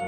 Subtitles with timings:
[0.00, 0.06] 各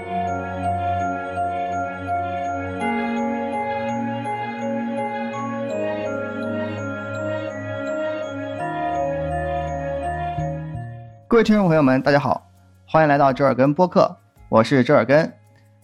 [11.37, 12.49] 位听众朋友们，大家好，
[12.87, 14.17] 欢迎来到折耳根播客，
[14.49, 15.31] 我是折耳根。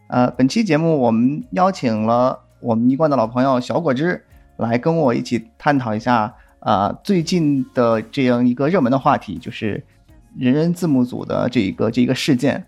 [0.06, 4.24] 呃，本期节目我们邀请了我们一贯的老朋友小果汁
[4.56, 9.84] 来跟我一起探讨一下啊、最近的这样一个热门的话题，就是
[10.36, 12.66] 人人字幕组的这一个这一个事件。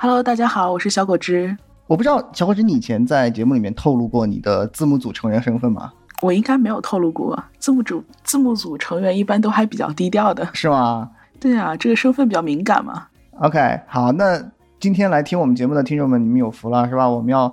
[0.00, 1.56] Hello，大家好，我是小果汁。
[1.88, 5.92] 我不知道小果汁，你以前在节目里面透露过你的字幕组成员身份吗？
[6.22, 10.48] 我应该没有透露过，字幕组字幕组成员一般都还比较低调的。
[10.54, 11.10] 是吗
[11.40, 13.08] 对啊，这个身份比较敏感嘛。
[13.40, 14.40] ？OK，好，那
[14.78, 17.10] 今天来听我们节目的听众们，你们有福了，是吧？
[17.10, 17.52] 我们要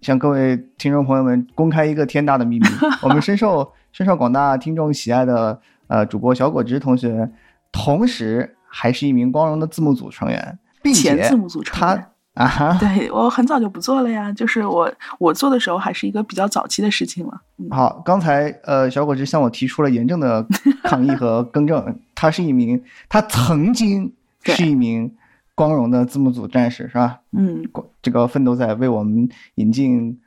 [0.00, 2.66] 向各位听众朋友们公开一个天大的秘密，
[3.02, 7.30] 我们深受深受广大听众喜爱的呃主播小果汁同学，
[7.70, 11.96] 同时还是一名光荣的字幕组成员，并且前字幕组成员
[12.34, 12.78] 他啊哈。
[12.78, 17.40] 对我很早就不做了呀，就是我我做的时候还是一个比较早期的事情了。
[17.58, 20.46] 嗯，好，刚才呃，小果汁向我提出了严正的
[20.84, 21.98] 抗议和更正。
[22.14, 24.12] 他是一名，他曾经
[24.42, 25.12] 是一名
[25.54, 27.20] 光荣的字幕组战士，是吧？
[27.32, 30.18] 嗯，国这个奋斗在为我们引进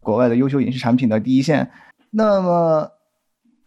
[0.00, 1.70] 国外的优秀影视产品的第一线。
[2.10, 2.90] 那么，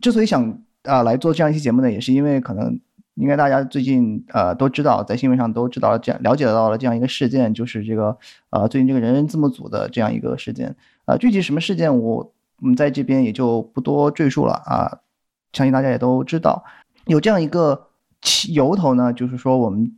[0.02, 2.80] 之所以想啊、来做这样一期节目呢，也是因为可能
[3.20, 8.18] 应该大家最近呃都知道，在新闻上都知道了这样了解到了这样一个事件，就是这个
[8.50, 10.76] 呃最近这个人人字幕组的这样一个事件。
[11.06, 15.00] 呃，具体什么事件我嗯在这边也就不多赘述了啊，
[15.52, 16.64] 相信大家也都知道。
[17.06, 17.88] 有这样一个
[18.50, 19.92] 由头呢，就是说我们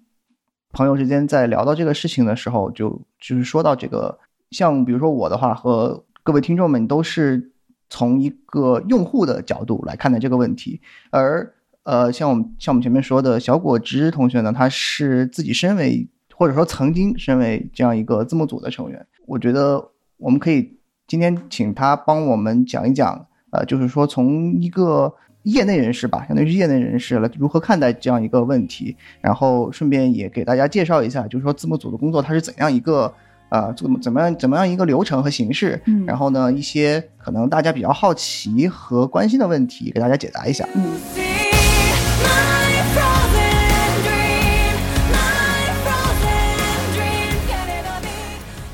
[0.72, 4.18] 朋友之间在聊到这个事情的时候，就就是说到这个，
[4.50, 7.52] 像比如说我的话和各位听众们都是
[7.90, 25.12] 从一个用户的角度来看待这个问题，而呃，像我们像我们前面说的小果汁同学呢，他是自己身为或者说曾经身为这样一个字幕组的成员，我觉得我们可以今天请他帮我们讲一讲，呃，就是说从一个
[25.44, 33.12] 业内人士吧，相当于是业内人士来如何看待这样一个问题，然后顺便也给大家介绍一下，就是说字幕组的工作它是怎样一个
[33.50, 36.06] 呃怎么怎么样怎么样一个流程和形式，嗯。
[36.06, 40.68] 然后呢一些可能大家比较好奇和关心的问题给大家解答一下。
[40.76, 40.92] 嗯，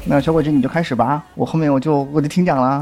[0.09, 2.81] 那小果汁你就开始吧，我后面我就我就听讲了。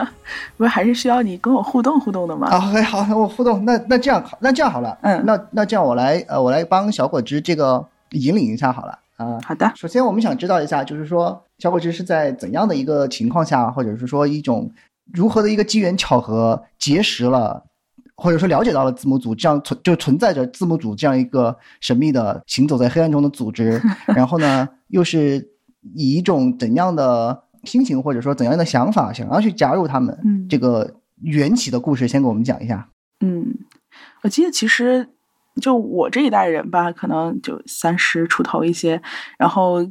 [0.56, 2.48] 不是还是需要你跟我互动互动的吗？
[2.48, 3.62] 啊，好，好，我互动。
[3.66, 9.38] 那那这样好，那这样好了，嗯那那这样我来呃，我来帮小果汁这个引领一下好了啊。
[9.44, 14.70] 好的，首先，我们想知道一下，就是说小果汁是在怎样的一个情况下，或者是说一种
[15.12, 17.64] 如何的一个机缘巧合结识了，
[18.16, 23.80] 或者说了解到了字母组这样存就存在着字母组这样一个神秘的行走在黑暗中的组织，
[24.14, 25.50] 然后呢，又是
[25.94, 32.88] 以一种怎样的心情或者说怎样的想法想要去加入他们，嗯这个缘起的故事，先给我们讲一下。
[33.20, 33.54] 嗯，
[34.22, 35.08] 我记得其实
[35.60, 39.00] 就我这一代人吧，可能就三十出头一些，
[39.38, 39.84] 然后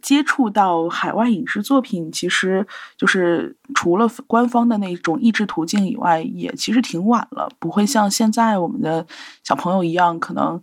[0.00, 2.66] 接触到海外影视作品，其实
[2.96, 9.06] 就是除了官方的那种译制途径以外，也其实挺晚了，不会像现在我们的
[9.42, 10.60] 小朋友一样，可能。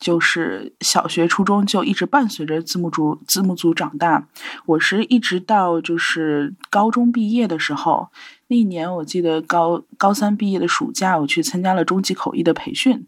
[0.00, 4.28] 就是小学、初中就一直伴随着字幕组字幕组长大，
[4.64, 8.08] 我是一直到就是高中毕业的时候，
[8.48, 13.06] 那一年我记得高高三毕业的暑假，我去参加了中级口译的培训。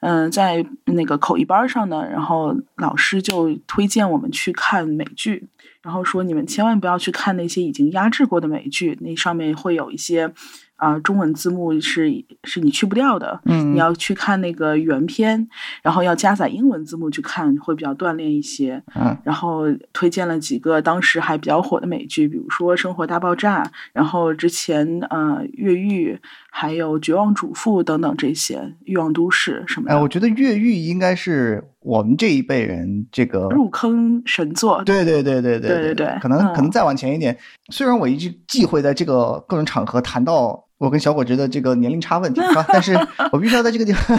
[0.00, 5.48] 嗯、在那个口译班上呢，然后老师就推荐我们去看美剧，
[5.82, 10.32] 然后说你们千万不要去看那些已经压制过的美剧，那上面会有一些
[10.76, 13.40] 啊、中文字幕是是你去不掉的。
[13.44, 15.48] 嗯你要去看那个原片，
[15.82, 18.82] 然后要加载英文字幕去看，会比较锻炼一些。
[18.94, 26.14] 嗯然后推荐了几个当时还比较火的美剧，比如说《生活大爆炸》，然后之前呃《越狱》，
[26.50, 34.82] 还有《绝望主妇》等等这些，《欲望都市》什么哎，的，我觉得越狱应该是我们这一辈人这个入坑神作。
[34.84, 37.36] 对对对对对对对对可能、嗯可能再往前一点。
[37.70, 42.64] 虽然我一直忌讳在这个各种场合谈到我跟小果子的这个年龄差问题，是吧？
[42.68, 42.94] 但是
[43.32, 44.18] 我必须要在这个地方，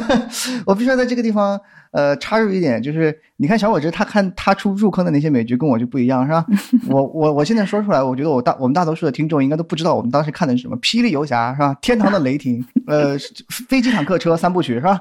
[0.65, 1.59] 我必须要在这个地方
[1.92, 6.45] 呃插入一点，就是你看小果子他看他出入坑的那些美剧跟我就不一样，是吧？
[6.89, 11.74] 我我我现在说出来，我觉得我大我们大多数的听众应该都不知道我们当时看的是什么，《霹雳游侠》是吧？
[11.81, 13.18] 《天堂的雷霆》呃，
[13.69, 14.98] 飞机坦克车三部曲是吧？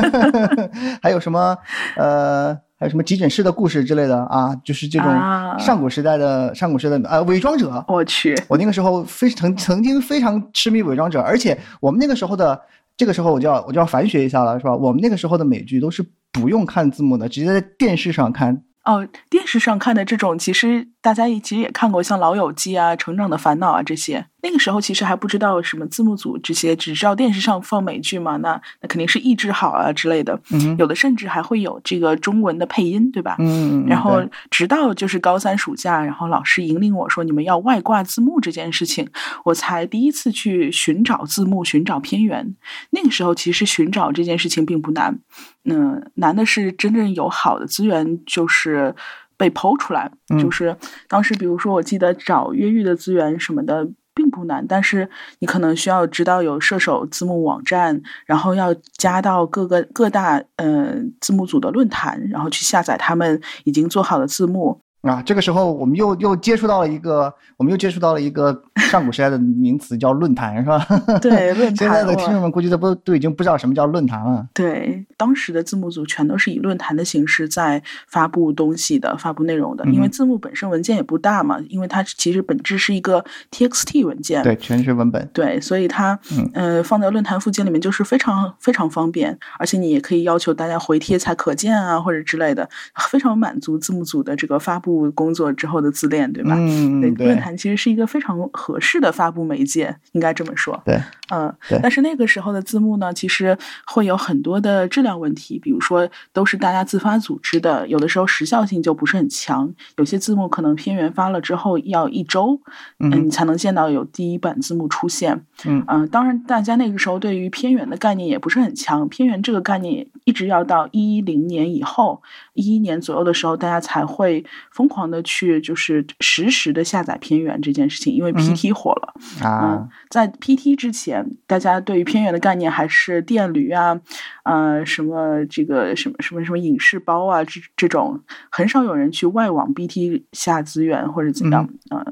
[1.02, 1.56] 还有什么
[1.96, 4.56] 呃，还有什么急诊室的故事之类的啊？
[4.64, 7.84] 就是这种啊上古时代的、上古时代的呃伪装者。
[7.86, 12.58] 我去，我那个时候非曾曾经非常痴迷伪装者，而且我们那个时候的
[12.96, 14.74] 这个时候我就要我就要反学一下了，是吧？
[14.74, 24.24] 我们那个时候的美剧都是不用看字幕的，直接在电视上看哦，电视上看的这种，其实大家也其实也看过，像《老友记》啊、《成长的烦恼》啊这些。
[24.42, 30.40] 那个时候其实还不知道什么字幕组这些，只知道电视上放美剧嘛，那那肯定是译制好啊之类的。
[30.50, 33.36] 嗯有的甚至还会有这个中文的配音，对吧？
[33.38, 39.08] 嗯，嗯然后直到就是高三暑假，然后老师引领我说你们要外挂字幕这件事情，
[39.44, 42.54] 我才第一次去寻找字幕、寻找片源。
[42.90, 45.18] 那个时候其实寻找这件事情并不难，
[45.64, 48.94] 嗯、难的是真正有好的资源就是
[49.36, 50.10] 被剖出来。
[50.30, 50.76] 嗯就是
[51.08, 53.88] 当时比如说我记得找越狱的资源什么的。
[54.14, 55.08] 并不难，但是
[55.38, 64.80] 你可能需要知道有射手字幕网站，然后要加到各个各大呃字幕组的论坛，然后去下载他们已经做好的字幕。
[65.02, 70.84] 啊，这个时候我们又又接触到了一个，我们又接触到了一个上古时代的名词，叫论坛，是吧？
[71.22, 74.46] 对论坛 现在的听众们估计都不都已经不知道什么叫论坛了。
[74.52, 84.42] 对，当时的字幕组全都是以论坛的形式在发布东西的、发布内容的，因为字幕本身文件也不大嘛，因为它其实本质是一个 TXT 文件。
[84.42, 85.26] 对，全是文本。
[85.32, 92.68] 对，所以它嗯呃放在论坛附件里面就是非常非常方便，而且你也可以要求大家回贴才可见啊，或者之类的，
[93.08, 96.54] 非常满足字幕组的这个发布工作之后的自恋，对吧？
[96.56, 100.80] 嗯，对，论坛其实是一个非常合适的发布媒介，应该这么说。
[100.84, 101.00] 对，
[101.30, 103.56] 嗯对，但是那个时候的字幕呢，其实
[103.86, 112.60] 会有很多的质量问题，比如说都是大家自发组织的，有的时候时效性就不是很强，有些字幕可能片源发了之后要一周，
[112.98, 115.44] 嗯嗯，你才能见到有第一版字幕出现。
[115.64, 122.22] 嗯嗯、当然，大家那个时候对于片源的概念也不是很强，片源这个概念一直要到一零年以后，
[122.60, 129.14] 一一年左右的时候，大家才会疯狂的去就是实时的下载片源这件事情，因为 PT 火了。
[129.42, 134.00] 啊嗯，，在 PT 之前，大家对于片源的概念还是电驴啊，
[134.44, 138.20] 呃，什么这个什么什么什么影视包啊，这这种
[138.50, 142.04] 很少有人去外网 BT 下资源或者怎样，啊，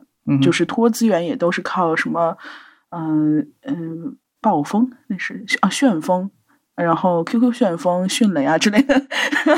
[0.43, 2.37] 就是拖资源也都是靠什么，
[2.91, 6.31] 嗯、嗯、暴风那是啊旋风。
[6.79, 9.03] 然后 QQ 旋风、迅雷啊之类的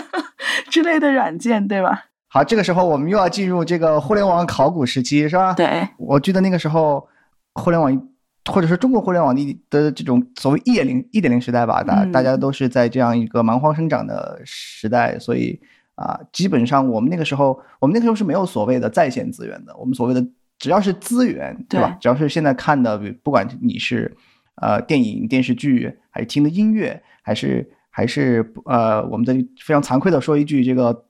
[0.68, 2.06] 之类的软件，对吧？
[2.28, 5.52] 好，这个时候我们又要进入这个互联网考古时期，是吧？
[5.54, 7.06] 对，我记得那个时候，
[7.54, 8.08] 互联网
[8.50, 15.60] 或者说中国互联网的的这种所谓一点零一点零时代吧，大嗯大家都是在这样一个蛮荒生长的时代，所以
[15.96, 20.24] 啊，基本上我们那个时候，我们那个时候是没有所谓的在线资源的，我们所谓的
[20.58, 21.96] 只要是资源，对吧对？
[22.00, 24.16] 只要是现在看的，不管你是
[24.54, 29.34] 呃电影、电视剧，还是听的音乐，还是还是呃，我们的
[29.64, 31.04] 非常惭愧的说一句，这个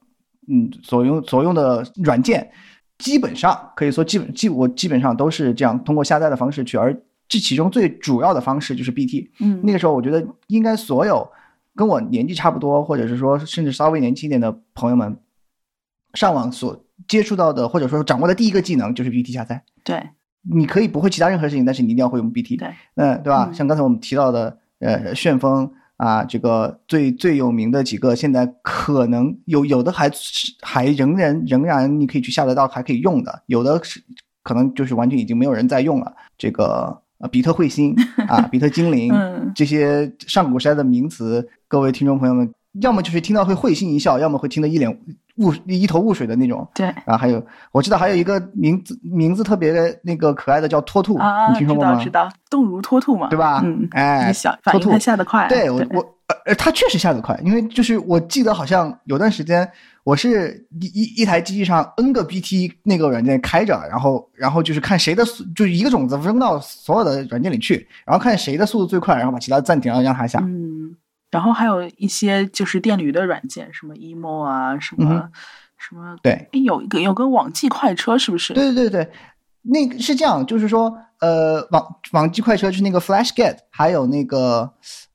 [0.48, 2.50] 嗯，所用所用的软件，
[2.98, 6.94] 基本上可以说基本基我基本上都是这样通过下载的方式去，而
[7.28, 9.30] 这其中最主要的方式就是 BT。
[9.40, 11.28] 嗯，那个时候，我觉得应该所有
[11.76, 15.16] 跟我年纪差不多，或者是说甚至稍微年轻一点的朋友们，
[16.14, 19.62] 上网所接触到的或者说掌握的第一个技能就是 BT 下载。
[19.84, 20.02] 对
[20.42, 22.56] 你可以不会其他任何事情，但是你一定要会用 BT。
[22.56, 23.46] 对，嗯对吧？
[23.50, 34.02] 嗯像刚才我们提到的，呃，旋风啊，这个最最有名的几个，现在可能有有的还是还仍然仍然你可以去下得到，还可以用的，有的是
[34.42, 36.10] 可能就是完全已经没有人在用了。
[36.38, 37.94] 这个呃，比特彗星
[38.26, 42.50] 啊，比特精灵， 嗯这些上古时代的名词，各位听众朋友们，
[42.80, 44.90] 要么就是听到会会心一笑，要么会听得一脸
[45.38, 46.66] 雾一头雾水的那种。
[46.74, 51.92] 对然后还有，我知道还有一个名字名字特别的那个可爱的叫脱兔，啊，你听说过吗？
[51.92, 56.04] 知道知道，动如脱兔嘛，对吧嗯，哎小反应脱兔还下得快，对我我
[56.46, 59.68] 呃它，确实下得快，因为就是我记得好像有段时间
[60.04, 70.38] 我是一一一台机器上 N 个 BT 那个软件开着，然后然后就是看谁的速，就是一个种子扔到所有的软件里去，然后看谁的速度最快，然后把其他暂停了让它下。
[70.40, 70.94] 嗯，
[71.30, 75.32] 然后还有一些就是电驴的软件，什么 emo 啊，什么、嗯
[75.78, 76.48] 什么，对。
[76.52, 78.52] 诶有一个有个网际快车，是不是？
[78.52, 79.04] 对对对。
[79.04, 79.12] 对，
[79.62, 84.72] 那个是这样，就是说，呃，网网际快车是那个 FlashGet，还有那个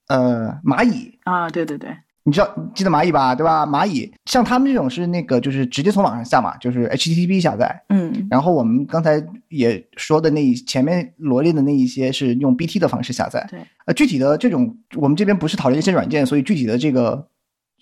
[0.07, 3.35] 呃蚂蚁，啊，对对对，你知道记得蚂蚁吧？
[3.35, 3.65] 对吧？
[3.67, 7.83] 蚂蚁像他们这种是那个就是直接从网上下嘛，就是 HTTP 下载。
[7.89, 13.45] 嗯然后我们刚才也说的那一前面罗列的那一些是用 BT 的方式下载。
[13.49, 17.27] 对，呃，具体的这种我们这边不是讨论一些软件，所以具体的这个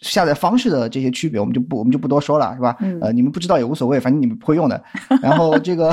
[0.03, 2.75] 下载方式的这些区别，我们就不我们就不多说了，是吧？
[2.81, 4.83] 嗯呃，你们不知道也无所谓，反正你们不会用的。
[5.21, 5.91] 然后这个，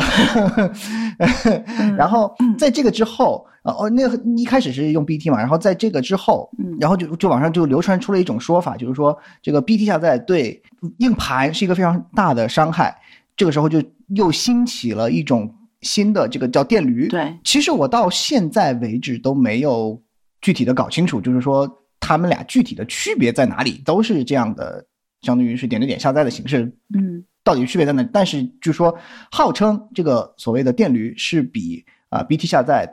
[1.97, 10.61] 然后在这个之后，呃哦，那个一开始是用 BT 嘛，然后在这个之后，嗯然后就就网上就流传出了一种说法，就是说这个 BT 下载对
[10.99, 12.97] 硬盘是一个非常大的伤害。
[13.37, 15.51] 这个时候就又兴起了一种
[15.81, 17.09] 新的这个叫电驴。
[17.09, 19.99] 对，其实我到现在为止都没有
[20.43, 21.67] 具体的搞清楚，就是说
[22.11, 24.85] 他们俩具体的区别在哪里，都是这样的
[25.23, 28.03] 相当于是点对点下载的形式，嗯到底区别在哪？
[28.13, 28.93] 但是据说
[29.31, 32.93] 号称这个所谓的电驴是比啊、BT 下载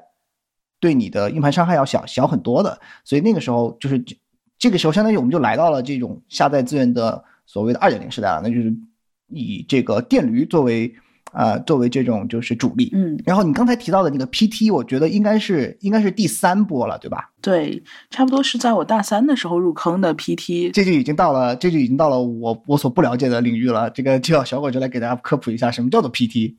[0.79, 4.15] 对你的硬盘伤害要小小很多的，所以那个时候就是这
[4.59, 8.71] 这个时候，相当于我们就来到了这种下载资源的所谓的二点零时代了，那就是
[9.29, 10.93] 以这个电驴作为
[11.31, 12.89] 啊、作为这种就是主力。
[12.93, 17.31] 嗯，然后你刚才提到的那个 PT，我觉得应该是应该是第三波了，对吧？
[17.41, 20.71] 对，差不多是在我大三的时候入坑的 PT。
[20.71, 23.89] 这就已经到了，这就已经到了我我所不了解的领域了。
[23.89, 26.55] 这个就要小伙就来给大家科普一下，什么叫做 PT？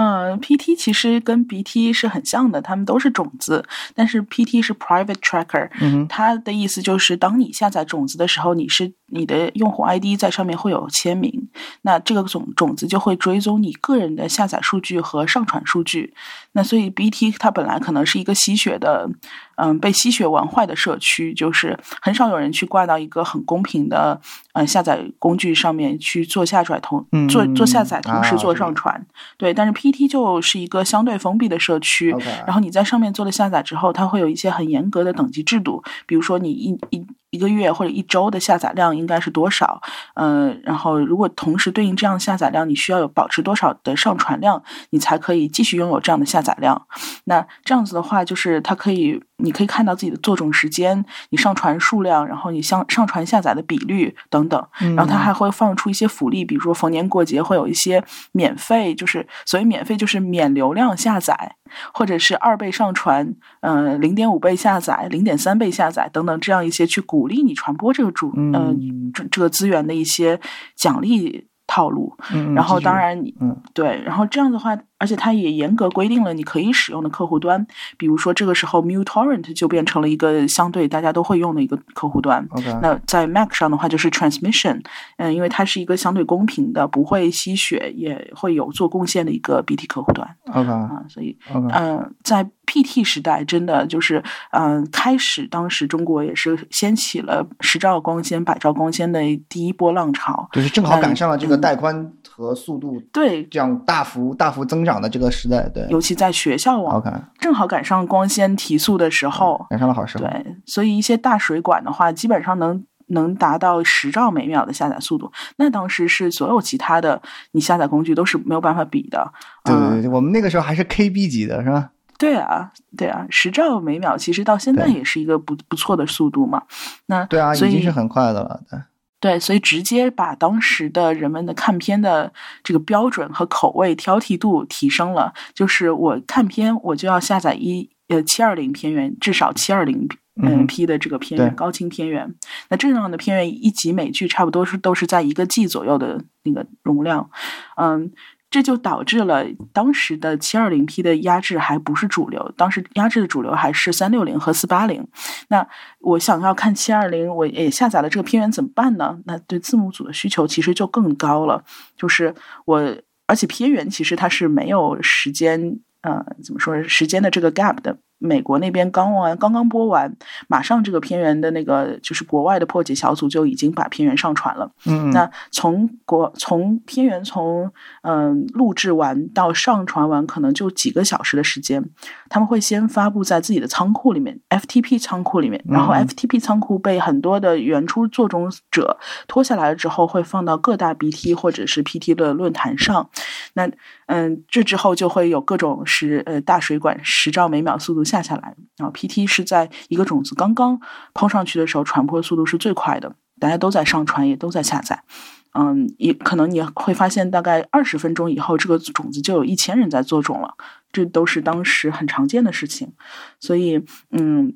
[0.00, 3.64] 嗯，PT 其实跟 BT 是很像的，它们都是种子，
[3.96, 11.48] 但是 PT 是 private tracker，嗯，它的意思就是，当你下载种子的时候，你是你的用户 ID 在上面会有签名，
[11.82, 16.14] 那这个种种子就会追踪你个人的下载数据和上传数据。
[16.52, 19.08] 那所以 BT 它本来可能是一个吸血的，
[19.56, 24.20] 嗯，被吸血玩坏的社区，就是很少有人去挂到一个很公平的
[24.52, 29.06] 呃下载工具上面去做下载同做做下载，同时做上传。
[29.36, 32.14] 对，但是 PT 就是一个相对封闭的社区
[32.46, 39.80] 然后你在上面做了下载之后，它会有一些很严格的等级制度，比如说你一一一个月或者一周的下载量应该是多少，
[40.14, 46.86] 嗯，然后如果同时对应这样的下载量，你需要有保持多少的上传量，你才可以继续拥有这样的下载量。
[47.24, 54.64] 那这样子的话，就是它可以，你可以看到自己的作种时间、你上传数量，然后你上上传下载的比率等等。
[54.96, 58.02] 然后它还会放出一些福利，比如说逢年过节会有一些
[58.32, 61.56] 免费，就是所谓免费就是免流量下载，
[61.94, 70.40] 或者是二倍上传，呃，零点五倍下载、零点三倍下载等等这样一些去鼓励你传播这个主呃嗯这这个资源的一些
[70.74, 72.16] 奖励套路。
[72.32, 82.46] 嗯，然后当然你嗯对，然后这样的话，而且它也严格规定了你可以使用的客户端，比如说这个时候 MuTorrent 就变成了一个相对大家都会用的一个客户端。
[82.82, 84.82] 那在 Mac 上的话，就是 Transmission，
[85.16, 100.48] 嗯，因为它是一个相对公平的，不会吸血，也会有做贡献的一个 BT 客户端 OK 啊，所以 OK，嗯，在 PT 时代，真的就是嗯，开始当时中国也是掀起了十兆光纤、百兆光纤的第一波浪潮。
[100.52, 115.32] 就是正好赶上了这个嗯带宽和速度对，这样大幅大幅增长的这个时代，对尤其在学校网，，OK，正好赶上光纤提速的时候，赶上了好时候，对，所以一些大水管的话，基本上能能达到十兆每秒的下载速度。
[115.56, 119.32] 那当时是所有其他的你下载工具都是没有办法比的。
[119.64, 121.90] 嗯对我们那个时候还是 KB 级的是吧？
[122.18, 126.62] 对啊，对啊，十兆每秒其实到现在也是一个不不错的速度嘛。
[127.06, 128.78] 那对啊，已经是很快的了，对。
[129.20, 132.32] 对，所以直接把当时的人们的看片的
[132.62, 135.34] 这个标准和口味挑剔度提升了。
[135.54, 140.08] 就是我看片，我就要下载一呃七二零片源，至少七二零
[140.40, 142.34] 嗯 P 的这个片对源，高清片源。
[142.68, 147.30] 那这样的片源一集美剧差不多是都是在一个 G 左右的那个容量，
[147.76, 148.12] 嗯。
[148.50, 155.06] 这就导致了当时的七二零 P 的压制还不是主流，当时压制的主流还是三六零和四八零。
[155.48, 155.66] 那
[156.00, 159.18] 我想要看七二零，我也下载了这个片源怎么办呢？
[159.26, 161.62] 那对字幕组的需求其实就更高了，
[161.96, 167.98] 就是我，而且片源其实它是没有时间，呃，怎么说时间的这个 gap 的。
[168.18, 170.14] 美国那边刚完，刚刚播完，
[170.48, 174.70] 马上这个片源的那个就是国外的破解小组就已经把片源上传了。
[174.86, 177.70] 嗯，那从国从片源从
[178.02, 181.84] 嗯、录制完到上传完，可能就几个小时的时间。
[182.28, 193.08] 他们会先发布在自己的仓库里面，FTP 仓库里面，然后嗯 FTP 仓库被很多的原初作种者拖下来了之后，会放到各大 BT 或者是 PT 的论坛上。
[193.54, 193.70] 那
[194.06, 200.80] 嗯，这之后就会有各种十呃大水管十兆每秒速度下下来，然后 PT 是在一个种子刚刚
[201.12, 205.04] 抛上去的时候，传播速度是最快的，大家都在上传，也都在下载。
[205.52, 210.54] 嗯，也可能你会发现，大概二十分钟以后，这个种子就有一千人在做种了，
[210.92, 212.92] 这都是当时很常见的事情。
[213.40, 214.54] 所以，嗯，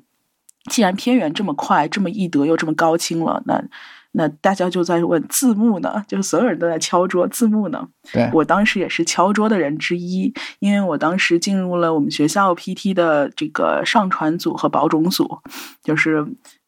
[0.69, 3.61] 既然片源这么快、这么易得又这么高清了，那
[4.13, 7.87] 那大家就在问字幕呢，就是所有人都在敲桌字幕呢。
[8.11, 15.39] 对，我当时也是敲桌的人之一，因为我当时进入了我们学校 PT 的这个上传组和保种组，
[15.83, 16.25] 就是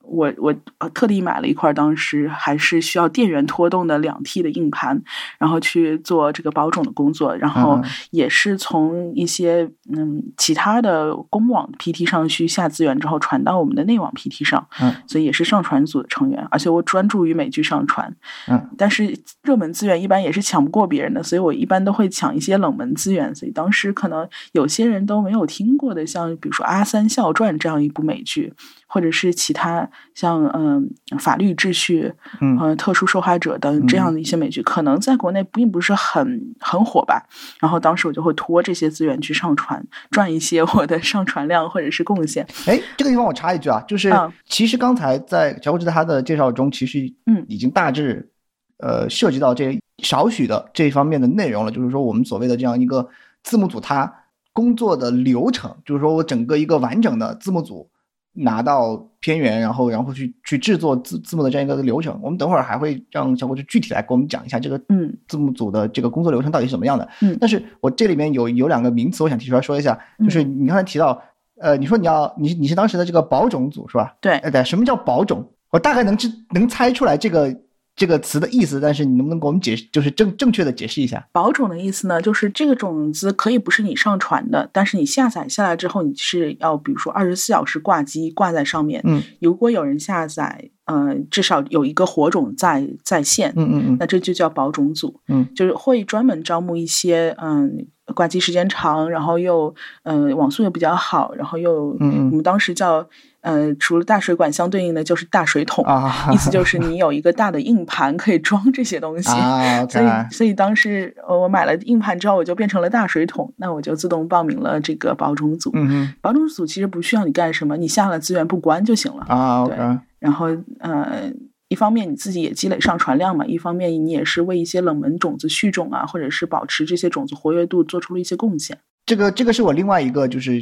[0.07, 5.01] 我我呃特地买了一块当时还是需要电源拖动的两 T 的硬盘，
[5.37, 7.83] 然后去做这个保种的工作，然后嗯。
[8.11, 14.93] 也是从一些嗯其他的公网 PT 上去下资源之后传到我们的内网 PT 上，嗯。
[15.07, 18.15] 所以也是上传组的成员，而且我专注于美剧上传，
[18.47, 28.53] 嗯，但是热门资源一般也是抢不过别人的，所以我一般都会抢一些冷门资源，所以当时可能有些人都没有听过的，像比如说《阿三笑传》这样一部美剧，
[28.87, 37.27] 或者是其他像嗯、法律秩序，嗯呃特殊受害者等这样的一些美剧，可能在国内并不是很很火吧。
[37.59, 42.45] 然后当时我就会拖这些资源去上传，赚一些我的上传量或者是贡献。
[42.65, 48.29] 哎，这个地方我插一句啊，就是嗯其实刚才在小果子他的介绍中，其实嗯已经大致
[48.77, 53.07] 呃涉及到这少许的这方面的内容了，就是说我们所谓的这样一个
[53.43, 54.13] 字幕组它
[54.53, 57.89] 工作的流程，就是说我整个一个完整的字幕组
[58.35, 62.19] 拿到片源，然后然后去去制作字字幕的这样一个流程。
[62.21, 67.07] 我们等会儿还会让小郭去具体来给我们讲一下这个嗯字幕组的这个工作流程到底是怎么样的。
[67.21, 71.21] 嗯但是我这里面有有两个名词，我想提出来说一下，就是你刚才提到，
[71.59, 74.15] 呃，你说你要你你是当时的这个保种组是吧？
[74.21, 75.49] 对哎，对，什么叫保种？
[75.71, 77.53] 我大概能知能猜出来这个
[77.95, 81.25] 这个词的意思，但是你能不能给我们解释，就是正正确的解释一下？
[81.31, 89.01] 保种的意思呢，就是这个种子可以不是你上传的，但是你下载下来之后，你是要比如说二十四小时挂机挂在上面。
[89.05, 95.21] 嗯如果有人下载，呃，至少有一个火种在在线，嗯嗯嗯那这就叫保种组。
[95.27, 99.73] 嗯就是会专门招募一些嗯挂机时间长，然后又
[100.03, 103.07] 呃网速又比较好，然后又嗯嗯我们当时叫
[103.45, 105.85] 呃除了大水管相对应的就是大水桶。
[105.85, 115.69] 啊，意思就是你有一个大的硬盘可以装这些东西，啊所以所以当时呃我买了硬盘之后，我就变成了大水桶，那我就自动报名了这个保种组。
[115.75, 119.25] 嗯哼保种组其实不需要你干什么，你下了资源不关就行了。
[119.29, 120.47] 啊对，OK，然后
[120.79, 121.31] 呃，
[121.69, 128.77] 一方面你自己也积累上传量嘛，一方面你也是为一些冷门种子续种啊，或者是保持这些种子活跃度做出了一些贡献。
[129.05, 130.59] 这个这个是我另外一个就是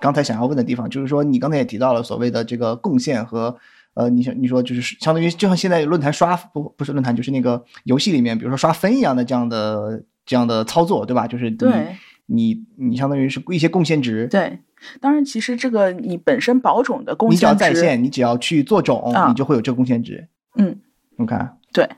[0.00, 3.56] 刚才想要问的地方，就是说你刚才也提到了所谓的这个贡献和
[3.94, 11.26] 呃，你想你说就是相当于就像现在论坛刷不不是论坛，就是那个游戏里面，比如说刷分一样的这样的这样的操作，对吧？
[11.26, 14.58] 就是你对你你相当于是一些贡献值，对，
[15.00, 20.28] 当然其实这个你本身保种的贡献你只要，在线，你只要去做种，啊你就会有这个贡献值。
[20.56, 20.78] 嗯，
[21.16, 21.88] 你看，对，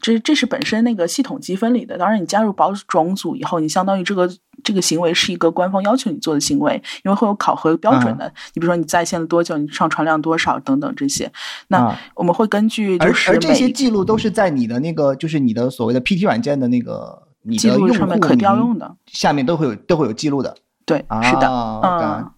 [0.00, 1.98] 这这是本身那个系统积分里的。
[1.98, 4.30] 当然，你加入保种组以后，你相当于这个
[4.64, 8.32] 这个行为是一个官方要求你做的行为，因为会有考核标准的。
[8.54, 11.30] 你比如说你在线了多久，你上传量多少等等这些。
[11.68, 18.96] 那啊我们会根据就而是而这些记录都是在你的那个就是你的所谓的 PT 软件的那个你的记录用户上面可调用的。
[19.06, 20.56] 下面都会有都会有记录的。
[20.84, 22.30] 对，啊是的，嗯，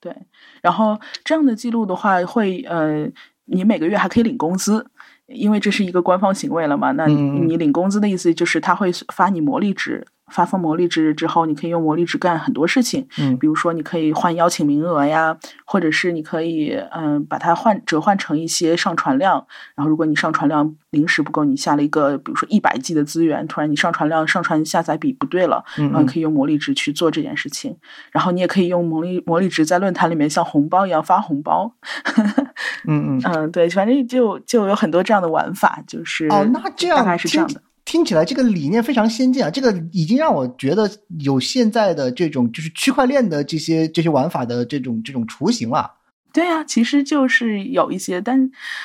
[0.00, 0.14] 对。
[0.62, 3.06] 然后这样的记录的话，会呃，
[3.44, 4.86] 你每个月还可以领工资，
[5.26, 6.92] 因为这是一个官方行为了嘛。
[6.92, 19.46] 那嗯你领工资的意思就是他会发你魔力值，发放魔力值之后，你可以用魔力值干很多事情，嗯比如说你可以换邀请名额呀，或者是你可以嗯、呃把它换折换成一些上传量。
[19.74, 27.76] 然后如果你上传量临时不够，你下了一个比如说一百 G 的资源，突然你上传量上传下载比不对了，嗯然后你可以用魔力值去做这件事情。
[28.10, 31.72] 然后你也可以用魔力魔力值在论坛里面像红包一样发红包。
[32.86, 33.22] 嗯嗯。
[33.24, 37.60] 嗯， 对，反正就就有很多这样的玩法，就是哦，那这样大概是这样的。
[37.88, 39.48] 听起来这个理念非常先进啊！
[39.50, 40.86] 这个已经让我觉得
[41.20, 45.90] 有现在的这种就是区块链的这些这些玩法的这种这种雏形了。
[46.30, 48.38] 对呀、其实就是有一些，但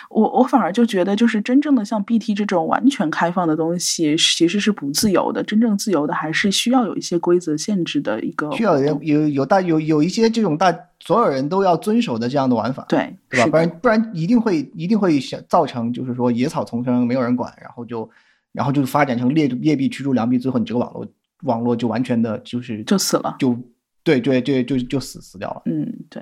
[0.09, 5.43] 我我反而就觉得，就是真正的像 BT 这种完全开放的东西，其实是不自由的。
[5.43, 13.47] 真正自由的还是需要有一些规则限制的一个，需要有有有大有有一些这种大所有人都要遵守的这样的玩法，对对吧？
[13.47, 18.09] 不然不然一定会一定会想造成就是说野草丛生，没有人管，然后就
[18.53, 21.05] 然后就发展成劣劣币驱逐良币，最后你这个网络
[21.43, 23.35] 网络就完全的就是就死了。
[23.37, 23.57] 就
[24.03, 25.61] 对对对就就死死掉了。
[25.65, 26.21] 嗯，对。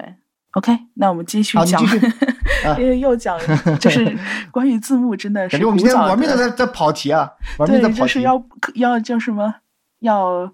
[0.53, 1.57] OK，那我们继续
[2.77, 3.39] 因为又讲
[3.79, 4.17] 就是
[4.51, 8.01] 关于字幕，真的是感觉我们今天玩命的的在在跑题啊，玩命在对，跑题。
[8.01, 9.55] 就是要要叫什么
[9.99, 10.53] 要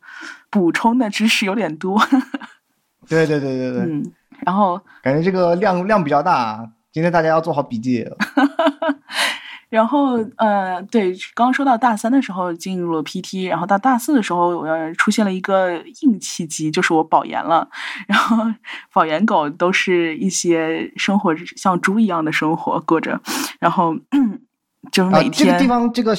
[0.51, 1.99] 补充的知识有点多。
[3.09, 4.11] 对对对对对，嗯，
[4.45, 8.07] 然后感觉这个量量比较大啊，今天大家要做好笔记。
[9.69, 17.67] 然后呃，对，刚刚说到大三的时候进入了 PT，然后到大四的时候，我呃出现了一个硬契机，就是我保研了。
[18.07, 18.37] 然后
[18.93, 23.19] 保研狗都是一些生活像猪一样的生活过着，
[23.59, 23.93] 然后
[24.91, 26.15] 就是啊每，天、这个地方这个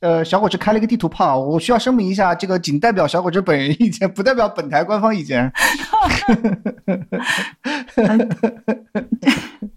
[0.00, 5.52] 呃小伙子开了一个地图炮，我需要声明一下，这个仅代表小伙子本人意见，不代表本台官方意见。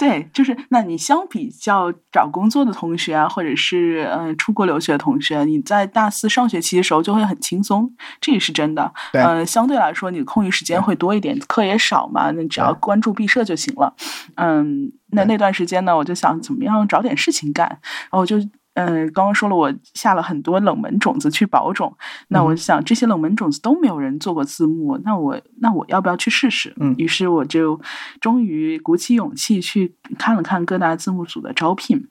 [0.00, 8.90] 对，就是那你相比较找工作的同学啊，或者是嗯、呃出国留学的同学，你在大四上学期的时候就会很轻松，这也是真的。
[9.12, 13.94] 对嗯、相对来说你的空余时间会多一点，课也少嘛，那只要关注毕设就行了。
[14.36, 18.38] 嗯，那那段时间呢，我就想怎么样找点事情干，然后我就。
[18.86, 21.96] 嗯，刚刚说了，我下了很多冷门种子去保种。
[22.28, 26.74] 那我嗯想，这些冷门种子都没有人做过字幕，那我那我要不要去试试？
[26.80, 27.80] 嗯于是我就
[28.20, 32.08] 终于鼓起勇气去看了看各大字幕组的招聘。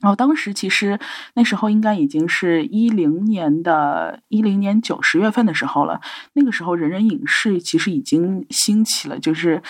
[0.00, 0.98] 然后当时其实
[1.34, 6.00] 那时候应该已经是一零年的一零年九十月份的时候了。
[6.32, 9.62] 那个时候，人人影视其实已经兴起了，就是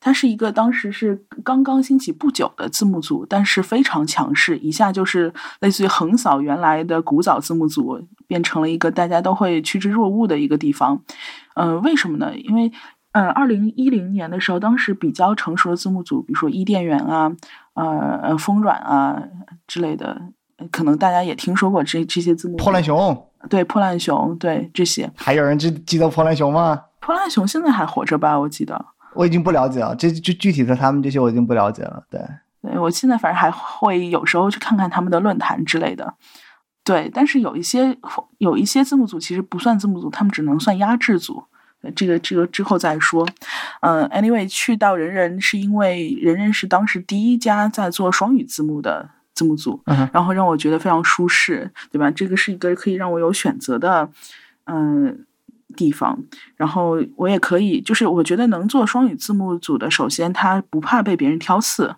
[0.00, 11.02] 它是一个当时是刚刚兴起不久的字幕组，但是非常强势，一下就是类似于横扫原来的古早字幕组，变成了一个大家都会趋之若鹜的一个地方。
[11.54, 12.32] 呃，为什么呢？
[12.36, 12.70] 因为
[13.12, 17.32] 呃，二零一零年的时候，当时比较成熟的字幕组，比如说伊甸园啊、
[17.74, 19.20] 呃、呃风软啊
[19.66, 20.20] 之类的，
[20.70, 22.56] 可能大家也听说过这这些字幕。
[22.56, 26.84] 破烂熊，对破烂熊，对这些还有人记记得破烂熊吗？
[27.00, 28.38] 破烂熊现在还活着吧？
[28.38, 28.86] 我记得。
[29.14, 32.04] 我已经不了解了，这具具体的他们这些我已经不了解了。
[32.10, 32.20] 对，
[32.62, 36.14] 对我现在反正还会有时候去看看他们的论坛之类的。
[36.84, 37.96] 对，但是有一些
[38.38, 41.44] 有一些字幕组其实不算字幕组，他们只能算压制组。
[41.80, 43.24] 呃这个这个之后再说。
[43.82, 52.10] 嗯、a n y w a y 去到人人是因为人人是当时第一家在做双语字幕的字幕组，嗯然后让我觉得非常舒适，对吧？
[52.10, 54.10] 这个是一个可以让我有选择的，
[54.64, 55.24] 嗯、
[55.78, 56.18] 地方。
[56.56, 61.94] 然后我也可以，就是我觉得能做双语字幕组的，首先他不怕被别人挑刺，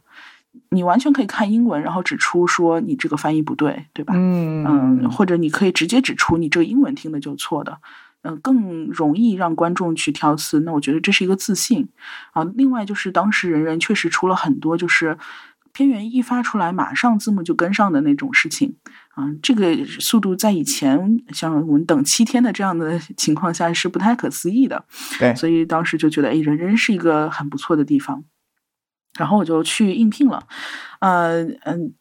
[0.69, 4.13] 你完全可以看英文，然后指出说你这个翻译不对，对吧？
[4.15, 7.79] 嗯嗯，或者你可以直接指出你这个英文听的就错的，
[8.23, 10.61] 嗯、更容易让观众去挑刺。
[10.61, 11.89] 那我觉得这是一个自信
[12.33, 12.45] 啊。
[12.55, 15.17] 另外就是当时人人确实出了很多就是
[15.73, 18.75] 片源一发出来马上字幕就跟上的那种事情
[19.21, 24.83] 啊，这个速度在以前像我们等七天的这样的情况下是不太可思议的。
[25.19, 28.25] 对，所以当时就觉得，哎，人人是一个很不错的地方。
[29.19, 30.47] 然后我就去应聘了，
[31.01, 31.93] 呃嗯，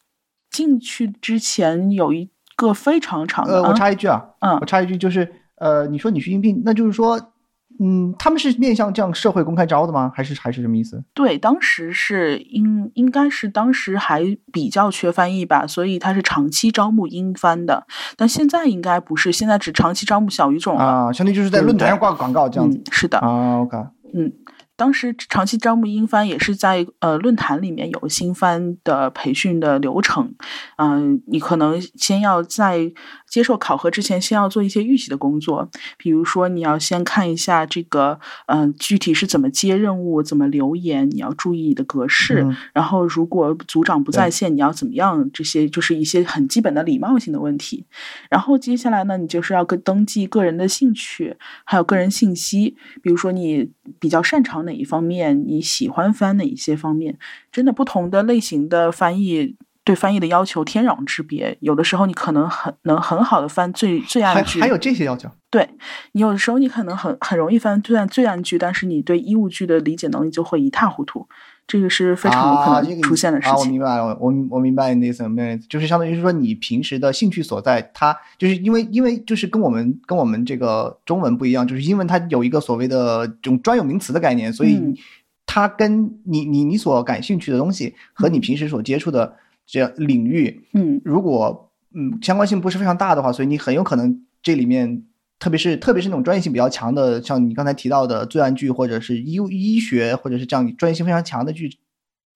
[0.51, 7.33] 进去之前有一个非常长的，呃，我啊插一句啊，嗯我插一句，就是呃，你说你去应聘，那就是说，
[7.81, 10.11] 嗯，他们是面向这样社会公开招的吗？
[10.13, 11.01] 还是还是什么意思？
[11.13, 17.87] 对，当时是应应该是当时还比较缺翻译吧，所以他是长期招募英翻的，
[18.17, 20.83] 但现在应该不是，现在只长期招募小语种了。
[20.83, 23.59] 啊，相当于就是在论坛上挂个广告这样子嗯，是的，啊。
[23.59, 23.77] OK，
[24.13, 24.31] 嗯，
[24.79, 30.33] 当时长期招募英翻也是在呃论坛里面有新翻的培训的流程，
[30.77, 32.89] 嗯、你可能先要在
[33.27, 45.29] 接受考核之前，先要做一些预习的工作，比如说你要先看一下这个嗯、呃具体是怎么接任务，怎么留言，你要注意你的格式，嗯然后如果组长不在线，你要怎么样？
[45.33, 47.85] 这些就是一些很基本的礼貌性的问题。
[48.29, 57.17] 然后接下来呢，你就是要跟登记个人的兴趣，还有个人信息，比如说你比较擅长哪一方面，你喜欢翻哪一些方面。
[57.51, 59.57] 真的不同的类型的翻译。
[59.85, 65.67] 对翻译的要求天壤之别，有的时候你可能很能很好的翻最最还暗句，还有这些要求对
[66.11, 71.27] 你有的时候你可能很很容易翻最暗最暗句，但是你对衣物句的理解能力就会一塌糊涂，
[71.69, 73.55] 这个是非常有可能出现的事啊。
[73.55, 73.63] 我。
[73.65, 84.97] 明白了，我我明白你的意思，明白你的意思，就是相当于是说你平时的兴趣所在，它就是因为因为就是跟我们跟我们这个中文不一样，就是英文它有一个所谓的这种专有名词的概念，所以嗯
[85.45, 89.35] 它跟你你你所感兴趣的东西和你嗯平时所接触的
[89.67, 95.03] 这样领域，嗯如果嗯相关性不是非常大的话，所以你很有可能这里面，
[95.39, 101.69] 特别是特别是那种专业性比较强的，像你刚才提到的罪案剧，或者是医医学，或者是这样专业性非常强的剧，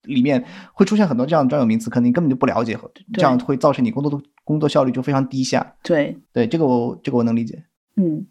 [0.02, 2.78] 里面会出现很多这样的专有名词，可能你根本就不了解，
[3.12, 5.74] 这样会造成你工作的工作效率就非常低下。
[5.82, 7.64] 对，对，这个我这个我能理解。
[7.96, 8.26] 嗯，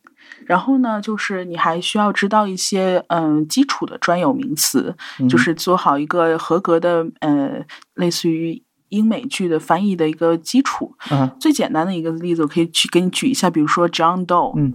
[0.45, 8.62] 然后呢，就是你还需要知道一些嗯基础的专有名词，嗯就是做好一个合格的呃类似于
[8.93, 10.95] 英美剧的翻译的一个基础。
[11.11, 11.29] 嗯。
[11.39, 14.73] 最简单的一个例子，我可以举给你举一下，比如说 John Doe，嗯，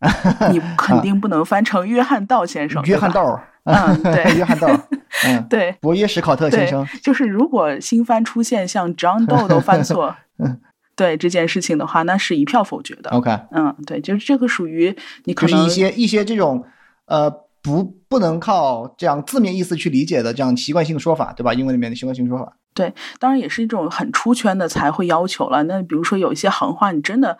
[0.52, 4.36] 你肯定不能翻成约翰道先生，约翰道儿，嗯对。
[4.36, 4.68] 约翰道，
[5.26, 5.72] 嗯，对。
[5.82, 10.60] 博约史考特先生，，就是如果新番出现像 John Doe 都犯错嗯，
[10.96, 13.10] 对这件事情的话，那是一票否决的。
[13.10, 16.64] ，OK，嗯，对，就是这个属于你可能就是一些一些这种
[17.06, 17.30] 呃
[17.62, 21.52] 不不能靠这样字面意思去理解的这样习惯性的说法，对吧？
[21.52, 22.52] 英文里面的习惯性说法。
[22.78, 25.64] 对当然也是一种很出圈的才会要求了。
[25.64, 27.36] 那比如说有一些行话，你真的，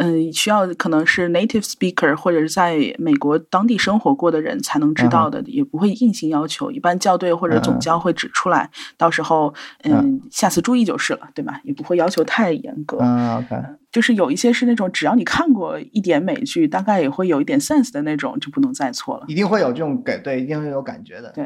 [0.00, 6.70] 嗯、需要可能是 native speaker 或者是在美国当地生活过的人才能知道的，也不会硬性要求。
[6.70, 11.60] 一般校对或者总教会指出来，到时候嗯，下次注意就是了，对吧？
[11.64, 12.98] 也不会要求太严格。
[13.00, 13.56] 嗯，OK，
[13.90, 19.24] 就是有一些是那种只要你看过一点美剧，大概也会有一点 sense 的那种，就不能再错了。
[19.26, 21.32] 一定会有这种感，对，一定会有感觉的。
[21.32, 21.44] 对，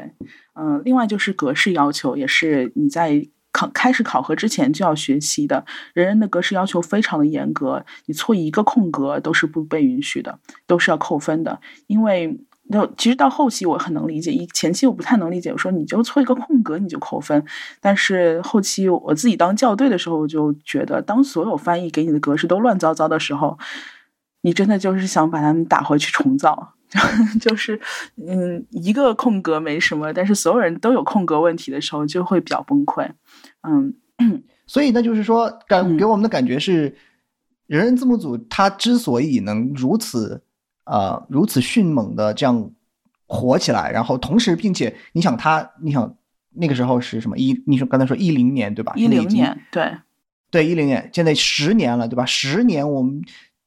[0.54, 5.64] 嗯、另外就是格式要求，也是你在考开始考核之前就要学习的。
[5.92, 11.60] 人人的格式要求非常的严格，你错一个空格都是不被允许的，都是要扣分的。
[11.86, 17.44] 因为就其实到后期我很能理解，一前期我不太能理解，我说你就错一个空格你就扣分，
[17.80, 23.58] 但是后期我自己当校对的时候，我就觉得当所有翻译给你的格式都乱糟糟的时候，
[24.40, 26.74] 你真的就是想把它们打回去重造。
[27.40, 27.80] 就是，
[28.16, 33.10] 嗯，一个空格没什么，但是所有人都有空格问题的时候，就会比较崩溃。
[33.62, 33.94] 嗯，
[34.66, 36.94] 所以呢就是说，感嗯给我们的感觉是，
[37.66, 40.42] 人人字幕组它之所以能如此
[40.84, 42.70] 呃如此迅猛的这样
[43.26, 46.14] 火起来，然后同时并且你想它，你想
[46.50, 47.62] 那个时候是什么一？
[47.66, 48.92] 你说刚才说一零年对吧？
[48.96, 49.90] 一零年，对，
[50.50, 52.26] 对，一零年，现在十年了，对吧？
[52.26, 53.22] 十年，我们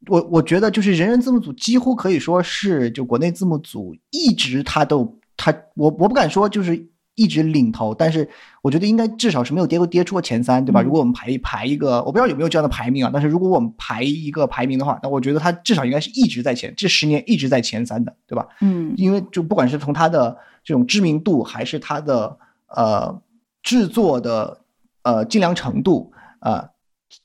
[0.07, 8.29] 我我觉得就是人人字幕组几乎可以说是就国内字幕组一直它都它我我不敢说就是一直领头，但是
[8.61, 10.81] 我觉得应该至少是没有跌过跌出过前三，对吧？
[10.81, 18.47] 嗯如果我们排一排一个，我不知道有没有这样的排名啊，但是如果我们排一个排名的话，那我觉得它至少应该是一直在前，这十年一直在前三的，对吧？
[18.61, 23.21] 嗯因为就不管是从它的这种知名度，还是它的呃
[23.63, 24.59] 制作的
[25.03, 26.69] 呃精良程度，呃，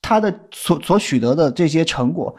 [0.00, 2.36] 它的所所取得的这些成果，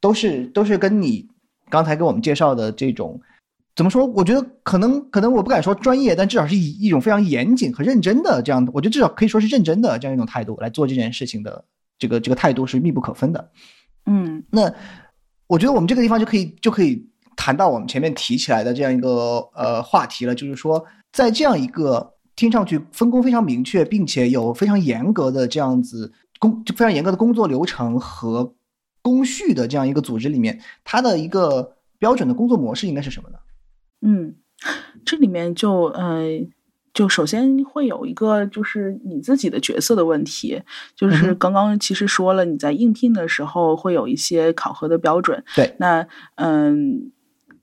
[0.00, 1.28] 都是都是跟你
[1.68, 3.20] 刚才给我们介绍的这种
[3.76, 4.06] 怎么说？
[4.06, 11.64] 我觉得可能可能我不敢说专业，但至少是以一种非常严谨和认真的这样的，我觉得至少可以说是认真的这样一种态度来做这件事情的
[11.98, 13.50] 这个这个态度是密不可分的。
[14.06, 14.72] 嗯那
[15.46, 17.04] 我觉得我们这个地方就可以就可以
[17.36, 28.54] 谈到我们前面提起来的这样一个呃话题了，就是说，在这样一个听上去分工非常明确，并且有非常严格的这样子工就非常严格的工作流程和
[29.02, 33.38] 工序的这样一个组织里面，它的一个标准的工作模式应该是什么呢？
[34.04, 34.36] 嗯，
[35.04, 36.46] 这里面就呃。
[36.94, 40.62] 就首先会有一个就是你自己的角色的问题，
[40.94, 45.42] 就嗯是刚刚其实说了，你在应聘的时候会有一些考核的标准。
[45.56, 47.10] 对，那嗯，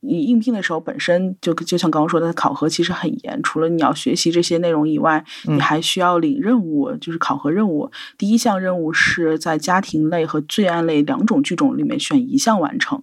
[0.01, 7.89] 你应聘的时候本身就就像刚刚说的，考核其实很严，除了你要学习这些内容以外，嗯你还需要领任务，就是考核任务。
[8.17, 13.01] 第一项任务是在家庭类和罪案类两种剧种里面选一项完成。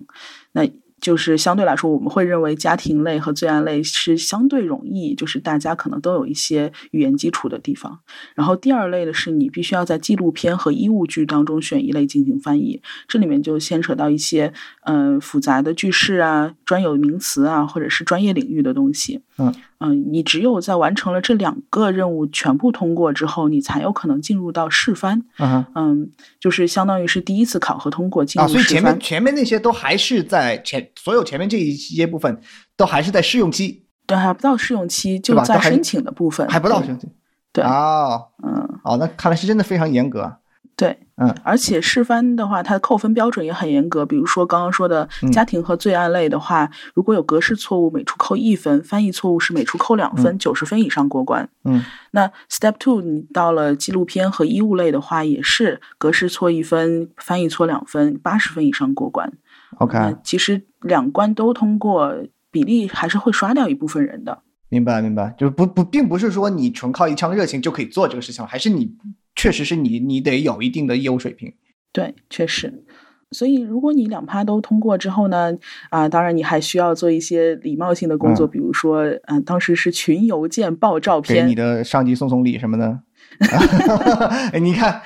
[0.52, 0.68] 那
[1.00, 8.00] 就是相对来说，我们会认为家庭类和罪案类是相对容易，就是大家可能都有一些语言基础的地方。
[8.34, 14.52] 然后第二类的是你必须要在纪录片和医务剧当中选一类进行翻译，这里面就牵扯到一些
[14.84, 19.20] 嗯、呃复杂的句式啊、专有名词啊，或者是专业领域的东西。
[19.38, 25.22] 嗯嗯、你只有在完成了这两个任务全部通过之后，你才有可能进入到试翻。
[25.38, 28.64] 嗯嗯，就是相当于是第一次考核通过进啊，入试翻。
[28.64, 32.40] 所以前面前面那些都还是在前所有前面这一些部分
[32.76, 37.08] 都还是在试用期，对，还不到试用期，就在申请的部分，还不到对试用期。
[37.52, 40.36] 对哦嗯，哦，那看来是真的非常严格啊。
[40.78, 44.06] 对，嗯而且试翻的话，它的扣分标准也很严格。
[44.06, 51.48] 比如说刚刚说的嗯家庭和罪案类的话，如果有格式错误，每处扣一分；翻译错误是每处扣两分，九十、分以上过关。
[51.64, 59.32] 嗯那 Step Two，你到了纪录片和医务类的话，也是格式错一分，翻译错两分，八十分以上过关。
[59.78, 62.14] ，OK，那其实两关都通过，
[62.52, 64.42] 比例还是会刷掉一部分人的。
[64.68, 68.94] 明白明白，就不不，并不是说你纯靠一腔热情就可以做这个事情，还是你
[69.38, 71.54] 确实是你你得有一定的业务水平。
[71.92, 72.84] 对，确实。
[73.30, 75.52] 所以，如果你两趴都通过之后呢，
[75.90, 83.00] 啊，当然你还需要做一些礼貌性的工作，嗯比如说，嗯、当时是群邮件爆照片给你，的上级送送礼什么的。
[84.52, 85.00] 哎，你看，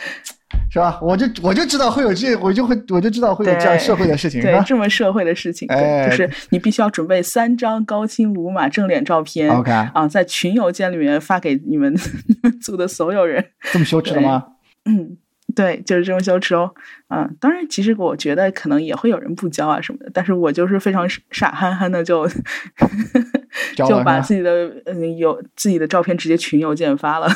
[0.71, 0.99] 是吧？
[1.03, 11.93] 我就我就知道会有这，我就会我就知道会有这样社会的事情，是对这么社会的事情，哎对，就是你必须要准备三张高清无码正脸照片？OK，啊，在群邮件里面发给你们
[12.27, 13.45] 你们 组的所有人。
[13.73, 14.45] 这么羞耻的吗？
[14.85, 15.17] 嗯，
[15.55, 16.73] 对，就是这么羞耻哦。
[17.09, 22.27] 嗯，当然，其实我觉得可能也会有人不交啊什么的，但是我就是非常傻憨憨的就
[23.77, 27.29] 就把自己的嗯有自己的照片直接群邮件发了。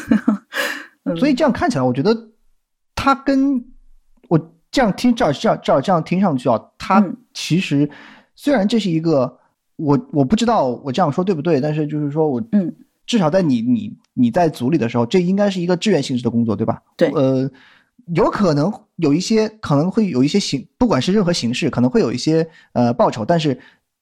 [1.05, 2.13] 嗯所以这样看起来，我觉得
[3.07, 3.65] 他跟
[4.27, 7.89] 我这样听，照这样照这样听上去啊，他嗯其实
[8.35, 9.39] 虽然这是一个
[9.77, 12.75] 我我不知道我这样说对不对，但是就是说我嗯，
[13.07, 16.83] 至少在你你你在组里的时候，这应该是一个志愿性质的工作，对吧？
[16.97, 17.49] 对呃，
[18.17, 23.57] 有可能有一些可能会有一些形，不管是任何形式，可能会有一些呃报酬，但是。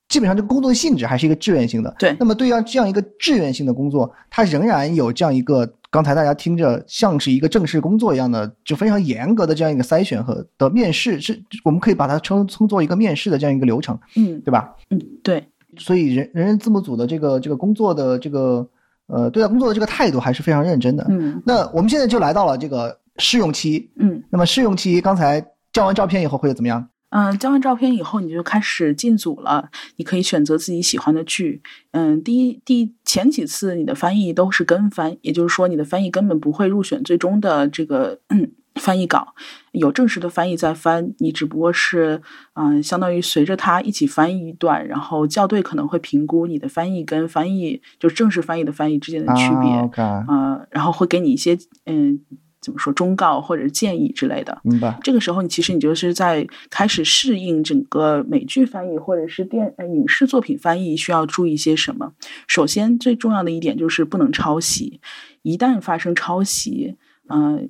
[0.07, 1.93] 基本上，这个工作的性质还是一个志愿性的。
[1.99, 14.75] 对那么对于这样一个志愿性的工作，它仍然有这样一个刚才大家听着像是一个正式工作一样的，就非常严格的这样一个筛选和的面试，是我们可以把它称称作一个面试的这样一个流程，嗯对吧？
[14.91, 15.47] 嗯，对，
[15.79, 18.69] 所以人人人字幕组的这个这个工作的这个
[19.07, 21.07] 呃对待工作的这个态度还是非常认真的。
[21.11, 25.41] 嗯那我们现在就来到了这个试用期，嗯那么试用期刚才
[25.73, 26.85] 交完照片以后会怎么样？
[27.17, 29.71] 嗯，交完照片以后，你就开始进组了。
[29.97, 31.63] 你可以选择自己喜欢的剧。
[31.93, 39.29] 嗯，第一第前几次你的翻译都是跟翻，也就是说你的翻译根本不会入选最终的这个嗯翻译稿。
[39.71, 42.21] 有正式的翻译在翻，你只不过是
[42.55, 49.71] 嗯、相当于随着他一起翻译一段，然后校对可能会评估你的翻译跟翻译就是正式翻译的翻译之间的区别。
[50.03, 52.19] 啊然后会给你一些嗯
[52.65, 54.59] 怎么说忠告或者建议之类的。
[54.65, 54.99] 明白。
[55.03, 62.15] 这个时候，你其实你就是在开始适应整个美剧翻译或者是电呃影视作品翻译需要注意些什么。
[62.49, 65.01] 首先，最重要的一点就是不能抄袭，
[65.43, 66.97] 一旦发生抄袭，
[67.29, 67.69] 嗯、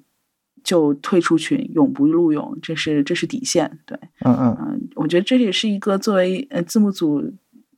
[0.62, 3.78] 就退出群，永不录用，这是这是底线。
[3.84, 7.32] 对，嗯嗯嗯、我觉得这也是一个作为呃字幕组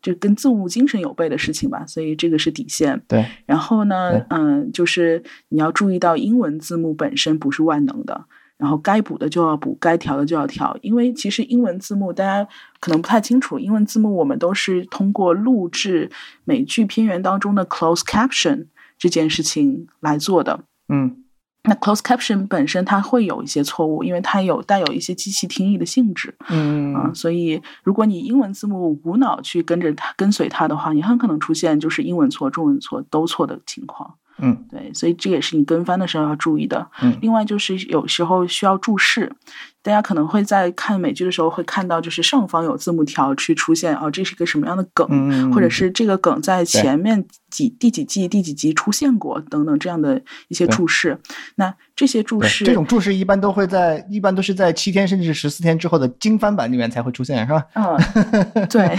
[0.07, 3.03] 就跟字幕精神有悖的事情吧，所以这个是底线。
[3.09, 16.09] 对，然后呢，嗯，就是你要注意到英文字幕本身不是万能的，然后该补的就要补，该调的就要调，因为其实英文字幕大家可能不太清楚，英文字幕我们都是通过录制
[16.45, 18.67] 美剧片源当中的 close caption
[18.97, 20.61] 这件事情来做的。
[20.89, 21.25] 嗯
[21.67, 26.35] 那 close caption 本身它会有一些错误，因为它有带有一些机器听译的性质。
[26.49, 34.15] 嗯啊，所以如果你英文字幕无脑去跟着它跟随它的话，你很可能出现就是英文错、中文错都错的情况。
[34.39, 36.87] 嗯对，所以这也是你跟翻的时候要注意的。
[37.01, 39.33] 嗯另外就是有时候需要注释，
[39.87, 51.17] 大家可能会在看美剧的时候会看到，就是上方有字幕条去出现哦，这是一个什么样的梗，嗯，或者是这个梗在前面几第几季第几集出现过等等这样的一些注释。
[51.55, 57.65] 那这些注释，这种注释一般都会在，一般都是在七天甚至十四天之后的精翻版里面才会出现，是吧？
[57.75, 58.91] 嗯，对，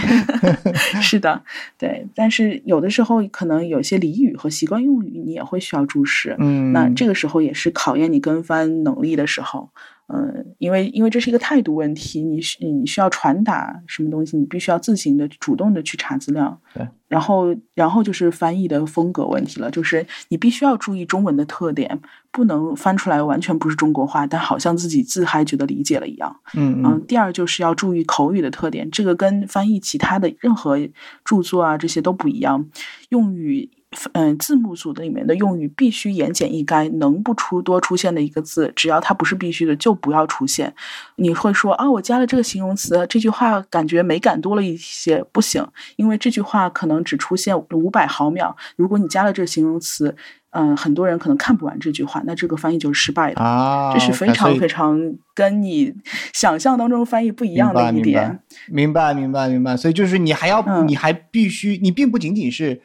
[1.02, 1.42] 是的，
[1.76, 2.06] 对。
[2.14, 6.34] 但是有的时候可能有些俚语和习惯用语，你也会需要注释。
[6.38, 9.68] 嗯，那这个时候也是考验你跟翻能力的时候。
[10.10, 16.58] 嗯，因为因为这是一个态度问题，你需你需要传达什么东西，你必须要自行的、主动的去查资料。
[16.72, 22.00] 对，然后然后就是翻译的风格问题了，就是你必须要注意中文的特点，
[22.32, 26.34] 不能翻出来完全不是中国话，但好像自己自嗨觉得理解了一样。
[26.54, 30.78] 嗯嗯，第二就是要注意口语的特点，这个跟翻译其他的任何
[31.22, 32.66] 著作啊这些都不一样。
[33.10, 33.70] 用语，
[34.12, 40.74] 嗯、字幕组的里面的用语必须言简意赅，能不出多出现的一个字，只要它不是必须的，就不要出现。
[41.16, 50.14] 你会说啊，我加了这个形容词，这句话感觉美感多了一些，不行，因为这句话可能只出现五百毫秒，如果你加了这个形容词。
[50.50, 53.40] 嗯，很多人可能看不完这句话，那这个翻译就是失败的。
[53.40, 54.98] 啊，这是非常非常
[55.34, 55.92] 跟你
[56.32, 58.40] 想象当中翻译不一样的一点。
[58.66, 59.76] 明白，明白，明白。
[59.76, 62.80] 所以就是你还要，嗯你还必须，你并不仅仅是，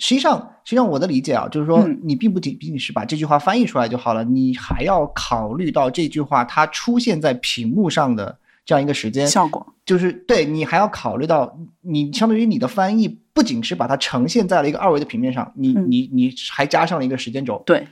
[0.00, 15.86] 实际上，实际上我的理解啊，就是说嗯，你并不仅仅是把这句话翻译出来就好了，你还要考虑到这句话它出现在屏幕上的这样一个时间，效果，就是对你还要考虑到，你相当于你的翻译不仅是把它呈现在了一个二维的平面上，你嗯。
[15.90, 17.86] 你你还加上了一个时间轴，对，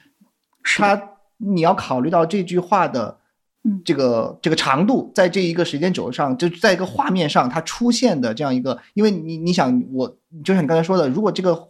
[0.77, 1.01] 它
[1.37, 3.19] 你要考虑到这句话的
[3.65, 3.83] 嗯。
[3.85, 10.09] 这个这个长度，在这一个时间轴上，就在一个画面上它出现的这样一个，因为你你想我
[10.45, 11.69] 就像你刚才说的，如果这个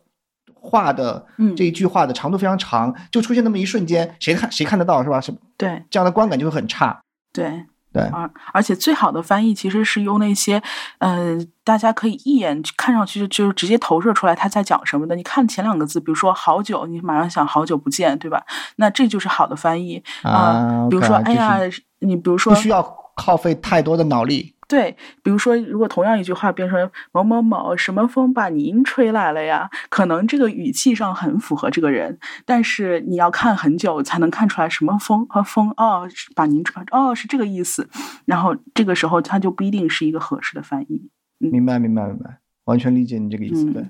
[0.61, 5.21] 话的嗯这一句话的长度非常长，就出现那么一瞬间，谁看谁看得到是吧？
[5.21, 7.01] 是对这样的观感就会很差。
[7.33, 7.67] 对。
[7.91, 10.63] 对，而而且最好的翻译其实是用那些，
[10.99, 15.17] 呃，大家可以一眼看上去就就直接投射出来他在讲什么的。
[15.17, 18.45] 你看前两个字，比如说“好久”，你马上想“好久不见”，对吧？
[18.77, 21.61] 那这就是好的翻译啊比如说哎就是呀，
[22.01, 24.55] 你比如说不需要耗费太多的脑力。
[24.69, 37.89] 对，比如说，如果同样一句话变成某某某什么风把您吹来了呀，可能这个语气上很符合这个人，但是你要看很久才能看出来什么风和风哦，把您吹哦是这个意思，
[38.27, 41.11] 然后这个时候它就不一定是一个合适的翻译。
[41.39, 43.65] 明白，明白，明白，完全理解你这个意思。
[43.65, 43.87] 嗯对，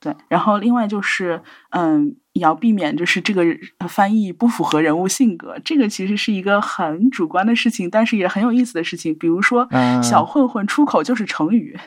[0.00, 3.42] 对，然后另外就是，嗯，也要避免就是这个
[3.78, 9.16] 呃翻译不符合人物性格，这个其实是一个很主观的事情，但是也很有意思的事情。
[9.18, 11.78] 比如说，啊小混混出口就是成语，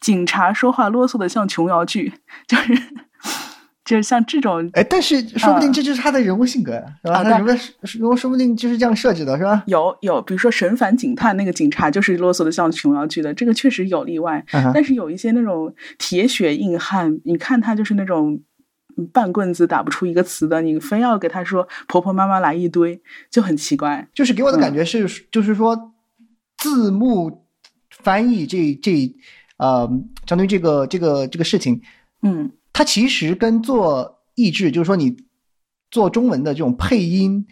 [0.00, 2.12] 警察说话啰嗦的像琼瑶剧，
[2.46, 2.74] 就是
[3.84, 7.18] 就是像这种哎，但是说不定嗯这就是他的人物性格呀，是吧？
[7.18, 9.62] 啊但他人物人物说不定就是这样设计的，是吧？
[9.66, 14.42] 有有，比如说神烦警探那个警察就是啰嗦的像琼瑶剧的，这个确实有例外。
[14.52, 18.40] 嗯但是有一些那种铁血硬汉，你看他就是那种嗯
[19.12, 24.08] 半棍子打不出一个词的，你非要给他说婆婆妈妈来一堆，就很奇怪。
[24.12, 25.92] 就是给我的嗯感觉是，就是说
[26.58, 27.46] 字幕
[27.90, 29.14] 翻译这这
[29.58, 29.86] 呃，
[30.26, 31.80] 相当于这个这个这个事情，
[32.22, 35.16] 嗯它其实跟做译制，就是说你
[35.90, 37.46] 做中文的这种配音，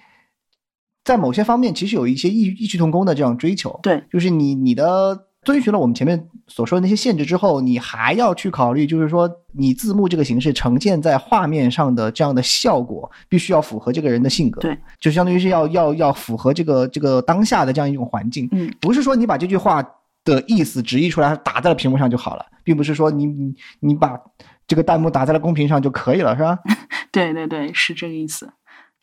[1.04, 3.78] 在某些方面其实有一些异异曲同工的这样追求。
[3.82, 14.60] 对，就是你你的遵循了我们前面所说的那些限制之后，你还要去考虑，就是说你字幕这个形式呈现在画面上的这样的效果，必须要符合这个人的性格。
[14.60, 18.48] 对，就相当于是要要要符合这个这个当下的这样一种环境。
[18.52, 19.82] 嗯，不是说你把这句话
[20.24, 24.20] 的意思直译出来打在了屏幕上就好了，并不是说你你你把
[24.66, 26.58] 这个弹幕打在了公屏上就可以了，是吧？
[27.10, 28.52] 对对对，是这个意思。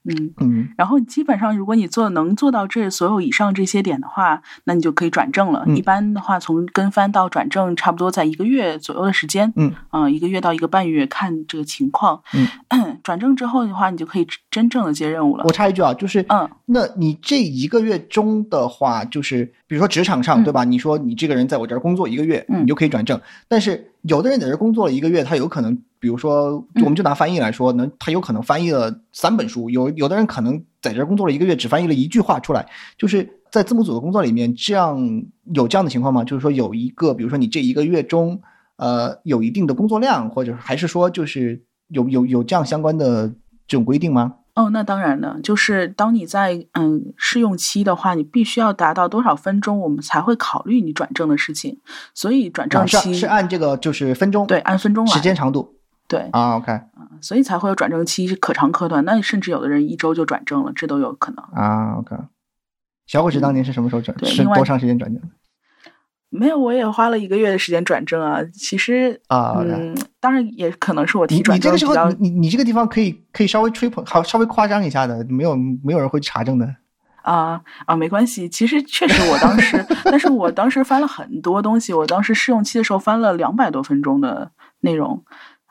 [0.07, 5.63] 嗯，嗯然后基本上，如果你做能做到这所有以上这些点的话，那你就可以转正了。
[5.67, 9.51] 嗯一般的话，从跟翻到转正，差不多在一个月左右的时间。
[9.55, 12.21] 嗯啊、一个月到一个半月，看这个情况。
[12.69, 15.51] 嗯， 转正之后的话，你就可以真正的接任务了我。
[15.51, 20.63] 插一句啊，就是嗯，那你这一个月中的话，就是比如说职场上，嗯对吧？
[20.63, 23.19] 你说你这个人在我这儿工作一个月，嗯你就可以转正。
[23.47, 32.65] 但是有的人在这儿工作了一个月，他有可能，比如说，嗯我们就拿翻译来说，能，他有可能翻译了三本书，有有的人可能在这儿工作了一个月，只翻译了一句话出来。
[32.97, 34.97] 就是在字幕组的工作里面，这样
[35.53, 36.23] 有这样的情况吗？
[36.23, 38.39] 就是说有一个，比如说你这一个月中，
[38.77, 43.27] 呃，有一定的工作量，或者还是说就是有有有这样相关的
[43.67, 44.35] 这种规定吗？
[44.57, 51.79] 哦，那当然了，就是当你在嗯试用期的话，你必须要达到多少分钟，我们才会考虑你转正的事情。
[52.15, 55.75] 所以转正啊是期、是按这个就是分钟对按分钟来时间长度
[56.07, 56.79] 对，啊，OK
[57.21, 59.05] 所以才会有转正期可长可短。
[59.05, 61.45] 那甚至有的人一周就转正了，这都有可能。
[61.53, 62.15] 啊，OK。
[63.05, 64.17] 小伙子当年是什么时候转？
[64.25, 65.27] 是对多长时间转正的
[66.37, 68.43] 没有，我也花了一个月的时间转正啊。
[68.53, 76.75] 其实，啊嗯，当然也可能是我你提转你这个时候正，你你你这个地方可以可以稍微吹捧，好稍微夸张一下的，没有没有人会查证的。
[77.23, 78.47] 啊啊，没关系。
[78.47, 81.91] 其实确实，我当时， 但是我当时翻了很多东西。
[81.93, 85.21] 我当时试用期的时候翻了两百多分钟的内容，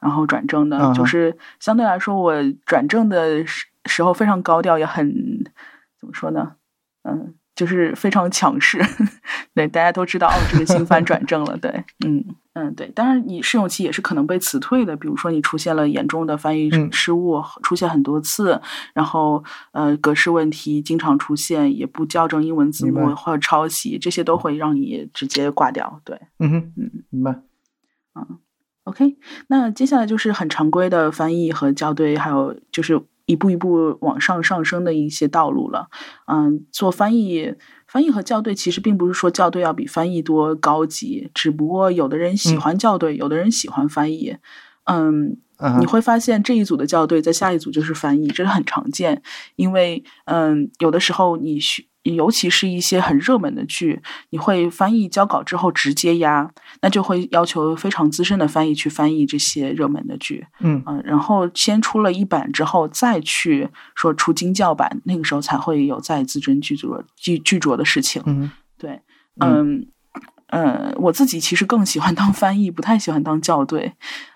[0.01, 2.35] 然后转正的，嗯就是相对来说，我
[2.67, 5.09] 转正的时时候非常高调，也很
[5.99, 6.53] 怎么说呢？
[7.05, 8.81] 嗯，就是非常强势。
[9.53, 11.57] 对，大家都知道哦，这个新番转正了。
[11.57, 11.71] 对，
[12.07, 12.89] 嗯嗯，对。
[12.91, 18.61] 当然，你试用期也是可能被辞退的，比如说你出现了严重的翻译嗯失误，出现很多次，
[18.93, 19.43] 然后
[19.73, 26.01] 呃格式问题经常出现，也不校正英文字幕或者抄袭，这些都会让你直接挂掉。
[26.05, 27.41] 对嗯哼，嗯，明白。
[28.15, 28.39] 嗯
[28.85, 29.17] ，OK，
[29.49, 35.89] 那接下来就是很常规的翻译和校对，还有就是一步一步往上上升的一些道路了。
[36.27, 37.55] 嗯，做翻译，
[37.87, 44.37] 翻译和校对其实并不是说校对要比翻译多高级，只不过有的人喜嗯欢校对，有的人喜欢翻译。
[44.85, 45.37] 嗯，
[45.81, 49.21] 你会发现这一组的校对在下一组就是翻译，这是很常见。
[49.57, 54.01] 因为嗯，有的时候你需，尤其是一些很热门的剧，
[54.31, 56.49] 你会翻译交稿之后直接压，
[56.83, 60.47] 那就会要求非常资深的翻译去翻译这些热门的剧。
[60.61, 68.23] 嗯嗯，然后先出了一版之后，再去说出精教版，那个时候才会有再自斟剧酌剧剧酌的事情。
[68.27, 69.01] 嗯哼对，
[69.41, 69.89] 嗯。
[70.51, 73.93] 呃，我自己其实更喜欢当翻译，不太喜欢当校对。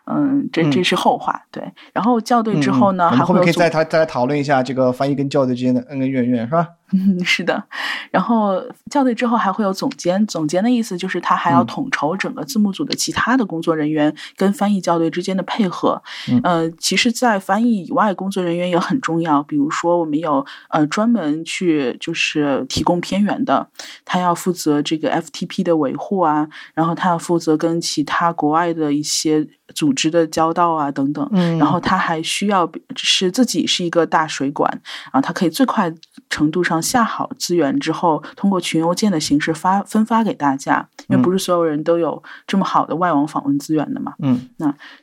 [0.07, 1.41] 嗯，这这嗯是后话。
[1.51, 6.67] 对，然后校对之嗯后呢，嗯我们后面可以还会再讨再来讨论一下这个翻译跟校对之间的恩恩怨怨，是吧？
[6.93, 7.63] 嗯，是的。
[8.11, 16.03] 然后校对之后还会有总监，总监的意思就是他还要嗯统筹整个字幕组的其他的工作人员跟翻译校对之间的配合。
[16.29, 19.41] 嗯呃，其实，在翻译以外，工作人员也很重要。
[19.45, 23.69] 比如说，我们有呃专门去就是提供片源的，
[24.05, 31.29] 他要负责这个 FTP 的维护啊，然后他要负责跟其他国外的一些组织的交道啊等等。
[31.33, 34.81] 嗯然后他还需要是自己是一个大水管
[35.13, 35.93] 啊，他可以最快
[36.29, 44.15] 程度上下好资源之后，通过群邮件的形式发分发给大家，因为嗯不是所有人都有这么好的外网访问资源的嘛。
[44.21, 44.49] 嗯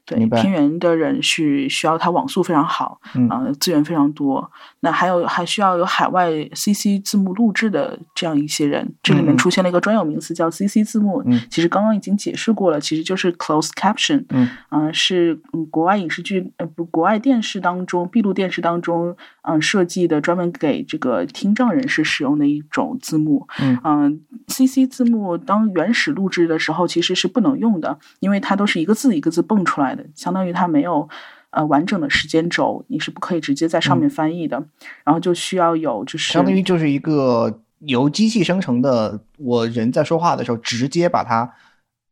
[0.07, 4.49] 对，明白偏远的人是需要他网速非常好，嗯啊、资源非常多。
[4.79, 11.21] 那还有还需要有海外 CC 字幕录制的这样一些人，这里面出现了一个专有名词叫 CC 字幕。
[11.25, 14.23] 嗯其实刚刚已经解释过了，其实就是 closed caption。
[14.29, 23.47] 嗯嗯、是嗯国外影视剧呃不国外电视当中闭路电视当中嗯、设计的专门给这个听障人士使用的一种字幕。
[23.61, 31.07] 嗯嗯、c c 字幕当原始录制的时候其实是不能用的，因为它都是一个字一个字蹦出来的，相当于它没有。
[31.49, 34.61] 呃，完整的时间轴你是不可以直接在上面翻译的，
[35.05, 41.49] 然后就需要有就是嗯相当于就是一个由机器生成的，我人在说话的时候直接把它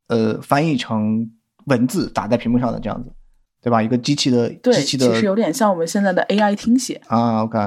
[0.08, 1.30] 呃翻译成
[1.66, 3.12] 文字打在屏幕上的这样子，
[3.62, 3.84] 对吧？
[3.84, 7.02] 一个机器的对，机器的其实有点像我们现在的 AI 听写。
[7.08, 7.60] 啊，OK，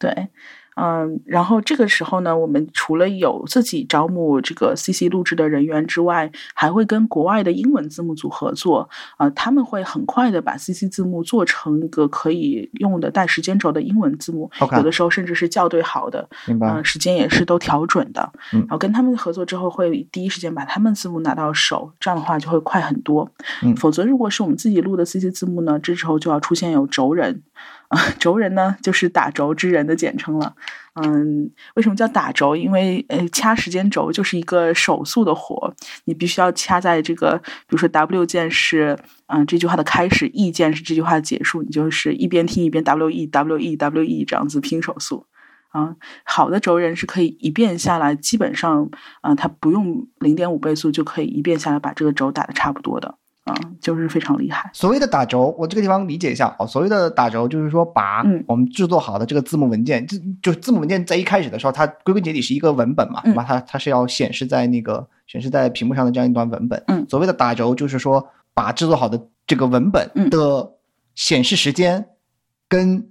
[0.00, 0.28] 对，
[0.74, 8.88] 嗯，然后这个时候呢，我们除了有自己招募这个 CC 录制的人员之外，还会跟国外的英文字幕组合作。
[9.16, 18.32] 啊、他们会很快的把 CC 字幕做成一个可以用的带时间轴的英文字幕有的时候甚至是校对好的，明白嗯、时间也是都调准的。
[18.52, 23.30] 嗯然后跟他们合作之后，会第一时间把他们字幕拿到手，这样的话就会快很多。
[23.62, 27.42] 嗯否则如果是我们自己录的 CC 字幕呢，这时候就要出现有轴人。
[27.92, 30.54] 啊， 轴人呢就是打轴之人的简称了。
[30.94, 32.56] 嗯，为什么叫打轴？
[32.56, 35.74] 因为呃，掐时间轴就是一个手速的活，
[36.04, 45.26] 你必须要掐在这个，比如说 W 键是嗯、这句话的开始，E 键是这句话的结束，你就是一边听一边 W E W E W E 这样子拼手速。
[45.70, 48.90] 啊，好的轴人是可以一遍下来，基本上
[49.22, 53.14] 啊、它不用零点五倍速就可以一遍下来把这个轴打的差不多的，
[53.44, 54.70] 啊，就是非常厉害。
[54.72, 56.66] 所谓的打轴，我这个地方理解一下哦。
[56.66, 63.44] 所谓的打轴，就是说把嗯我们制作好的这个字幕文件，就就是字幕文件在一开始的时候，它归根结底是一个文本嘛，嗯对吧？
[63.46, 66.82] 它它是要显示在那个显示在屏幕上的这样一段文本。
[66.86, 70.70] 嗯所谓的打轴，就是说把制作好的这个文本嗯的
[71.16, 72.06] 显示时间
[72.68, 73.08] 跟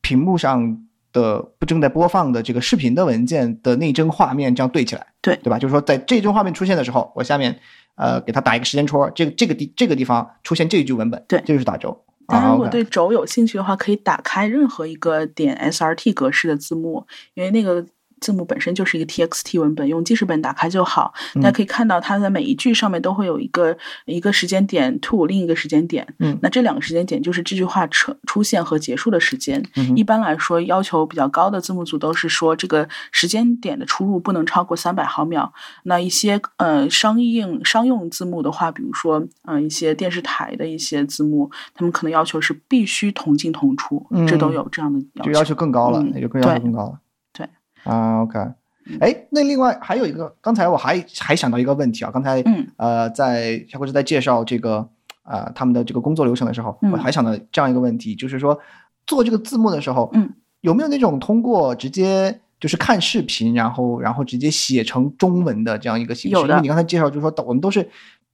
[0.00, 0.82] 屏幕上
[1.12, 5.58] 的不正在播放的这个视频的文件的那帧画面这样对起来，对对吧？
[5.58, 7.58] 就是说在这帧画面出现的时候，我下面
[7.96, 11.90] 呃给它打一个时间戳，这个这个地这个地方出现这一句文本，对这就是打轴。
[12.26, 17.86] 啊大家如果对轴有兴趣的话，可以打开任何一个点 SRT 格式的字幕，因为那个
[18.20, 21.12] 字幕本身就是一个 TXT 文本，用记事本打开就好。
[21.34, 26.06] 嗯大家可以看到，它的每一句上面都会有一个一个时间点 to 另一个时间点。
[26.18, 29.62] 嗯那这两个时间点就是这句话出出现和结束的时间。
[29.76, 35.52] 嗯一般来说，要求比较高的字幕组都是说这个时间点的出入不能超过三百毫秒。
[35.84, 45.32] 那一些呃商应商用字幕的话，比如说呃一些电视台的一些字幕，他们可能要求是必须同进同出，这都嗯有这样的要求。
[45.32, 46.98] 就要求更高了，嗯那就更要更高了。
[47.86, 48.38] 对啊，OK。
[49.00, 52.66] 哎，那另外还有一个，刚才我还还想到一个问题啊，刚才嗯。
[52.76, 54.88] 呃，在小郭是在介绍这个
[55.24, 56.92] 呃他们的这个工作流程的时候，嗯。
[56.92, 58.58] 我还想到这样一个问题，就是说
[59.06, 60.30] 做这个字幕的时候，嗯，
[60.60, 66.40] 有没有那种通过直接就是看视频，然后然后直接写成中文的这样一个形式？
[66.42, 67.88] 因为你刚才介绍就是说我们都是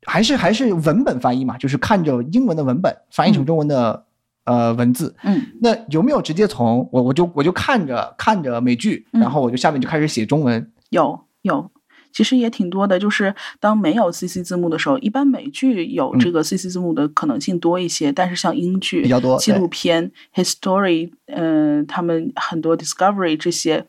[0.04, 3.46] 还是还是文本翻译嘛，就是看着英文的文本翻译成嗯。
[3.46, 4.04] 中文的、
[4.44, 10.72] 呃文字，嗯那有没有直接从我我就我就看着看着美剧，嗯然后我就下面就开始写中文？
[10.90, 11.70] 有有，
[12.12, 12.98] 其实也挺多的。
[12.98, 23.86] 就是当没有 CC 字幕的时候，一般美剧有这个 CC 字幕的可能性多一些，但是像英剧、嗯比较多纪录片、History，嗯、他们很多 Discovery 这些，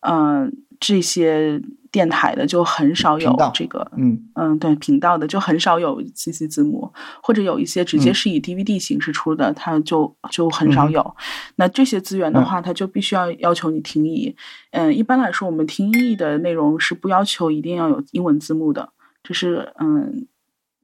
[0.00, 1.60] 嗯、这些
[1.94, 3.88] 电台的就很少有这个。
[3.96, 6.92] 嗯嗯，对，频道的就很少有 CC 字幕，
[7.22, 11.16] 或者有一些直接嗯是以 DVD 形式出的，它就就很少有。
[11.54, 14.34] 那这些资源的嗯话，它就必须要要求你听译。
[14.72, 18.88] 嗯，一般来说，我们听译的内容是不要求一定要有英文字幕的，
[19.22, 20.26] 这是嗯。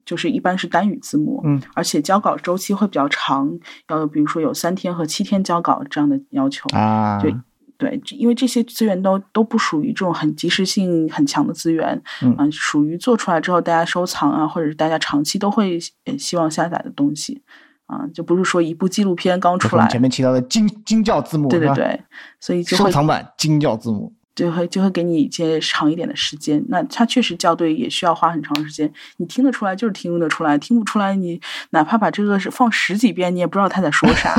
[0.03, 3.47] 就是一般是单语字幕，嗯，而且交稿周期会比较长，
[3.87, 6.67] 要比如说有三天和七天交稿这样的要求。
[6.75, 7.33] 啊，对
[7.81, 17.41] 对，因为这些资源都都不属于这种很及时性很强的资源，嗯啊属于做出来之后大家收藏啊，或者是大家长期都会呃希望下载的东西，
[17.87, 22.01] 啊，就不是说一部纪录片刚出来前面提到的惊惊叫字幕，对对对，
[22.39, 24.13] 所以就会收藏版惊叫字幕。
[24.35, 26.63] 就会就会给你一些长一点的时间。
[26.69, 31.39] 那它确实校对也需要花很长时间，你听得出来就是听得出来，听不出来你
[31.71, 34.33] 哪怕把这个是放十几遍，你也不知道他在说啥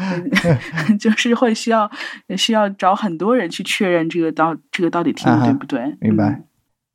[0.98, 1.90] 就是会需要
[2.36, 5.96] 需要找很多人去确认这个到这个到底听的对不对？
[6.00, 6.42] 明白。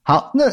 [0.04, 0.44] 好，那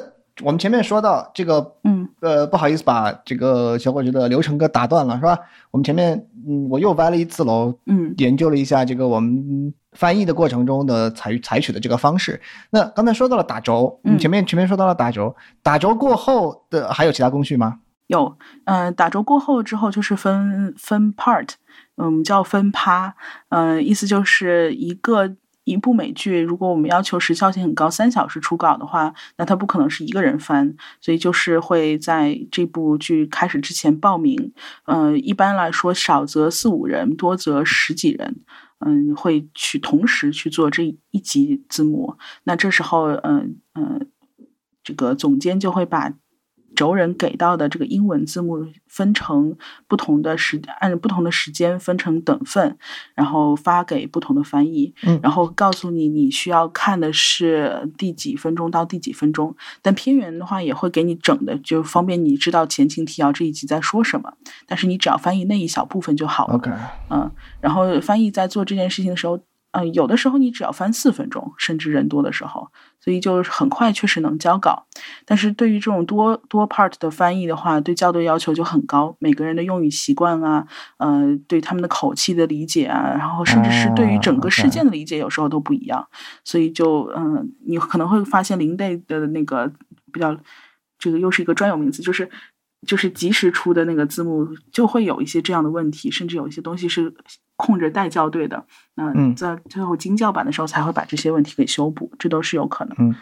[0.43, 2.01] 我们前面说到这个，嗯。
[2.21, 5.39] 呃，不好意思把这个小伙子的流程给打断了，是吧？
[5.71, 12.39] 我们前面，嗯，我又歪了一次楼，嗯研究了一下这个我们翻译的过程中的采采取的这个方式。
[12.69, 17.79] 那刚才说到了打轴，嗯前面前面说到了打轴，打轴过后的还有其他工序吗？
[18.09, 21.49] 有，嗯、打轴过后之后就是分分 part，
[21.97, 23.15] 嗯，叫分趴，
[23.49, 25.37] 嗯、意思就是一个
[25.71, 34.53] 一部美剧，如果我们要求时效性很高，三小时出稿的话，那它不可能是一个人翻，所以就是会在这部剧开始之前报名，
[34.87, 38.37] 嗯、一般来说少则四五人，多则十几人。
[38.83, 42.17] 嗯，会去同时去做这一集字幕。
[42.45, 44.09] 那这时候，嗯嗯，
[44.83, 46.11] 这个总监就会把
[46.81, 49.55] 轴人给到的这个英文字幕分成
[49.87, 52.75] 不同的时，按不同的时间分成等份，
[53.15, 59.55] 然后发给不同的翻译，嗯然后告诉你你需要看的是第几分钟到第几分钟。
[59.83, 64.33] 但片源的话也会给你整的，就方便你知道前情提要这一集在说什么。
[64.67, 66.55] 但是你只要翻译那一小部分就好了。
[66.55, 66.71] OK，
[67.11, 69.39] 嗯，然后翻译在做这件事情的时候，
[69.73, 72.69] 呃，有的时候你只要翻四分钟，甚至人多的时候，
[73.01, 74.87] 所以就很快确实能交稿。
[75.25, 80.67] 但是对于这种多多 part 的翻译的话，对校对要求就很高，每个人的用语习惯啊，
[80.99, 86.07] 呃，对他们的口气的理解啊，然后甚至是对于整个事件的理解，有时候都不一样。
[86.45, 89.73] 所以就嗯、你可能会发现零 day 的那个
[90.13, 90.37] 比较，
[90.99, 92.29] 这个又是一个专有名词，就是。
[92.87, 97.15] 就是及时出的那个字幕就会有一些这样的问题，甚至有一些东西是
[97.61, 98.65] 空着待校对的。
[98.95, 102.97] 那嗯在最后精校版的时候才会把这些问题给修补，这都是有可能。
[102.99, 103.15] 嗯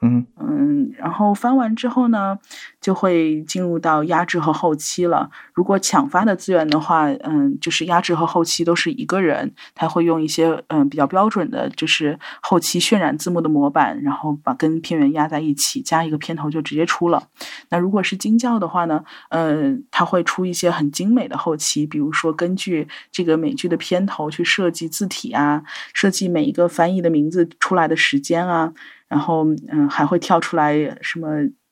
[0.00, 2.38] 嗯嗯，然后翻完之后呢，
[2.80, 5.30] 就会进入到压制和后期了。
[5.52, 17.28] 如果抢发的资源的话，嗯，就是压制和后期都是一个人，他会用一些嗯比较标准的，就是后期渲染字幕的模板，然后把跟片源压在一起，加一个片头就直接出了。
[17.70, 25.62] 那如果是精教的话呢，嗯，他会出一些很精美的后期，比如说根据这个美剧的片头去设计字体啊，
[25.92, 28.72] 设计每一个翻译的名字出来的时间啊。
[29.08, 31.28] 然后嗯还会跳出来什么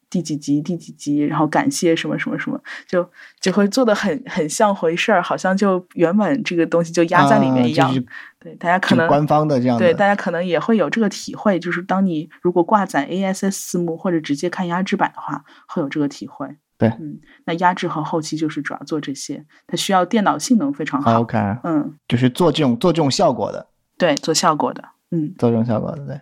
[0.09, 3.09] 第几集第几集，然后感谢什么什么什么，就
[3.41, 7.89] 就会做的很很像回事儿，好像就原本这个东西就压在里面一样。
[7.89, 8.07] 啊就是
[8.39, 16.49] 对，大家可能官方的这样的，对大家可能也会有这个体会，就是当你如果挂载 ASS 字幕或者直接看压制版的话，会有这个体会。
[16.78, 21.20] 对嗯，那压制和后期就是主要做这些，它需要电脑性能非常好。
[21.20, 23.66] OK，嗯，就是做这种做这种效果的，
[23.99, 24.84] 对，做效果的。
[25.11, 26.20] 嗯，做这种效果的，对。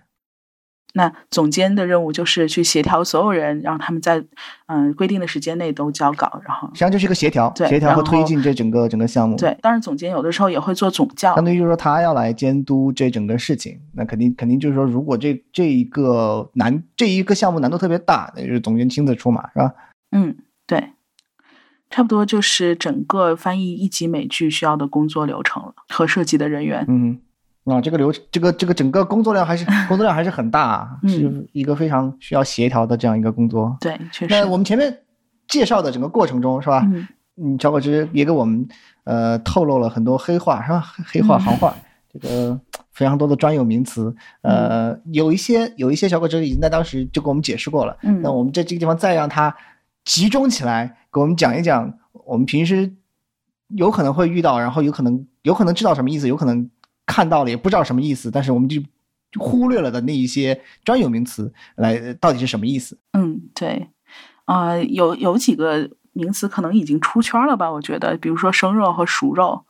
[0.96, 4.24] 那总监的任务就是去协调所有人，让他们在
[4.66, 19.74] 嗯、规定的时间内都交稿，然后实际上就是一个协调，对协调和推进这整个整个项目。，对，当然总监有的时候也会做总教相，当于就是说他要来监督这整个事情，那肯定肯定就是说，如果这这一个难这一个项目难度特别大，那就是总监亲自出马，是吧？
[20.12, 20.36] 嗯，
[20.66, 20.92] 对，
[21.90, 26.84] 差不多就是整个翻译一集美剧需要的工作流程了和涉及的人员。
[26.88, 27.18] 嗯，
[27.64, 33.76] 啊，这个流这个这个整个工作量还是 工作量还是很大啊，嗯是一个非常需要协调的这样一个工作。
[33.80, 34.98] 对，确实那，我们前面
[35.48, 36.82] 介绍的整个过程中，是吧？
[36.92, 38.68] 嗯嗯，小果汁也给我们
[39.04, 40.84] 呃透露了很多黑话，是吧？
[41.06, 41.74] 黑话嗯行话，
[42.12, 42.60] 这个
[42.92, 47.96] 非常多的专有名词，呃，有一些有一些小果汁已经在当时就给我们解释过了。
[48.02, 49.54] 嗯那我们在这个地方再让他
[50.04, 51.92] 集中起来，给我们讲一讲
[52.26, 52.92] 我们平时
[53.68, 56.70] 有可能会遇到，然后有可能有可能知道什么意思，有可能
[57.06, 58.80] 看到了也不知道什么意思，但是我们就
[59.30, 62.98] 就忽略了的那一些专有名词，来到底是什么意思？
[63.12, 63.88] 嗯，对，
[64.44, 67.70] 啊、有有几个名词可能已经出圈了吧？
[67.70, 69.64] 我觉得，比如说生肉和熟肉，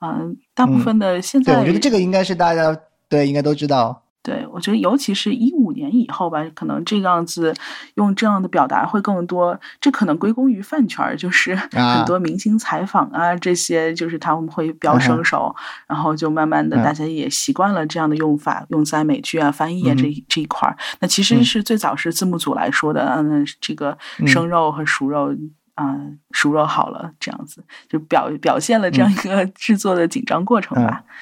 [0.00, 2.76] 嗯、大部嗯分的现对，在，我觉得这个应该是大家
[3.08, 4.03] 对应该都知道。
[4.24, 7.54] 对，我觉得尤其是一五年以后吧，可能这样子
[7.96, 9.60] 用这样的表达会更多。
[9.78, 15.54] 这可能归功于饭圈儿，就是啊很多明星采访啊，这些就是他们会标嗯哼生手，
[15.86, 20.74] 然后就慢慢的嗯大家也习惯了这样的用法，用在美剧啊、翻译啊这嗯一这一块儿。
[21.00, 25.34] 那其实嗯是最早是字幕组来说的，嗯，这个嗯生肉和熟肉。
[25.76, 25.98] 啊、
[26.30, 31.02] 熟肉好了，这样子就表表现了这样一个制作的紧张过程吧。
[31.02, 31.14] 呃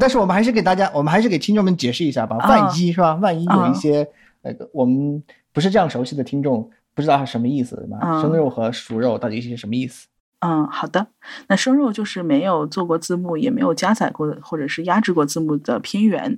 [0.00, 2.36] 但是我们还是给大家，我们还是给听众们解释一下吧。
[2.40, 3.14] 啊万一是吧？
[3.16, 4.08] 万一有啊一些
[4.42, 5.22] 那个我们
[5.52, 7.98] 不是这样熟悉的听众，不知道它什么意思对吧？
[8.02, 10.06] 嗯生肉和熟肉到底是什么意思？
[10.44, 11.06] 嗯，好的。
[11.46, 16.36] 那生肉就是没有做过字幕，也没有加载过的或者是压制过字幕的片源。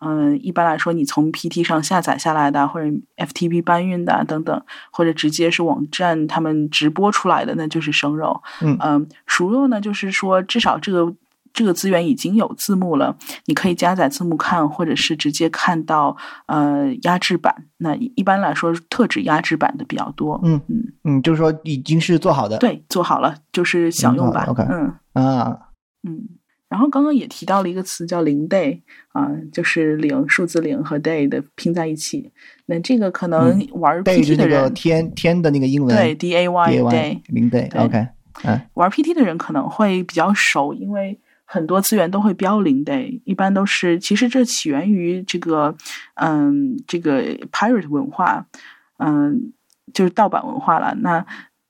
[0.00, 8.42] 嗯，一般来说，你从 PT 上下载下来的，或者 FTP 搬运的啊等等，或者直接是网站他们直播出来的，那就是生肉。
[8.60, 11.14] 嗯嗯，熟肉呢，就是说至少这个。
[11.54, 16.14] 这个资源已经有字幕了，你可以加载字幕看，或者是直接看到
[16.46, 17.54] 呃压制版。
[17.78, 20.38] 那一般来说，特指压制版的比较多。
[20.44, 22.58] 嗯嗯，嗯，就是说已经是做好的。
[22.58, 24.44] 对，做好了就是享用版。
[24.46, 24.94] 嗯，OK 嗯。
[25.12, 25.58] 啊，
[26.02, 26.28] 嗯，
[26.68, 28.80] 然后刚刚也提到了一个词叫零 day
[29.12, 32.32] 啊、就是零数字零和 day 的拼在一起。
[32.66, 38.08] 那这个可能玩带 PT 的人，天天的那个英文对 D A Y D A day 零 day 对 OK，
[38.42, 45.76] 嗯玩 PT 的人可能会比较熟，因为很多资源都会凋零的一般都是其实这起源于这个
[46.14, 48.46] 嗯这个 pirate 文化，
[48.98, 49.52] 嗯
[49.92, 50.94] 就是盗版文化了。
[51.00, 51.24] 那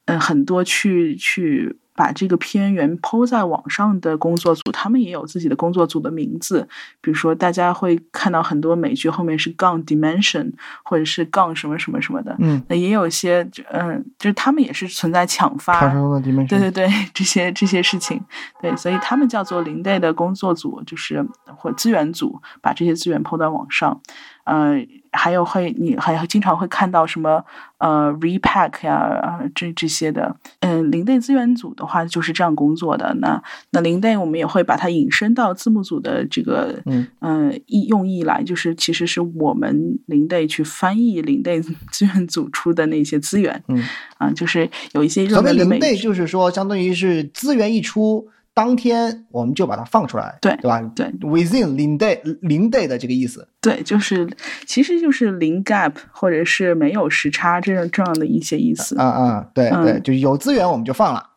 [0.07, 6.67] 嗯很多去去把这个片源抛在网上的工作组，他们也有自己的工作组的名字，
[7.01, 10.53] 比如说大家会看到很多美剧后面是杠 dimension
[10.85, 12.35] 或者是杠什么什么什么的。
[12.41, 18.21] 嗯，那也有一些，嗯，就是他们也是存在抢发，传说中的 dimension，对对对，这些这些事情，
[18.61, 21.25] 对，所以他们叫做零 day 的工作组，就是
[21.57, 24.01] 或资源组，把这些资源抛到网上。
[24.45, 24.77] 呃，
[25.15, 27.45] 还有会你还经常会看到什么
[27.79, 33.15] 呃 repack 呀啊这这些的，嗯，零 day 资源组的话就是这样工作的。
[33.21, 37.07] 那那零 day 我们也会把它引申到字幕组的这个嗯。
[37.21, 43.83] 呃意用意来，就是其实是我们零 day 去翻译零 day 资源组出的那些资源，嗯，
[44.19, 50.81] 啊、就是有一些热门的美 day 剧就是说，相当于是资源一出，当天我们就把它放出来，对对吧？
[50.95, 53.49] 对，within 零 day 零 day 的这个意思。
[53.61, 54.29] 对，就是
[54.65, 58.97] 其实就是零 gap 或者是没有时差这样这样的一些意思。
[58.97, 61.31] 啊啊，对嗯对，就是有资源我们就放了。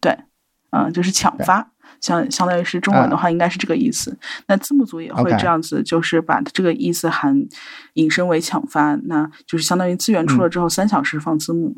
[0.00, 0.18] 对，
[0.70, 1.70] 嗯，就是抢发，
[2.00, 4.18] 相相当于是中文的话，应该是这个意思。
[4.48, 7.46] 那字幕组也会这样子，就是把这个意思含
[7.92, 11.76] 引申为抢发，那就是相当于资源出了之后三小时放字幕，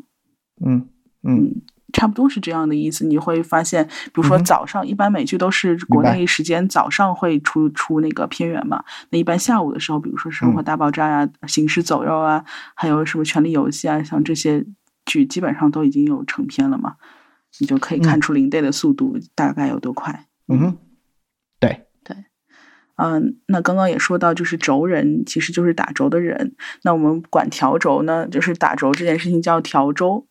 [0.65, 0.87] 嗯
[1.21, 1.61] 嗯
[1.93, 3.05] 差不多是这样的意思。
[3.05, 12.43] 你会发现，比如说早上，一般美剧都是国内时间早上会出出那个片源嘛，那一般下午的时候，比如说《生活嗯大爆炸》呀、行尸走肉》啊，
[12.75, 14.65] 还有什么《权力游戏》啊，像这些
[15.05, 16.95] 剧基本上都已经有成片了嘛，
[17.59, 20.25] 你就可以看嗯出零 day 的速度大概有多快。
[20.49, 20.77] 嗯
[22.97, 26.55] 嗯，那刚刚也说到，就是轴人其实就是打轴的人。
[26.83, 30.25] 那我们管调轴呢，就是打轴这件事情叫调轴，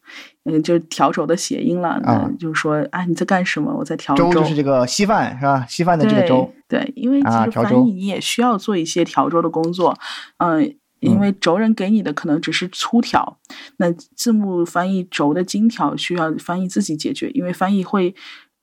[0.44, 1.90] 嗯，就是调轴的谐音了。
[2.04, 3.74] 啊就是说，啊，你在干什么？
[3.74, 5.64] 我在调轴就是这个稀饭是吧？
[5.68, 6.52] 稀饭的这个粥。
[6.68, 9.96] 对对，因为其实翻译你也需要做一些调轴的工作，
[10.38, 10.76] 嗯。
[11.00, 13.38] 因为轴人给你的可能只是粗条，
[13.76, 18.12] 那字幕翻译轴的精调需要翻译自己解决，因为翻译会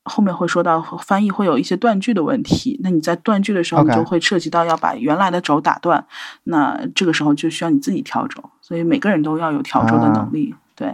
[0.06, 6.06] 后面会说到翻译会有一些断句的问题，那你在断句的时候，你就会涉及到要把原来的轴打断，
[6.44, 10.94] 那这个时候就需要你自己调轴，所以每个人都要有调轴的能力，对。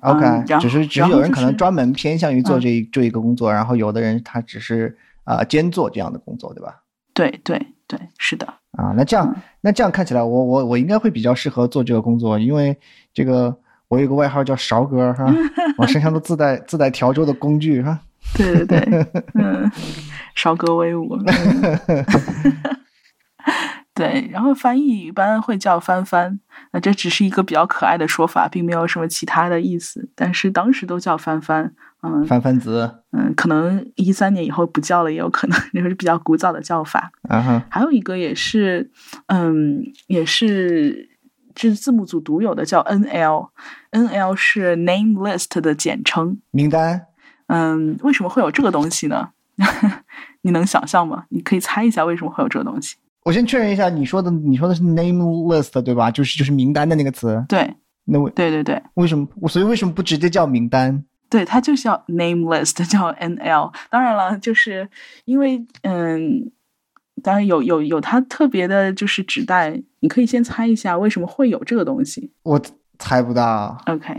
[0.00, 6.82] OK，、嗯然后只是只是有人可能专门偏向于做嗯这一、这一个工作，然后有的人他只是啊、呃兼做这样的工作，对吧？
[7.14, 12.76] 对对对，是的，啊，那这样、嗯那这样看起来我，我我应该会比较适合做这个工作，因为
[13.14, 13.56] 这个
[13.88, 15.24] 我有个外号叫勺哥哈，
[15.78, 17.98] 我身上都自带自带调轴的工具哈。
[18.34, 19.70] 对对对，嗯，
[20.34, 21.16] 少哥威武。
[21.16, 21.78] 嗯
[23.94, 26.40] 对，然后翻译一般会叫翻翻，
[26.72, 30.08] 那这只是一个比较可爱的说法，并没有什么其他的意思。
[30.16, 31.72] 但是当时都叫翻翻，
[32.02, 37.12] 嗯翻翻子，嗯，可能一三年以后不叫了，也有可能， 这是比较古早的叫法。
[37.28, 38.90] 啊哈，还有一个也是，
[39.28, 41.08] 嗯，也是
[41.54, 46.38] 这是字幕组独有的，叫 NL，NL 是 Name List 的简称。
[46.50, 47.06] 名单
[47.46, 49.30] 嗯，为什么会有这个东西呢？
[50.42, 51.24] 你能想象吗？
[51.30, 52.96] 你可以猜一下为什么会有这个东西。
[53.24, 56.10] 我先确认一下，你说的你说的是 name list 对吧？
[56.10, 57.42] 就是就是名单的那个词。
[57.48, 57.74] 对
[58.06, 61.02] 那为对对对为什么我所以为什么不直接叫名单？
[61.30, 63.72] 对，它就叫 Name List，叫 NL。
[63.90, 64.88] 当然了，就是
[65.24, 66.52] 因为嗯，
[67.22, 69.82] 当然有有有它特别的，就是指代。
[70.00, 72.30] 你可以先猜一下为什么会有这个东西。
[72.42, 72.60] 我
[72.98, 73.76] 猜不到。
[73.86, 74.14] OK，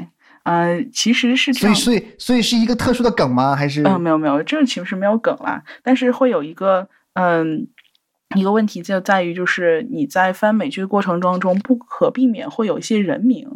[0.46, 1.98] 呃，其实是这样所以。
[2.00, 3.56] 所以所以是一个特殊的梗吗？
[3.56, 3.84] 还是？
[3.84, 7.68] 嗯，没有没有，这个其实没有梗啦，但是会有一个嗯。
[8.36, 13.48] 一个问题就在于，就是你在翻美剧的过程当中，不可避免会有一些人名，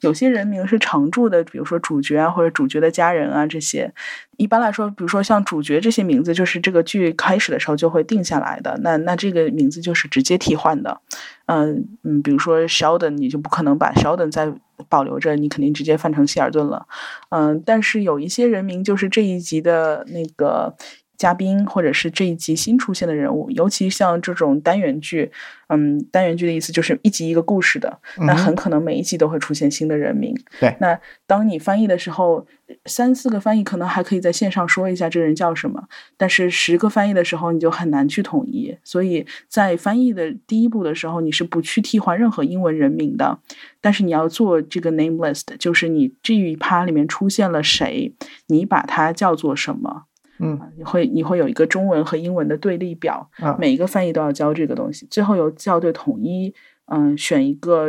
[0.00, 3.92] 有些人名是常驻的，比如说主角啊，或者主角的家人啊这些。
[4.36, 11.00] 一般来说，比如说像主角这些名字，就是这个剧开始的时候就会定下来的，那那这个名字就是直接替换的。
[11.46, 14.50] 嗯嗯，比如说 Sheldon，你就不可能把 Sheldon 再
[14.88, 16.86] 保留着，你肯定直接翻成希尔顿了。
[17.30, 20.74] 嗯，但是有一些人名就是这一集的那个
[21.22, 25.30] 嘉宾，或者是这一集新出现的人物，尤其像这种单元剧，
[25.68, 27.96] 嗯，单元剧的意思就是一集一个故事的，
[28.26, 30.34] 那很可能每一集都会出现新的人名。
[30.58, 32.44] 对那当你翻译的时候，
[32.86, 35.84] 三四个翻译可能还可以在线上说一下这人叫什么，
[36.16, 38.76] 但是十个翻译的时候，你就很难去统一。
[38.82, 43.38] 所以在翻译的第一步的时候，你是不去替换任何英文人名的，
[43.80, 48.12] 但是你要做这个 name list，就是你这一趴里面出现了谁，
[48.48, 50.06] 你把它叫做什么。
[50.42, 56.52] 嗯你会你会有一个中文和英文的对立表，啊每一个翻译都要交这个东西，最后由校对统一，
[56.86, 57.88] 嗯，选一个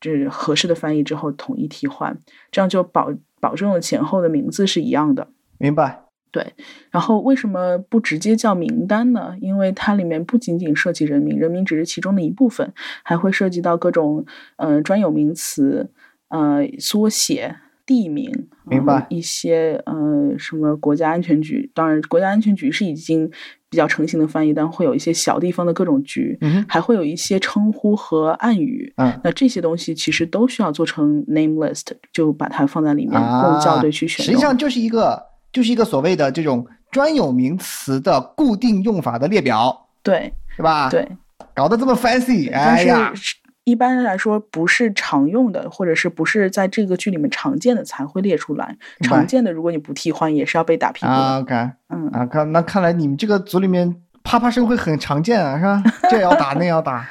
[0.00, 2.16] 这合适的翻译之后统一替换，
[2.50, 5.28] 这样就保保证了前后的名字是一样的。
[5.58, 6.04] 明白。
[6.30, 6.52] 对
[6.90, 9.34] 然后为什么不直接叫名单呢？
[9.40, 12.70] 因为它里面不仅仅涉及人名，人名只是其中的一部分，
[13.02, 14.26] 还会涉及到各种
[14.56, 15.90] 呃专有名词、
[16.28, 17.56] 呃缩写、
[17.88, 18.30] 地名，
[18.66, 19.94] 明白呃一些呃
[20.36, 23.30] 什么国家安全局，当然国家安全局是已经
[23.70, 28.92] 比较成型的翻译，但会有一些小地方的各种局，嗯，还会有一些称呼和暗语。
[28.96, 34.32] 嗯那这些东西其实都需要做成 name list，就把它放在里面啊，供校对去选用。
[34.32, 35.18] 实际上就是一个
[35.50, 41.08] 就是一个所谓的这种专有名词的固定用法的列表，对是吧？，对
[41.54, 43.34] 搞得这么 fancy，但哎呀，是
[43.68, 48.76] 一般来说不是常用的，或者是不是在这个剧里面常见的才会列出来。
[49.02, 51.12] 常见的如果你不替换，也是要被打屁股的。
[51.12, 51.54] 啊，OK，
[51.88, 55.82] 嗯，啊，看那看来你们这个组里面啪啪声会很常见啊，是吧？
[56.10, 57.06] 这也要打， 那也要打，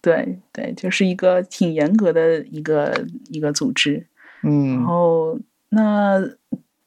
[0.00, 4.06] 对对，就是一个挺严格的一个一个组织。
[4.42, 5.38] 嗯然嗯后
[5.70, 6.20] 那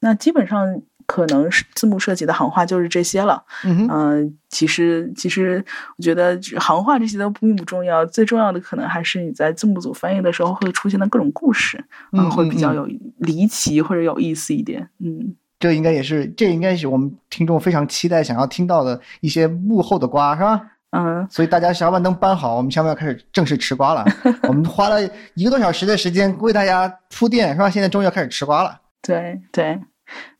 [0.01, 3.43] 那基本上可能是字幕涉及的行话就是这些了。
[3.63, 5.63] 嗯其实其实
[5.97, 14.87] 我觉得这行话这些都并不重要，最重要的可能还是你在字幕组翻译的时候会出现的各种故事，嗯会比较嗯有离奇或者有意思一点。
[14.99, 20.61] 嗯，这应该也是，这应该是我们听众非常期待想要听到的一些幕后的瓜，是吧？
[20.91, 24.05] 嗯，所以大家小板凳搬好，我们下面要开始正式吃瓜了。
[24.47, 25.01] 我们花了
[25.33, 27.69] 一个多小时的时间为大家铺垫，是吧？
[27.69, 28.79] 现在终于要开始吃瓜了。
[29.01, 29.77] 对对，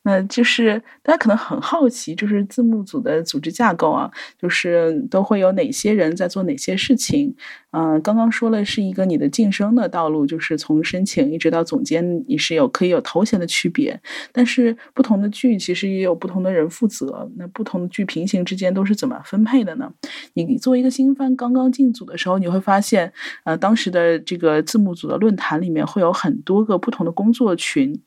[0.07, 7.35] 那就是大家可能很好奇，就是字幕组的组织架构啊，就是都会有哪些人在做哪些事情。
[7.71, 13.99] 嗯、刚刚说了是一个你的晋升的道路，就是从申请一直到总监，你是有可以有头衔的区别。
[14.31, 19.91] 但是不同的剧其实也有不同的人负责，那不同的剧平行之间都是怎么分配的呢？
[20.35, 23.11] 你作为一个新番刚刚进组的时候，你会发现，
[23.43, 27.99] 呃，当时的这个字幕组的论坛里面会有很多个不同的工作群，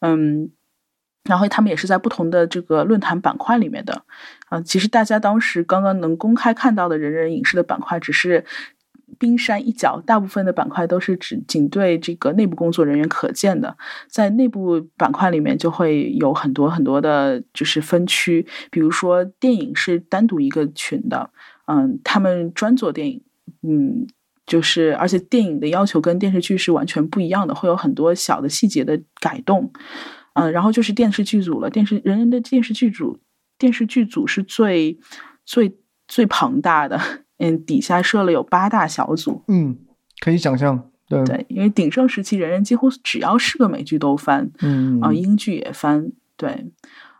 [0.00, 0.50] 嗯。
[1.24, 4.02] 然后他们也是在不同的这个论坛板块里面的，
[4.48, 8.44] 啊、其实大家当时刚刚能公开看到的人人影视的板块只是
[9.18, 13.76] 冰山一角，大部分的板块都是只仅对这个内部工作人员可见的。
[14.08, 21.30] 在内部板块里面就会有很多很多的，就是分区，比如说电影是单独一个群的，
[21.66, 23.22] 嗯，他们专做电影，
[23.62, 24.06] 嗯。
[24.46, 29.72] 就是，而且电影的要求跟电视剧是完全不一样的，会有很多小的细节的改动。
[30.34, 33.18] 嗯，然后就是电视剧组了，电视人人的电视剧组，
[33.58, 34.98] 电视剧组是最
[35.44, 35.76] 最
[36.06, 37.00] 最庞大的，
[37.38, 39.76] 嗯，底下设了有八大小组，嗯，
[40.20, 46.66] 可以想象，对，对，因为鼎盛时期，人人几乎只要是个美剧都翻，嗯啊、英剧也翻，对，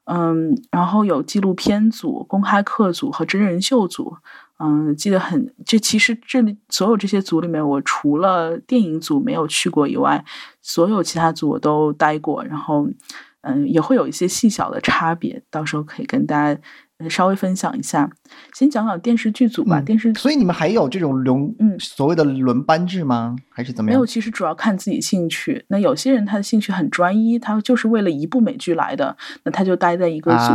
[0.05, 4.17] 嗯，然后有纪录片组、公开课组和真人秀组，
[4.59, 10.25] 嗯，记得很，这其实这里所有这些组里面，我除了电影组没有去过以外，
[10.63, 12.89] 所有其他组我都待过，然后，
[13.41, 16.61] 嗯，也会有一些细小的差别，到时候可以跟大家
[17.09, 18.09] 稍微分享一下。
[18.55, 23.37] 先讲讲电视剧组吧，嗯电视所以你们还有这种轮，嗯所谓的轮班制吗？
[23.51, 23.99] 还是怎么样？
[23.99, 25.65] 没有，其实主要看自己兴趣。
[25.69, 30.53] 那有些人他的兴趣很专一，他就是为了一部美剧来的，那他就待在一个组。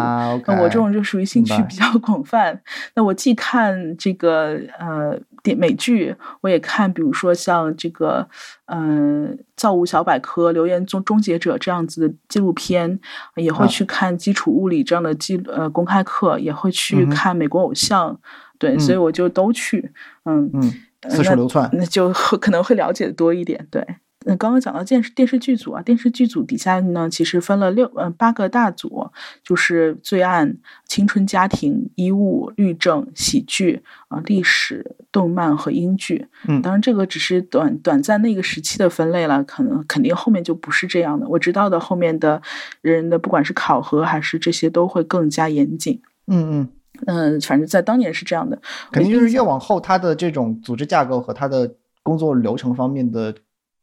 [0.47, 2.59] 那我这种就属于兴趣比较 广泛。
[2.95, 8.27] 那我既看这个呃电美剧，我也看，比如说像这个
[8.65, 8.77] 呃
[9.55, 12.99] 《造物小百科》《留言终终结者》这样子的纪录片，
[13.35, 18.19] 也会啊去看基础物理这样的记呃公开课，也会去看美国偶像。
[18.57, 19.91] 对，所以嗯我就都去，
[20.25, 20.61] 嗯嗯，
[21.09, 22.11] 四处流窜，那就
[22.41, 23.65] 可能会了解的多一点。
[23.71, 23.81] 对，
[24.26, 29.09] 那刚刚讲到电视电视剧组啊，电视剧组底下呢，其实分了六呃八个大组，
[29.43, 36.28] 就是罪案、青春家庭、医务、律政、喜剧啊、历史、动漫和英剧。
[36.47, 41.26] 嗯当然这个只是短短暂那个时期的分类了，可能肯定后面就不是这样的。
[41.30, 42.41] 我知道的后面的
[42.82, 46.01] 人的不管是考核还是这些都会更加严谨。
[46.28, 46.70] 嗯嗯，
[47.07, 48.61] 嗯、反正在当年是这样的。
[48.91, 53.34] 肯定就是越往后，它的这种组织架构和它的工作流程方面的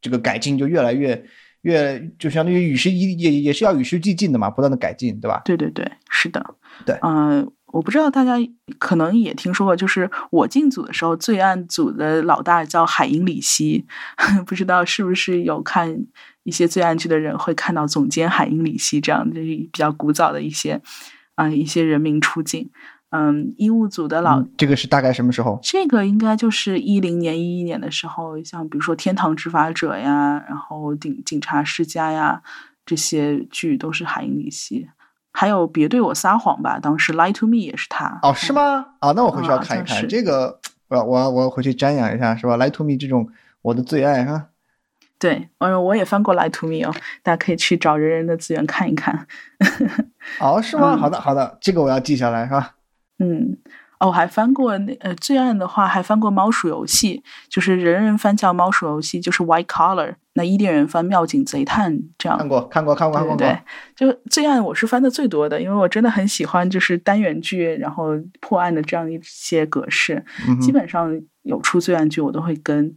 [0.06, 1.20] 这个改进就越来越
[1.62, 5.42] 越，就相当于与时也也也是要与时俱进的嘛，不断的改进，对吧？
[5.44, 6.54] 对对对，是的，
[6.84, 8.34] 对嗯、我不知道大家
[8.78, 13.84] 可能也听说过，就是我进组的时候，罪案组的老大叫海因里希，
[14.46, 16.06] 不知道是不是有看
[16.44, 20.80] 一些罪案剧的人会看到总监海因里希这样就是比较古早的一些
[21.34, 22.70] 啊、一些人名出镜。
[23.10, 25.58] 嗯，医务组的老、嗯这个是大概什么时候？
[25.62, 32.42] 这个应该就是一零年、一一年的时候，像比如说《天堂执法者》呀，然后《警警察世家》呀，
[32.84, 34.88] 这些剧都是海因里希。
[35.32, 38.18] 还有《别对我撒谎吧》，当时《Lie to Me》也是他。
[38.22, 38.86] 哦，是吗？
[39.00, 43.28] 啊，那我回去要啊看一看、这个，我我我回去瞻仰一下，是吧？Lie to me 这种
[43.62, 44.46] 我的最爱哈。
[45.18, 49.26] 对，嗯，我也翻过《Lie to Me》哦，大家可以去找人人的资源看一看。
[50.40, 50.94] 哦，是吗？
[50.94, 52.72] 嗯好的好的，这个我要记下来，是吧？
[53.18, 53.56] 嗯，
[53.98, 60.14] 哦，我还翻过那呃罪案的话，还翻过《猫鼠游戏》，就是人人翻叫《猫鼠游戏》，就是 White Collar。
[60.34, 62.46] 那伊甸人翻《妙警贼探》这样看。
[62.46, 63.36] 过看过看过看过。
[63.36, 63.58] 对，
[63.94, 68.10] 就罪案我是翻的最多的，因为我真的很喜欢就是单元剧，然后
[68.40, 72.94] 破案的这样一些格式，嗯基本上有出罪案剧我都会跟。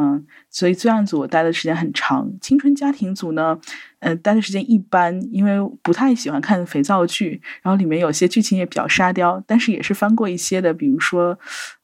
[0.00, 3.58] 嗯，所以罪案组我待的时间很长，青春家庭组呢，
[3.98, 11.36] 呃，待的时间一般，因为不太喜欢看肥皂剧，然后里面有些剧情也比较沙雕，但是也是翻过一些的，比如说，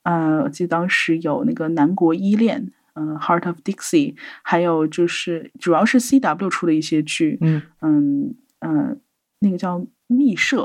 [0.05, 2.63] 呃，我记得当时有那个《南国依恋》，
[2.95, 9.01] 嗯，《Heart of Dixie》，还有就是主要是 CW 出的一些剧，嗯嗯嗯，
[9.41, 10.63] 那个叫《密社》，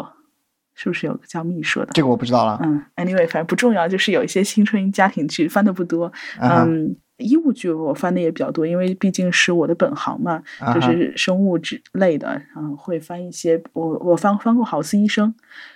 [0.75, 1.91] 是不是有个叫《密社》的？
[1.93, 2.59] 这个我不知道了。
[2.63, 6.13] 嗯，anyway，反正不重要，就是有一些青春家庭剧翻的不多。
[6.39, 10.41] 嗯，医务剧我翻的也比较多，因为毕竟是我的本行嘛，
[10.73, 13.61] 就是生物之类的，嗯，会翻一些。
[13.73, 15.29] 我我翻翻过《豪斯医生》，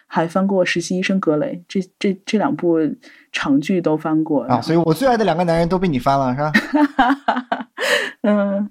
[0.08, 2.78] 还翻过《实习医生格雷》，这这这两部
[3.32, 4.44] 长剧都翻过。
[4.44, 6.52] 啊，所以我最爱的两个男人都被你翻了，是吧？
[8.22, 8.70] 嗯，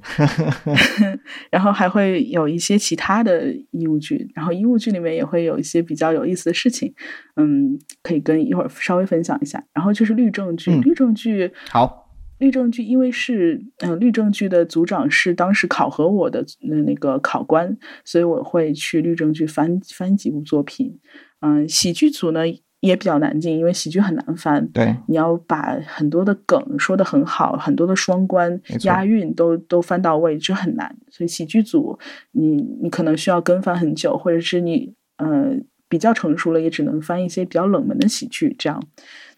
[1.50, 6.94] 然后还会有一些其他的医务剧，然后医务剧里面也会有一些比较有意思的事情，
[7.36, 9.62] 嗯，可以跟一会儿稍微分享一下。
[9.74, 12.01] 然后就是律政剧，嗯律政剧好，
[12.42, 20.98] 律政剧因为是嗯、呃律政剧的组长是当时考核我的呃那个考官，所以我会去律政剧翻翻几部作品。
[21.40, 22.40] 嗯、喜剧组呢
[22.80, 24.66] 也比较难进，因为喜剧很难翻。
[24.72, 30.96] 对，你要把很多的梗说得很好，很多的双关押韵都都翻到位，这很难。
[31.10, 31.96] 所以喜剧组
[32.32, 35.54] 你你可能需要跟翻很久，或者是你呃
[35.88, 38.82] 比较成熟了，也只能翻一些比较冷门的喜剧这样。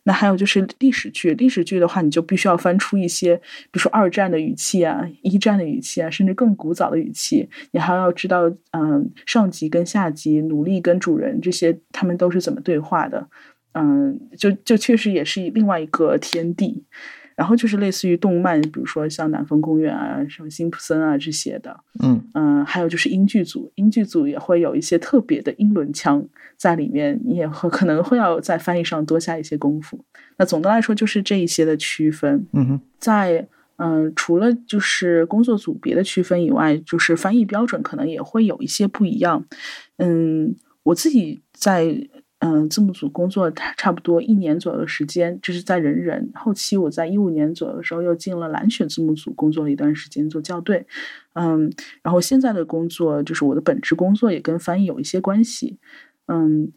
[0.04, 7.48] 那还有就是历史剧，历史剧的话，你就必须要翻出一些，比如说二战的语气啊、一战的语气啊，甚至更古早的语气。
[7.72, 8.42] 你还要知道，
[8.72, 13.28] 嗯，上级跟下级、奴隶跟主人这些，他们都是怎么对话的。
[13.72, 16.84] 嗯，就就确实也是另外一个天地。
[17.36, 21.78] 然后就是类似于动漫，比如说像南风公园啊、什么辛普森啊这些的。
[22.02, 26.24] 嗯嗯，还有就是英剧组，英剧组也会有一些特别的英伦腔
[26.56, 30.04] 在里面，你也会可能会要在翻译上多下一些功夫。
[30.36, 39.44] 那总的来说就是这一些的区分，嗯哼，在嗯、呃除了就是工作组别的区分以外，就是翻译标准可能也会有一些不一样。
[39.98, 40.54] 嗯，
[40.84, 42.08] 我自己在
[42.46, 50.86] 嗯字幕组工作差不多一年左右的时间，这是在人人后期，我在一五年左右的时候又进了蓝选字幕组工作了一段时间做校对。
[51.32, 51.72] 嗯，
[52.02, 55.78] 然后现在的工作就是我的本职工作也跟翻译有一些关系。
[56.26, 56.70] 嗯，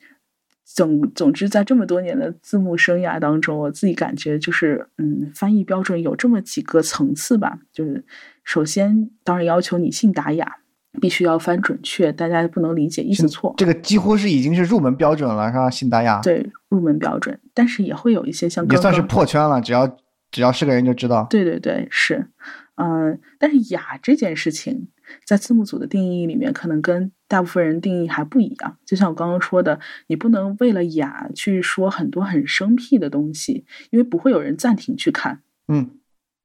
[0.63, 7.59] 总总之，在这么多年的字幕生涯当中，我自己感觉就是，嗯，翻译标准有这么几个层次吧。
[7.73, 8.05] 就是
[8.45, 10.59] 首先，当然要求你信达雅，
[10.99, 13.53] 必须要翻准确，大家不能理解意思错。
[13.57, 15.69] 这个几乎是已经是入门标准了，是吧？
[15.69, 19.97] 信达雅对入门标准，但是也会有一些像也算是破圈了，只要
[20.31, 21.27] 只要是个人就知道。
[21.29, 22.27] 对对对，是，
[22.75, 24.87] 嗯，但是雅这件事情，
[25.25, 28.77] 在字幕组的定义里面，可能跟大部分人定义还不一样。
[28.85, 35.41] 就像我刚刚说的，你不能为了雅去说很多很生僻的东西，因为不会有人暂停去看。
[35.67, 35.91] 嗯，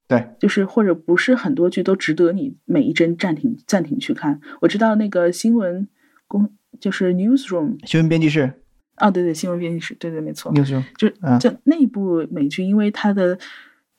[0.09, 4.41] 对，就是或者不是很多剧都值得你每一帧暂停暂停去看。
[4.61, 5.89] 我知道那个新闻
[6.29, 6.51] 公
[6.81, 8.53] 就是 newsroom 新闻编辑室
[8.97, 11.39] 啊，对对，新闻编辑室，对对，没错，newsroom，就嗯。
[11.39, 13.39] 就那部美剧，因为它的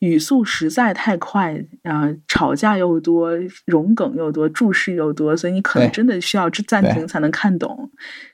[0.04, 3.32] 语速实在太快，啊、吵架又多，
[3.66, 7.90] 融梗又多，注释又多，所以你可能真的需要暂停才能看懂。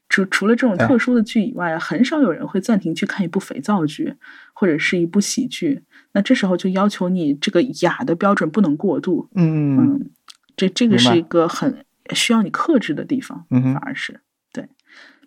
[0.10, 4.16] 除除了这种特殊的剧以外，很少有人会暂停去看一部肥皂剧
[4.54, 5.84] 或者是一部喜剧。
[6.14, 9.30] 那这时候就要求你这个雅的标准不能过度。
[9.36, 10.10] 嗯
[10.58, 14.20] 这这个是一个很需要你克制的地方，嗯反而是对。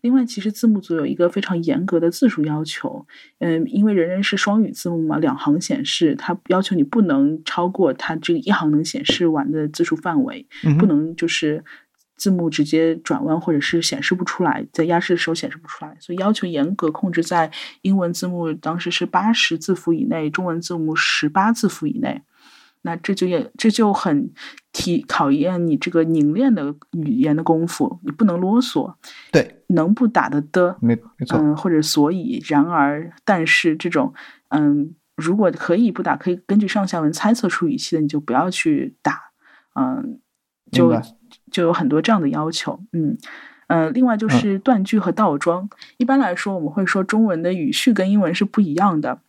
[0.03, 3.07] 另外，其实字幕组有一个非常严格的字数要求，
[3.39, 11.65] 嗯，因为人人是双语字幕嘛，两行显示，它要求你不能超过它这个一行能显示完的字数范围，嗯不能就是
[12.17, 17.51] 字幕直接转弯或者是显示不出来，在压制的时候显示不出来，所以要求严格控制在
[17.83, 22.23] 英文字幕当时是八十字符以内，中文字幕十八字符以内。
[22.85, 24.33] 那这就也这就很
[24.73, 28.95] 体考验你这个凝练的语言的功夫，你不能啰嗦，
[29.31, 34.13] 对，能不打的的，没没错，嗯，或者所以、然而、但是这种，
[34.49, 39.21] 嗯，如果可以不打，可以根据上下文猜测出语气的，你就不要去打，
[39.75, 40.19] 嗯，
[40.71, 41.01] 就
[41.51, 43.17] 就有很多这样的要求，嗯。
[43.69, 45.67] 呃，另外就是断句和倒装。
[45.97, 49.21] 一般来说，我们会说中文的语序跟英文是不一样的。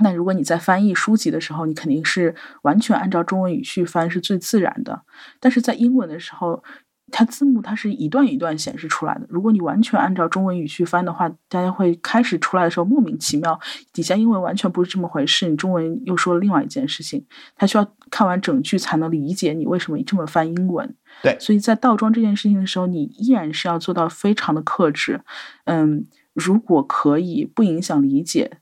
[0.00, 5.02] 那如果你在翻译书籍的时候，你肯定是完全按照中文语序翻是最自然的。
[5.38, 6.64] 但是在英文的时候，
[7.10, 9.26] 它字幕它是一段一段显示出来的。
[9.28, 13.60] 如果你完全按照中文语序翻的话，大家会开始出来的时候莫名其妙，
[13.92, 20.96] 底下英文完全不是这么回事，你中文又说了另外一件事情，他需要看完整句才能理解你为什么这么翻英文。
[21.22, 25.20] 对所以在倒装这件事情的时候，你依然是要做到非常的克制。
[25.66, 28.61] 嗯，如果可以不影响理解，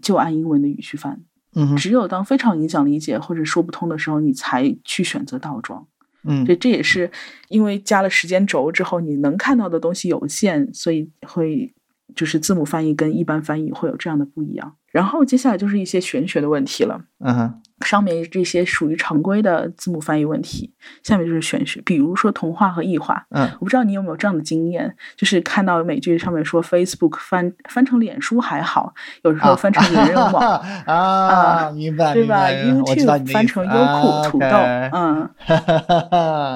[0.00, 1.20] 就按英文的语序翻。
[1.54, 5.86] 嗯，只有当非常影响理解或者说不通的时候，你才去选择倒装。
[6.22, 7.10] 嗯这这也是
[7.48, 11.74] 因为加了时间轴之后，你能看到的东西有限，所以会
[12.14, 14.76] 就是字母翻译跟一般翻译会有这样的不一样。
[14.92, 17.02] 然后接下来就是一些玄学的问题了。
[17.20, 20.70] 嗯哼，上面这些属于常规的字母翻译问题，
[21.02, 23.26] 下面就是玄学，比如说同化和异化。
[23.30, 35.30] 嗯我不知道你有没有这样的经验，就是看到美剧上面说 Facebook 翻翻成脸书还好，有时候翻成人人网， 啊，明白 对吧？YouTube 翻成优酷、土豆， 啊嗯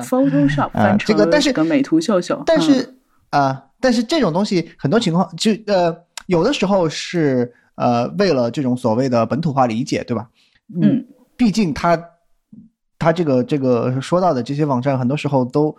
[0.00, 2.94] ，OK，Photoshop 啊翻成这个但是个美图秀秀，嗯但是
[3.30, 5.96] 啊、但是这种东西很多情况就呃，
[6.26, 10.28] 有的时候是呃为了这种所谓的本土化理解，对吧？
[10.80, 11.04] 嗯，
[11.37, 12.03] 毕竟它
[12.99, 15.76] 它这个这个说到的这些网站，很多时候都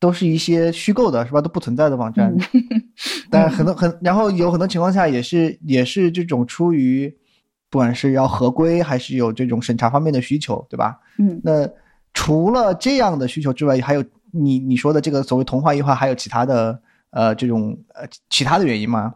[0.00, 1.40] 都是一些虚构的，是吧？
[1.40, 2.34] 都不存在的网站。
[2.52, 2.62] 嗯
[3.30, 7.14] 但很多很，然后有很多情况下也是也是这种出于
[7.70, 10.98] 不管是要合规还是有这种审查方面的需求，对吧？
[11.18, 11.68] 嗯那
[12.14, 19.14] 除了这样的需求之外，还有你你说的这个所谓同化异化，还有其他的呃这种呃其他的原因吗？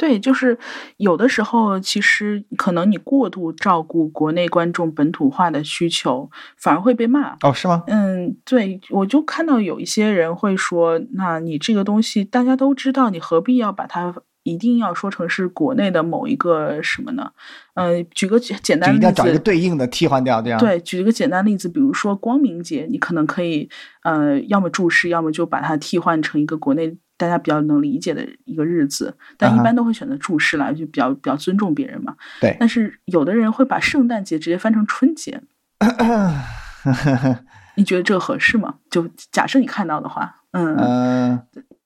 [0.00, 0.56] 对，就是
[0.96, 7.36] 有的时候，其实可能你过度照顾国内观众本土化的需求，反而会被骂。
[7.42, 7.84] 哦，是吗？
[7.86, 17.32] 嗯，对，我就看到有一些人会说，那你这个东西大家都知道，你何必要把它一定要说成是国内的某一个什么呢？
[17.74, 20.58] 嗯、举个简简单的例就一定要找一个，对应的替换掉，这样。
[20.58, 23.68] 对，举一个简单例子，比如说光明节，你可能可以，
[24.04, 32.16] 呃，要么注释，要么就把它替换成一个国内大家比较能理解的一个日子，但一般都会选择注释来，就比较比较尊重别人嘛。
[32.40, 35.42] 对但是有的人会把圣诞节直接翻成春节，
[37.76, 38.76] 你觉得这合适吗？
[38.90, 41.42] 就假设你看到的话，嗯，嗯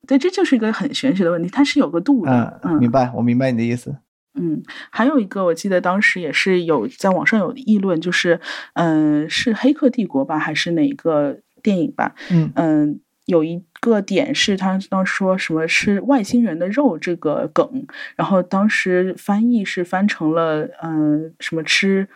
[0.07, 3.97] 对，这就是一个很玄学的问题，它是有个度的，嗯，明白，我明白你的意思。
[4.37, 8.41] 嗯，还有一个，我记得当时也是有在网上有议论，就是，
[8.74, 12.14] 嗯、是《黑客帝国》吧，还是哪个电影吧？
[12.30, 22.08] 嗯嗯，有一个点是他当时说什么吃外星人的肉这个梗，然后当时翻译是翻成了，嗯、什么吃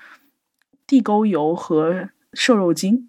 [0.87, 3.09] 地沟油和瘦肉精。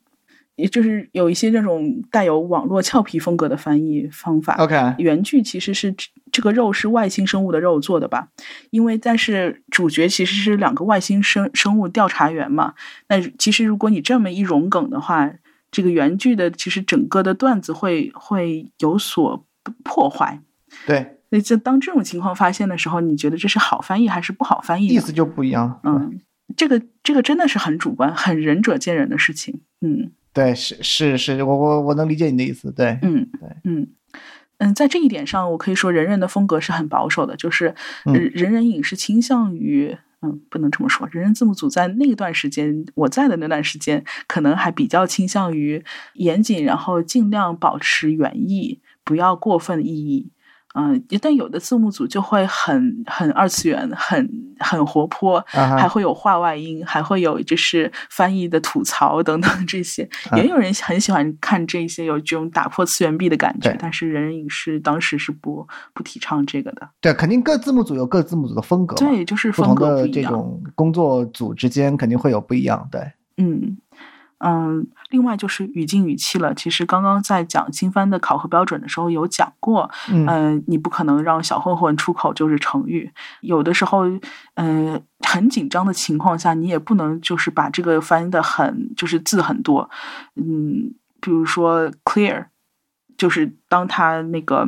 [0.55, 4.55] 也就是有一些这种带有网络俏皮风格的翻译方法。
[4.55, 5.95] OK，原剧其实是
[6.33, 8.27] 这个肉是外星生物的肉做的吧？
[8.69, 12.73] 因为但是主角其实是两个外星生生物调查员嘛。
[13.07, 15.31] 那其实如果你这么一融梗的话，
[15.71, 19.45] 这个原剧的其实整个的段子会会有所
[19.83, 20.41] 破坏。
[20.85, 24.87] 对，所以就当这种情况发现的时候，你觉得这是好翻译还是不好翻译？
[24.87, 25.79] 意思就不一样。
[25.83, 26.19] 嗯，
[26.55, 29.61] 这个这个真的是很主观，很仁者见仁的事情。
[29.81, 30.11] 嗯。
[30.31, 32.71] 对，是是是，我我我能理解你的意思。
[32.71, 33.87] 对，嗯，对，嗯
[34.59, 37.73] 嗯，在这一点上，我可以说人人的风格是很保守的，就是
[38.05, 39.97] 人人影是倾向于。
[40.21, 41.07] 嗯，不能这么说。
[41.11, 45.83] 人人字幕组在那段时间，我在的那段时间，可能还比较倾向于
[46.15, 50.31] 严谨，然后尽量保持原意，不要过分意义。
[50.79, 60.07] 嗯，但有的字幕组就会很很二次元，很很活泼，还会有话外音，还会有就是翻译的吐槽等等这些。
[60.29, 66.87] 啊也有人很喜欢看这些有这种打破次元壁的感觉对，但是人人影视当时是不不提倡这个的。
[67.01, 68.95] 对，肯定各字幕组有各字幕组的风格。
[68.95, 70.29] 对，就是不风同的这。
[70.29, 72.87] 种工作组之间肯定会有不一样。
[72.91, 73.01] 对，
[73.37, 73.75] 嗯
[74.39, 76.53] 嗯，另外就是语境语气了。
[76.53, 83.11] 其实刚刚在讲新番的考核标准的时候有讲过，嗯嗯，你不可能让小混混出口就是成语，
[83.41, 84.03] 有的时候，
[84.55, 89.89] 嗯，很紧张的情况下，你也不能就是把这个翻译的很就是字很多，
[90.35, 92.45] 嗯，比如说 clear，
[93.17, 94.67] 就是当他那个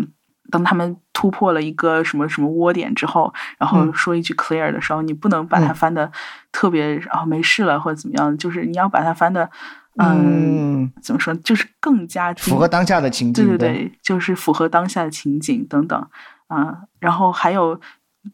[0.51, 6.11] 当他们突破了一个什么什么窝点之后，然后嗯说一句 clear 的时候，你不能把它嗯翻的
[6.51, 9.49] 特别啊、没事了或者怎么样，就是你要把它翻的，
[9.97, 13.47] 嗯，嗯，怎么说，就是更加符合当下的情景。
[13.47, 16.07] 对对对，就是符合当下的情景等等
[16.47, 17.79] 啊、然后还有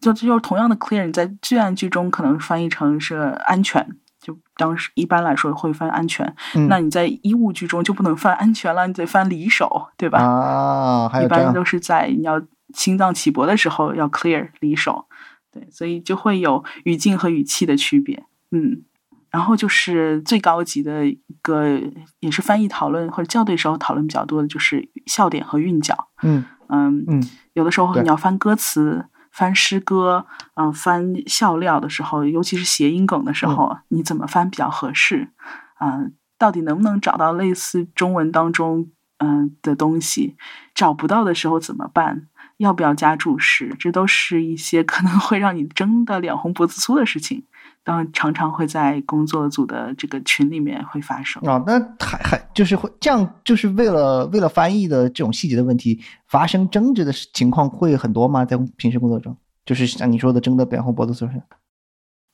[0.01, 3.15] 就就是同样的 clear，你在罪案剧中可能翻译成是
[3.45, 3.87] 安全。
[4.27, 6.25] 就当时一般来说会翻安全，
[6.55, 10.19] 嗯那你在医务剧中就不能翻安全了，你得翻离手，对吧？
[10.19, 12.41] 啊，还一般都是在你要
[12.73, 15.05] 心脏起搏的时候要 clear 离手，
[15.53, 18.83] 对，所以就会有语境和语气的区别，嗯。
[19.29, 21.77] 然后就是最高级的一个，
[22.21, 26.07] 也是翻译讨论或者校对时候讨论比较多的，就是笑点和韵脚。
[26.23, 27.21] 嗯嗯，嗯
[27.53, 29.05] 有的时候你要翻歌词、
[29.37, 35.29] 翻诗歌，嗯、翻笑料的时候，尤其是谐音梗的时候，你怎么翻比较合适？
[35.75, 36.05] 啊、
[36.39, 38.89] 到底能不能找到类似中文当中
[39.19, 40.35] 嗯、的东西？
[40.73, 42.27] 找不到的时候怎么办？
[42.57, 47.43] 要不要加注释，这都是一些可能会让你争得脸红脖子粗的事情，
[47.83, 51.41] 当然常常会在工作组的这个群里面会发生。
[51.47, 58.43] 啊，那还还就是会这样，就是为了为了翻译的这种细节的问题发生争执的情况会很多吗？
[58.43, 61.41] 在平时工作中，就是像你说的争得脸红脖子粗是？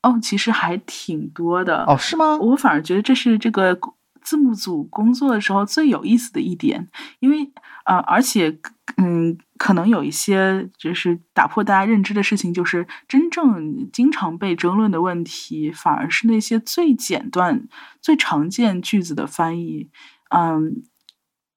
[0.03, 1.83] 哦，其实还挺多的。
[1.85, 2.37] 哦，是吗？
[2.37, 3.77] 我反而觉得这是这个
[4.21, 6.89] 字幕组工作的时候最有意思的一点，
[7.19, 7.51] 因为
[7.83, 8.57] 呃，而且
[8.97, 17.67] 嗯，可能有一些就是打破大家认知的事情，就是真正经常被争论的问题，反而是那些最简短、
[18.01, 19.89] 最常见句子的翻译，
[20.29, 20.83] 嗯，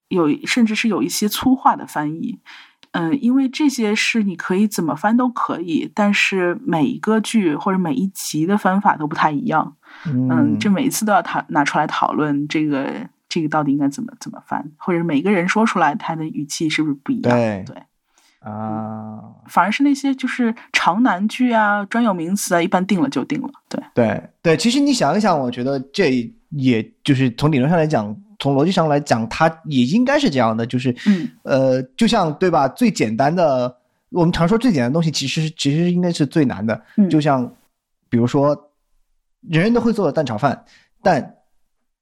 [0.08, 2.40] 有甚至是有一些粗话的翻译。
[2.92, 9.76] 嗯，因为这些是你可以怎么翻都可以，但是每一个剧或者每一集的翻法都不太一样。
[10.06, 13.06] 嗯，这每一次都要讨拿出来讨论这个
[13.36, 17.36] 这个到底应该怎么怎么翻，或者每个人说出来他的语气是不是不一样？
[17.36, 17.76] 对对，
[18.40, 23.50] 啊，反而是那些就是长难句啊、专有名词啊，一般定了就定了。
[23.68, 32.66] 对，对对，其实你想一想，我觉得这也就是从理论上来讲，从逻辑上来讲，它也应该是这样的，就是嗯呃，就像对吧？
[32.66, 33.76] 最简单的，
[34.08, 36.82] 我们常说最简单的东西，其实其实应该是最难的。
[36.96, 37.52] 嗯就像
[38.08, 38.56] 比如说，
[39.42, 40.64] 人人都会做的蛋炒饭，
[41.02, 41.35] 但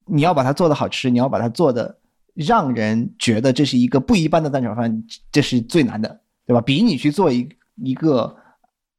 [0.05, 1.97] 你要把它做的好吃，你要把它做的
[2.33, 6.61] 让人觉得这是一个不一般的蛋炒饭，这是最难的，对吧？
[6.61, 8.35] 比你去做一一个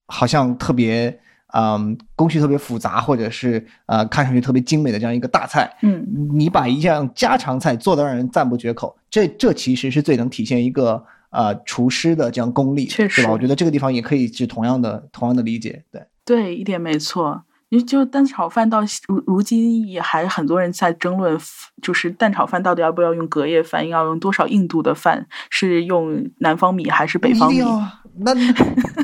[0.07, 1.19] 好像特别
[1.53, 13.33] 嗯工序特别复杂，或者是呃看上去特别精美的这样一个大菜，嗯你把一样家常菜做的让人赞不绝口，这这其实是最能体现一个呃厨师的这样功力，确实对吧？
[13.33, 16.03] 我觉得这个地方也可以是同样的同样的理解，对。
[16.25, 17.45] 对，一点没错。
[17.71, 21.37] 你就蛋炒饭到如如今也还很多人在争论，
[21.83, 27.67] 就是蛋炒饭到底要不要用隔夜饭，要用多少硬度的饭，是用南方米还是北方米一定？
[27.67, 28.33] 要啊， 那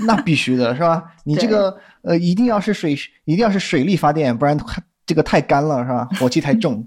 [0.06, 1.02] 那必须的是吧？
[1.24, 2.93] 你这个呃，一定要是水，
[3.24, 6.09] 一定要是水力发电，不然它这个太干了是吧？
[6.20, 6.86] 火气太重。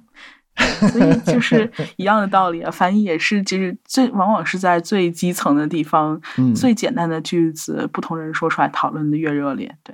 [0.89, 9.93] 所以就是一样的道理啊，翻译也是，就是最往往是在最基层的地方，嗯最简单的句子，不同人说出来讨论的越热烈，对。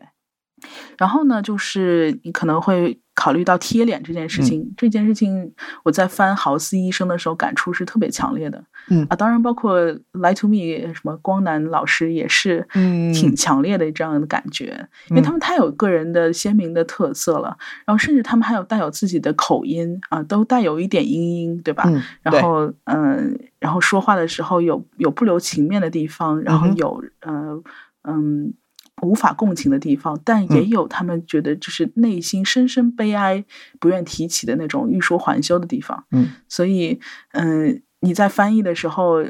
[0.98, 9.06] 然后呢，就是你可能会考虑到贴脸这件事情，这件事情我在翻豪斯医生的时候感触是特别强烈的，嗯。
[9.10, 9.80] 啊，当然包括
[10.14, 13.14] Lie to Me 什么光南老师也是，嗯。
[13.14, 17.56] 挺强烈的这样的感觉，因为他们太有个人的鲜明的特色了，
[17.86, 21.84] 然后甚至他们还有带有自己的口音啊，都带有一点阴音，对吧？
[21.88, 27.62] 嗯，然后嗯，然后说话的时候有有不留情面的地方，然后有呃
[28.04, 28.54] 嗯
[29.02, 33.44] 无法共情的地方，但也嗯有他们觉得就是内心深深悲哀、
[33.80, 36.06] 不愿提起的那种欲说还休的地方。
[36.11, 36.99] 嗯所以
[37.32, 39.26] 嗯，你在翻译的时候。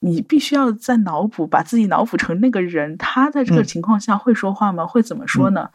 [0.00, 4.86] 你必须要在脑补，把自己脑补成那个人，他在这个嗯情况下会说话吗？
[4.86, 5.70] 会怎么说呢？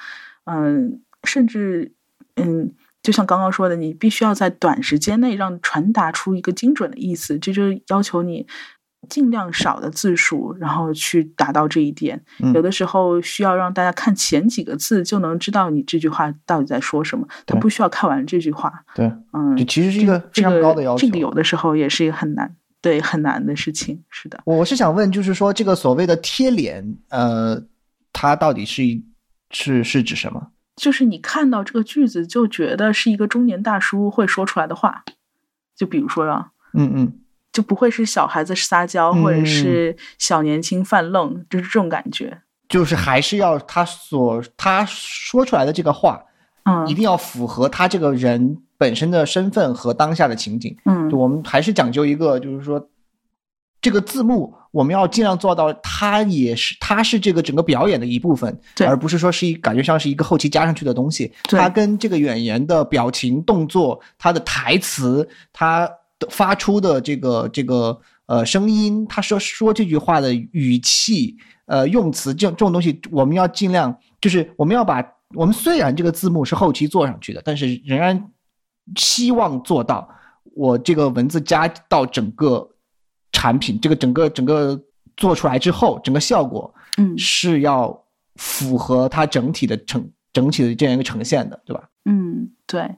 [0.46, 1.92] 嗯，甚至
[2.36, 2.72] 嗯，
[3.02, 8.46] 就像刚刚说的，你必须要在短时间内让传达出一个精准的意思，这就是要求你
[9.10, 12.24] 尽量少的字数，然后去达到这一点。
[12.40, 18.72] 嗯有的时候需要让大家看前几个字就能知道你这句话到底在说什么，他不需要看完这句话。
[18.94, 21.06] 对，嗯，这其实是一个非常高的要求。
[21.06, 24.04] 这个有的时候也是一个很难，对很难的事情。
[24.10, 27.62] 是的，我我是想问，就是说这个所谓的贴脸，呃，
[28.14, 29.04] 它到底是一
[29.50, 30.52] 是是指什么？
[30.76, 35.04] 就是你看到这个句子就觉得是一个中年大叔会说出来的话，
[35.76, 37.14] 就比如说啊，嗯嗯
[37.52, 42.42] 就不会是小孩子撒娇，或者是小年轻犯愣，就是这种感觉。
[42.70, 46.24] 就是还是要他所他说出来的这个话，
[46.64, 50.74] 嗯一定要符合他这个人本身的身份和当下的情景。
[50.86, 52.90] 嗯就我们还是讲究一个，就是说，
[53.82, 61.30] 这个字幕我们要尽量做到，它也是它是这个整个表演的一部分，对而不是说是一感觉像是一个后期加上去的东西。
[61.50, 65.98] 对它跟这个演员的表情、动作、他的台词、他的
[66.30, 71.36] 发出的这个这个呃声音，他说说这句话的语气、
[71.66, 75.04] 呃用词，这这种东西，我们要尽量就是我们要把
[75.34, 78.32] 我们虽然这个字幕是后期做上去的，但是仍然
[78.98, 80.10] 希望做到
[80.56, 82.70] 我这个文字加到整个
[83.32, 84.80] 产品，这个整个整个
[85.18, 88.04] 做出来之后，整个效果嗯是要
[88.36, 91.90] 符合它整体的呈整体的这样一个呈现的，对吧？
[92.06, 92.90] 嗯，对。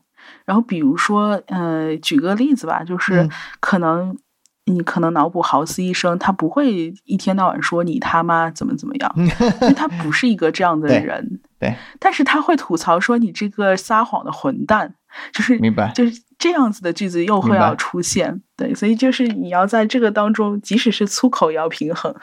[0.45, 4.17] 然后比如说，呃，举个例子吧，就是嗯可能
[4.65, 11.41] 你可能脑补豪斯医生，他不会一天到晚说你他妈怎么怎么样， 因为他不是一个这样的人。
[11.59, 14.95] 对，但是他会吐槽说你这个撒谎的混蛋，
[15.31, 22.13] 就是明白就是这样子的句子又会要出现，对，所以就是你要在这个当中，即使是粗口也要平衡，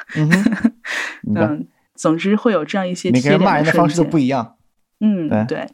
[1.34, 4.56] 嗯，总之会有这样一些每个人骂人的方式都不一样。
[5.00, 5.70] 嗯，对对。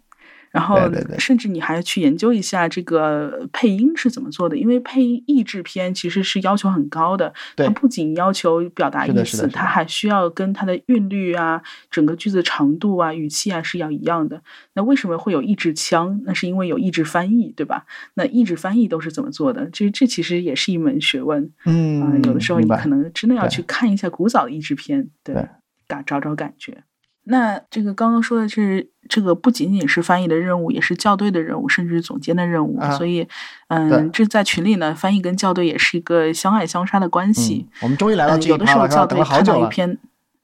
[0.56, 0.78] 然后
[1.18, 14.40] 甚至你还要去研究一下这个配音是怎么做的，因为配音译制片其实是要求很高的，它不仅要求表达意思，它还需要跟它的韵律啊、整个句子长度啊、语气啊是要一样的。
[14.72, 16.18] 那为什么会有译制腔？
[16.24, 17.84] 那是因为有译制翻译，对吧？
[18.14, 19.66] 那译制翻译都是怎么做的？
[19.66, 21.52] 这这其实也是一门学问。
[21.66, 25.46] 嗯啊、有的时候你可能真的要去看一下古早的译制片，对，对
[25.86, 26.82] 感找找感觉。
[27.28, 32.78] 那这个刚刚说的是，这个不仅仅是翻译的任务，也是校对的任务，甚至是总监的任务。
[32.80, 33.26] 啊所以，
[33.68, 37.78] 嗯，这在群里呢，翻译跟校对也是一个相爱相杀的关系嗯。
[37.82, 39.44] 我们终于来到嗯，这有的时候校对看。
[39.44, 39.98] 到一篇，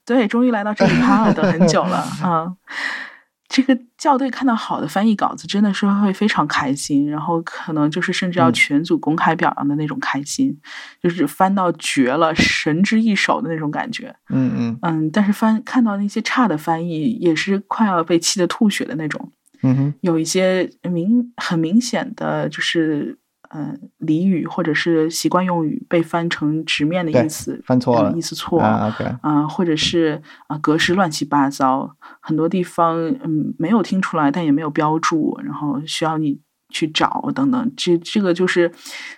[0.05, 2.53] 对，终于来到这一趴了，等很久了 啊。
[3.53, 10.57] 这个校对看到好的翻译稿子，真的是会非常开心，然后可能就是甚至要嗯全组公开表扬的那种开心，
[10.99, 14.15] 就是翻到绝了，神之一手的那种感觉。
[14.29, 19.31] 嗯嗯嗯，但是翻看到那些差的翻译，也是快要被气得吐血的那种。
[19.61, 23.15] 嗯哼，有一些明很明显的就是，
[23.53, 36.39] 呃，俚语或者是习惯用语被翻成直面的意思，翻错了嗯意思错啊，OK，啊、或者是啊、格式乱七八糟，很多地方嗯没有听出来，但也没有标注，然后需要你
[36.69, 38.71] 去找等等，这这个就是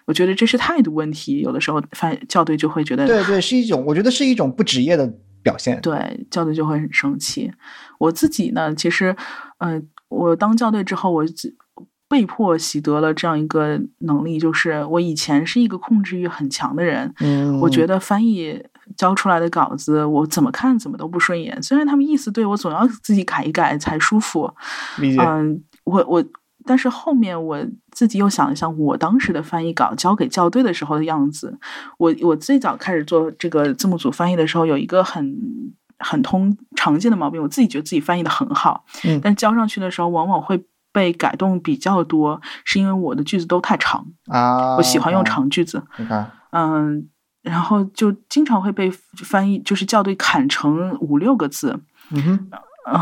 [0.06, 5.80] 我觉得这是态度问题，有的时候翻校对就会觉得对对，是一种，我觉得是一种不职业的表现。
[5.80, 7.50] 对，校对就会很生气。
[8.00, 9.16] 我自己呢，其实，
[9.60, 11.56] 呃，我当校对之后，我自
[12.08, 18.64] 被迫习得了这样一个能力，就是我以前是一个控制欲很强的人，嗯，我觉得翻译
[18.96, 21.62] 交出来的稿子，我怎么看怎么都不顺眼。
[21.64, 24.54] 虽然他们意思对我，总要自己改一改才舒服。
[25.00, 25.20] 理解。
[25.20, 26.24] 嗯，我我，
[26.64, 27.60] 但是后面我
[27.92, 31.58] 自己又想一想，我当时的翻译稿交给校对的时候的样子。
[31.98, 35.36] 我我最早开始做这个字幕组翻译的时候，有一个很
[35.98, 40.64] 很通常见的毛病，我自己觉得自己翻译的很好，嗯但交上去的时候往往会
[40.96, 45.84] 被改动比较多，是因为我的句子都太长，啊，我喜欢用长句子。
[45.98, 47.10] 你看，嗯，
[47.42, 48.90] 然后就经常会被
[49.26, 51.78] 翻译，就是校对砍成五六个字。
[52.12, 52.50] 嗯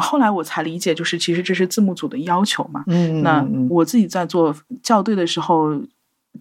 [0.02, 2.84] 后来我才理解，就是其实这是字幕组的要求嘛。
[2.88, 5.80] 嗯，那我自己在做校对的时候，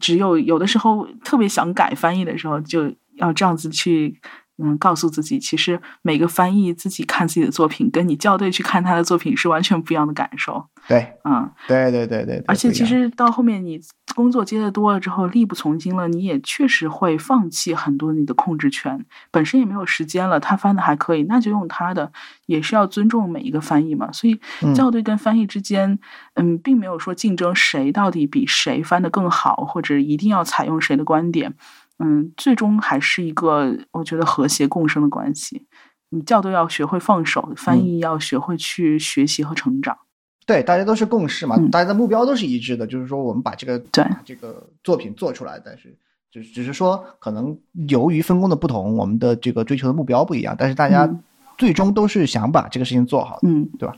[0.01, 4.19] 只有有的时候特别想改翻译的时候，就要这样子去。
[4.59, 10.66] 嗯，告诉自己，其实每个翻译自己看自己的作品，跟你校对去看他的作品是完全不一样的感受。
[10.89, 13.81] 对嗯，对对对对，而且其实到后面你
[14.15, 20.41] 工作接的多了之后，力不从心了，你也确实会放弃很多你的控制权，本身也没有时间了。
[20.41, 22.12] 他翻的还可以，那就用他的，
[22.47, 24.11] 也是要尊重每一个翻译嘛。
[24.12, 25.99] 所以嗯校对跟翻译之间，
[26.35, 31.55] 嗯，并没有说竞争谁到底比谁翻的更好，或者一定要采用谁的观点。
[32.03, 35.66] 嗯，最终还是一个我觉得和谐共生的关系。
[36.11, 39.97] 你教都要学会放手，翻嗯译要学会去学习和成长。
[40.45, 45.97] 对，大家都是共识嘛，嗯大家的目标都是一致的，就是说我们把这个对这个作品做出来，但是
[46.31, 47.57] 只只是说可能
[47.89, 51.23] 由于分工的不同，我们的这个追求的目标不一样，但是大家嗯
[51.57, 53.97] 最终都是想把这个事情做好嗯，对吧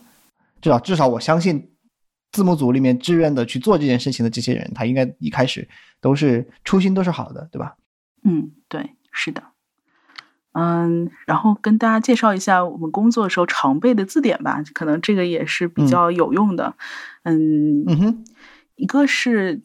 [0.60, 1.70] 至少至少我相信
[2.31, 5.66] 字幕组里面志愿的去做这件事情的这些人，他应该一开始
[6.01, 7.74] 都是初心都是好的，对吧？
[8.24, 9.42] 嗯，对，是的。
[10.52, 16.74] 嗯，然后跟大家介绍一下我们工作的时候常备的字典吧，可能这个也是比嗯较有用的。
[17.24, 18.24] 嗯嗯哼，
[18.76, 19.62] 一个是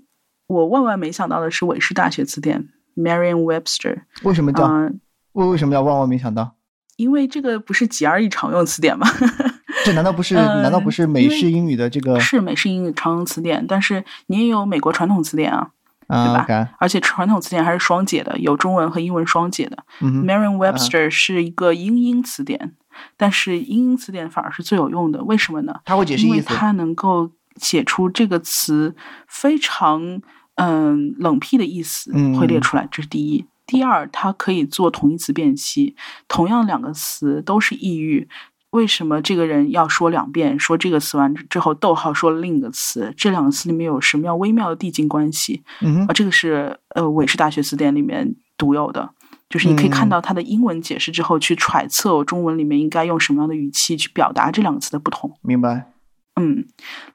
[0.48, 4.02] 我万万没想到的是韦氏大学词典 （Merriam-Webster）。
[4.24, 5.00] 为什么叫、嗯，
[5.34, 6.56] 为为什么要万万没想到？
[6.98, 9.08] 因为这个不是 GRE 常用词典吗？
[9.86, 15.72] 这难道不是、嗯难道不是美式英语的这个是美式英语常用词典，但是你也有美国传统词典啊，
[16.10, 19.78] 对啊吧而且传统词典还是双解的，有中文和英文双解的。
[20.02, 22.76] ，Merriam-Webster 是一个英英词典，
[23.16, 25.24] 但是英英词典反而是最有用的。
[25.24, 25.80] 为什么呢？
[25.86, 28.96] 它会解释因为意思，它能够写出这个词
[29.28, 30.20] 非常
[30.56, 33.46] 嗯冷僻的意思嗯会列出来，这是第一。
[33.68, 35.96] 第二，它可以做同义词辨析，
[36.28, 38.28] 同样两个词都是意喻。
[38.72, 40.60] 为什么这个人要说两遍？
[40.60, 45.64] 说这个词完之后，逗号说了另一个词，这两个词里面有什么样微妙的递进关系？
[45.82, 49.10] 嗯啊，，这个是呃韦氏大学词典里面独有的，
[49.50, 55.36] 就是你可以看嗯到它的英文解释之后，去揣测我中文里面应该用什么样的语气去表达这两个词的不同。
[55.42, 55.92] 明白。
[56.40, 56.66] 嗯，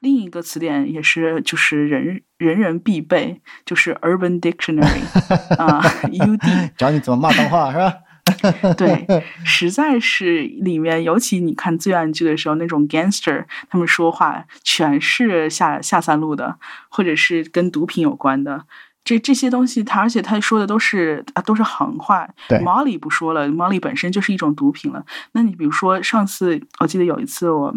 [0.01, 5.01] 另一个词典也是就是人人人必备，就是 Urban Dictionary
[5.57, 6.71] 啊，UD。
[6.77, 7.93] 教你怎么骂脏话是吧？
[8.77, 9.05] 对，
[9.45, 16.57] 实在是里面，尤其你看罪案剧的时候，那种 gangster 他们说话全是下下三路的，
[16.89, 18.65] 或者是跟毒品有关的。
[19.03, 22.27] 这这些东西，他而且他说的都是啊都是行话。
[22.49, 25.05] 对，Molly 不说了，Molly 本身就是一种毒品了。
[25.33, 27.75] 那你比如说上次我记得有一次我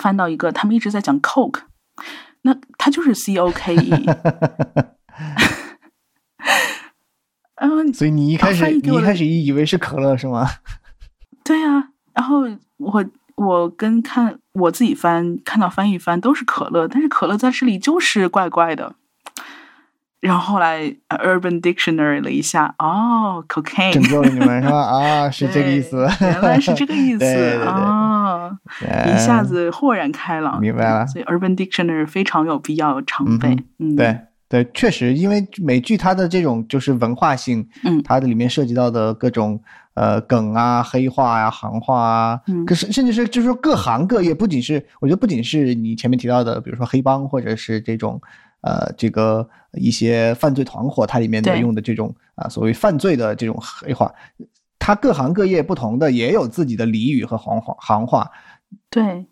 [0.00, 1.62] 翻到一个，他们一直在讲 coke，
[2.42, 4.06] 那他就是 C O K E。
[7.56, 10.48] 嗯，所以你一开始、你一开始以为是可乐是吗？
[11.44, 12.42] 对呀、然后
[12.78, 13.04] 我
[13.36, 18.94] 我跟看我自己翻看到翻译翻都是可乐，但是可乐在这里就是怪怪的。
[20.20, 24.78] 然后后来呃 Urban Dictionary 了一下，哦，cocaine，救了你们是吧？
[24.78, 26.08] 啊，是这个意思。
[26.22, 28.50] 原来是这个意 思对对对对啊！
[29.06, 33.54] 一下子豁然开朗，明白了所以 Urban Dictionary 非常有必要常备。
[33.78, 34.18] 嗯，对
[34.54, 39.60] 对，确实，因为美剧它的这种就是文化性，嗯它的里面涉及到的各种
[39.94, 48.20] 呃梗啊、黑话呀、行话啊，嗯可是甚至是就是说各行各业，不仅是我觉得不仅是你前面提到的，比如说黑帮或者是这种
[48.60, 54.14] 呃这个一些犯罪团伙，它里面的用的这种啊、所谓犯罪的这种黑话，
[54.78, 58.30] 它各行各业不同的也有自己的俚语和行话行话，
[58.88, 59.26] 对，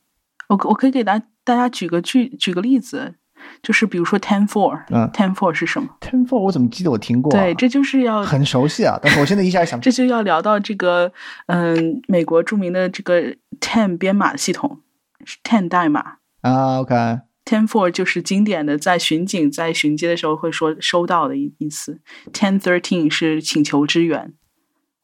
[0.48, 3.14] 我可我可以给大大家举个举举个例子，
[3.62, 7.40] 就是比如说 ten four，嗯 ten four 是什么？Ten Four 我怎么记得我听过、啊？
[7.40, 11.12] 对，这就是要很熟悉啊，但是我现在一下想这就要聊到这个，
[11.46, 14.80] 嗯，美国著名的这个 ten 编码系统
[15.24, 16.94] 是，ten 代码啊，OK。
[17.44, 22.00] ，ten four 就是经典的在巡警在巡街的时候会说收到的意意思
[22.32, 24.32] ，ten thirteen 是请求支援，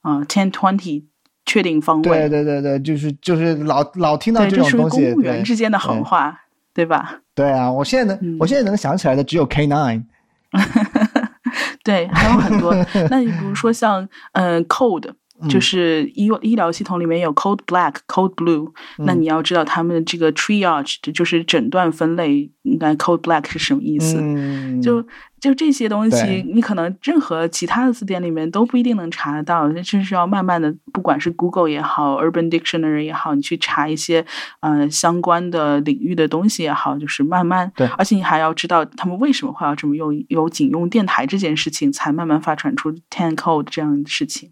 [0.02, 1.06] 啊，ten twenty
[1.44, 6.42] 确定方位，对对对对，就是就是老老听到对，这这属于种东西，公务员之间的行话，
[6.74, 7.22] 对吧？
[7.38, 8.36] 对啊，我现在能、嗯。
[8.40, 10.02] 我现在能想起来的只有 K Nine，
[11.84, 12.74] 对，还有很多。
[13.08, 15.12] 那你比如说像呃 code，
[15.48, 15.60] 就嗯。
[15.60, 19.20] 是医医疗系统里面有 code black、code blue，那嗯。
[19.20, 24.16] 你要知道他们的这个 triage，就是诊断分类，应该 code black 是什么意思？
[24.20, 25.04] 嗯，就
[25.40, 34.24] 就这些东西，你可能任何其他的字典里面都不一定能查得到，那就是要慢慢的，不管是 Google 也好，Urban Dictionary 也好，你去查一些
[34.60, 37.86] 呃相关的领域的东西也好，就是慢慢，对。
[37.96, 44.50] 而且你还要知道他们为什么会要这么用，有警用电台这件事情，才慢慢发展出 Ten Code 这样的事情。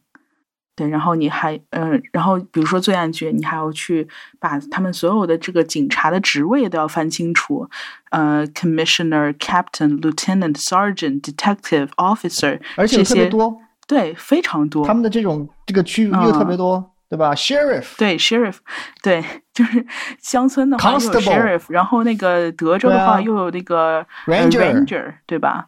[0.77, 4.07] 对，然后你还呃，然后比如说罪案剧，你还要去
[4.39, 7.67] 把他们所有的这个警察的职位都要翻清楚，
[8.11, 14.87] 呃，commissioner、captain、lieutenant、sergeant、detective、officer，而且特别多，对，非常多。
[14.87, 18.57] 他们的这种这个区域又特别多，对吧？Sheriff，对 sheriff，
[19.03, 19.25] 对，
[19.55, 19.87] 就是
[20.21, 25.67] 乡村的话又有 sheriff，然后那个德州的话又有那个、呃 Ranger ranger，对吧？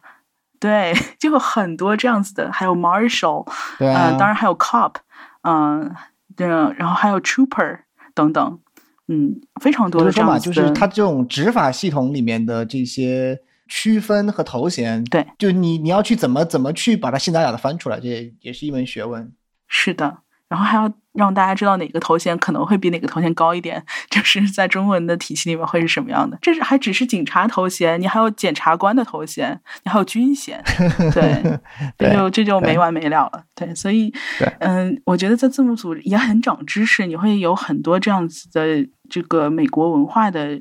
[0.59, 4.95] 对， 就有很多这样子的，还有 marshal，对啊，呃，当然还有 cop，
[5.43, 5.95] 嗯、
[6.35, 7.79] 对，然后还有 trooper
[8.13, 8.59] 等等，
[9.07, 19.31] 嗯，非常多的这样子的，就是它这种执法系统里面的这些区分和头衔，对，就你你要去怎么怎么去把它信达雅的翻出来，这也也是一门学问。
[19.67, 20.17] 是的，
[20.49, 26.37] 然后还要让大家知道哪个头衔可能会比哪个头衔高一点， 就是在中文的体系里面会是什么样的。
[26.41, 30.61] 这是还只是警察头衔，你还有检察官的头衔，你还有军衔，
[31.13, 31.59] 对，
[31.97, 33.43] 这就这就没完没了了。
[33.55, 34.11] 对，所以，
[34.59, 40.59] 嗯，我觉得在字幕组也很长知识，你会有很多这样子的这个美国文化的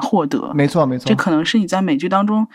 [0.00, 0.52] 获得。
[0.54, 2.46] 没错没错这，可能是你在美剧当中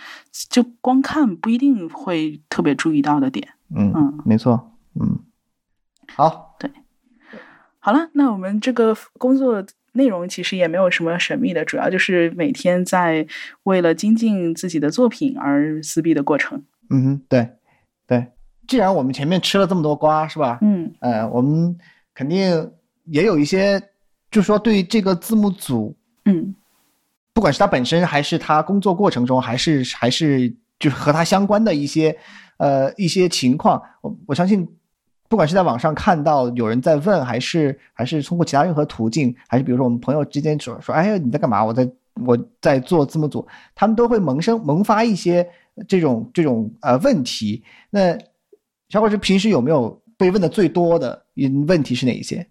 [0.49, 3.49] 就光看不一定会特别注意到的点。
[3.75, 5.19] 嗯嗯没错，嗯，
[6.15, 6.48] 好，
[7.79, 13.25] 好了，那我们这个工作内容其实也没有什么神秘的，主要就是每天在
[13.63, 16.63] 为了精进自己的作品而撕逼的过程。
[16.89, 17.49] 嗯哼，对
[18.05, 18.27] 对，
[18.67, 20.59] 既然我们前面吃了这么多瓜，是吧？
[20.61, 21.77] 嗯呃，我们
[22.13, 22.71] 肯定
[23.05, 23.79] 也有一些，
[24.29, 25.95] 就是说对这个字幕组，
[26.25, 26.53] 嗯
[27.33, 32.17] 不管是他本身，还是他工作过程中，还是还是就是和他相关的一些
[32.57, 34.67] 呃一些情况，我我相信，
[35.29, 41.63] 不管是在网上看到有人在问，还是还是通过其他任何途径，还是比如说我们朋友之间说说，哎呀你在干嘛？
[41.63, 41.89] 我在
[42.25, 45.47] 我在做字幕组，他们都会萌生萌发一些
[45.87, 47.63] 这种这种呃问题。
[47.91, 48.17] 那
[48.89, 51.23] 小伙子平时有没有被问的最多的
[51.67, 52.45] 问题是哪一些？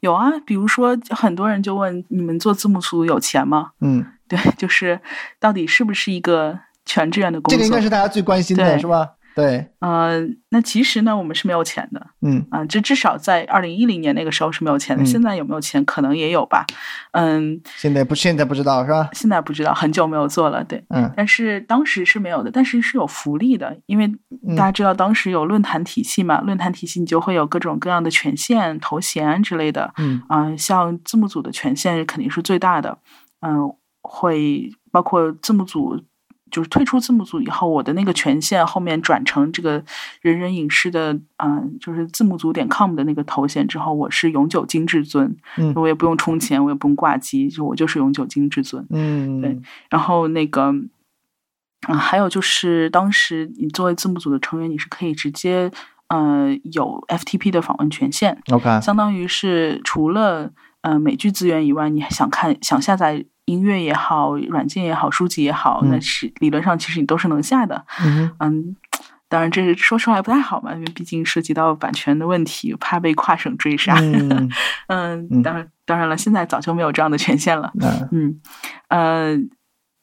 [0.00, 3.72] 有啊，比如说很多人就问你们做字幕组有钱吗？
[3.80, 4.98] 嗯，对，就是
[5.38, 7.56] 到底是不是一个全志愿的工作？
[7.56, 9.08] 这个应该是大家最关心的，是吧？
[9.34, 15.02] 对，呃，那其实呢，我们是没有钱的嗯啊、这至少在二零一零年那个时候是没有钱的。
[15.02, 16.66] 嗯现在有没有钱，可能也有吧。
[17.12, 19.08] 嗯，现在不现在不知道是吧？
[19.12, 20.62] 现在不知道，很久没有做了。
[20.64, 24.06] 对，嗯但是当时是没有的，但是是有福利的，因为
[24.46, 29.92] 嗯大家知道当时有论坛体系嘛，论坛体系你就会有各种各样的权限、头衔之类的。
[29.98, 32.98] 嗯啊、像字幕组的权限肯定是最大的，
[33.40, 36.04] 嗯、会包括字幕组。
[36.52, 39.82] 就是退出字幕组以后，我的那个权限后面转成这个
[40.20, 45.72] 人人影视的，嗯、就是字幕组点 com 的那个头衔之后，我是永久金至尊，嗯。
[45.74, 48.86] 我也不用充钱，我也不用挂机，就我就是永久金至尊。
[48.90, 49.58] 嗯，对
[49.88, 50.72] 然后那个，
[51.88, 55.70] 啊、还有就是当时你作为字幕组的成员，你是可以直接
[56.08, 60.52] 呃有 FTP 的访问权限，，OK，相当于是除了
[60.82, 67.84] 呃美剧资源以外，你还想看想下载音乐也好，软件也好，书籍也好，嗯那是理论上其实你都是能下的。
[68.00, 68.76] 嗯嗯，
[69.28, 73.94] 当然这说出来不太好嘛，因为毕竟涉及到版权的问题，怕被跨省追杀。
[73.98, 74.50] 嗯
[74.88, 77.72] 嗯嗯当然当然了，现在早就没有这样的权限了。
[77.80, 78.40] 嗯嗯，
[78.88, 79.38] 呃，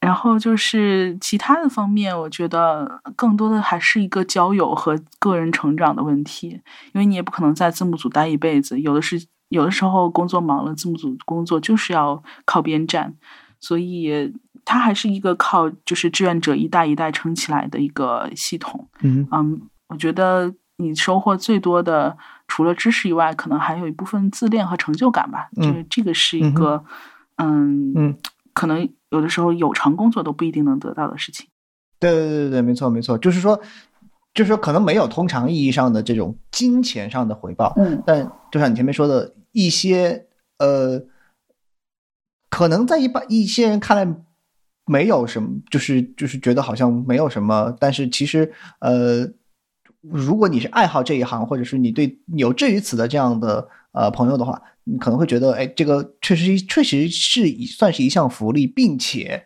[0.00, 6.60] 然后就是其他的方面，我觉得更多的还是一个交友和个人成长的问题，
[6.92, 13.14] 因为你也不可能在字幕组待一辈子，有的是有的时候工作忙了，字幕组工作就是要靠边站，
[13.60, 14.32] 所以
[14.64, 18.88] 它还是一个靠就是志愿者一代一代撑起来的一个系统。
[19.02, 22.16] 嗯嗯，我觉得你收获最多的，
[22.48, 25.48] 除了知识以外，可能还有一部分自恋和成就感吧。
[25.56, 26.82] 嗯这个这个是一个，
[27.36, 28.16] 嗯嗯，
[28.54, 31.46] 可能有的时候有偿工作都不一定能得到的事情。
[31.98, 33.60] 对对对对对，没错没错，就是说，
[34.32, 38.02] 就是说可能没有通常意义上的这种金钱上的回报，嗯。
[38.06, 40.26] 但就像你前面说的一些
[40.58, 41.02] 呃，
[42.48, 44.16] 可能在一般一些人看来
[44.86, 49.28] 没有什么，就是就是觉得好像没有什么，但是其实呃，
[50.00, 59.44] 如果你是爱好这一行，或者是你对有志于此的这样的呃朋友的话，你可能会觉得，哎，这个确实确实是算是一项福利，并且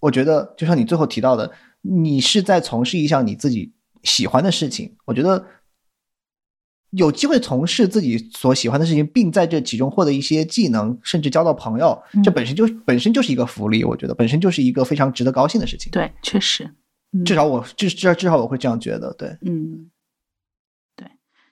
[0.00, 1.50] 我觉得就像你最后提到的，
[1.82, 3.72] 你是在从事一项你自己
[4.02, 5.46] 喜欢的事情，我觉得
[6.90, 15.90] 有机会从事自己所喜欢的事情，并在这其中获得一些技能，甚至交到朋友，嗯这本身就本身就是一个福利，我觉得本身就是一个非常值得高兴的事情。
[15.90, 16.70] 对，确实，
[17.12, 19.90] 嗯至少我至至少至少我会这样觉得，对，嗯，
[20.96, 21.06] 对，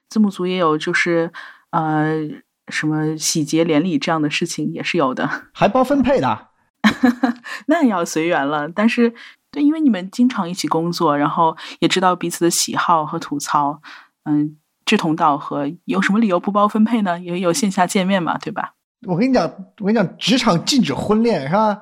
[0.09, 1.33] 字幕组也有就是
[1.71, 2.29] 呃
[2.69, 5.49] 什么喜结连理这样的事情也是有的。
[5.53, 6.49] 还包分配的，
[7.67, 8.69] 那要随缘了。
[8.69, 9.15] 但是，
[9.51, 13.81] 对，因为你们经常一起工作，然后也知道彼此的喜好和吐槽，
[14.25, 17.19] 嗯，志同道合，有什么理由不包分配呢？
[17.21, 18.75] 也有线下见面嘛，对吧？
[19.09, 19.45] 我跟你讲，
[19.79, 21.81] 我跟你讲，职场禁止婚恋是吧？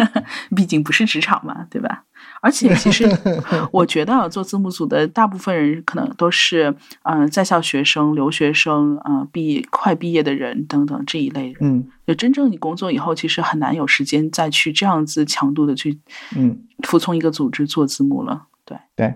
[0.54, 2.04] 毕竟不是职场嘛，对吧？
[2.40, 3.06] 而且，其实
[3.70, 11.56] 我觉得啊做字幕组的大部分人可能都是嗯、呃在校学生、留学生啊、呃毕快毕业的人等等这一类人。
[11.60, 15.98] 嗯就真正你工作以后，其实很难有时间再去这样子强度的去
[16.36, 18.46] 嗯，服从一个组织做字幕了。
[18.64, 19.14] 对，对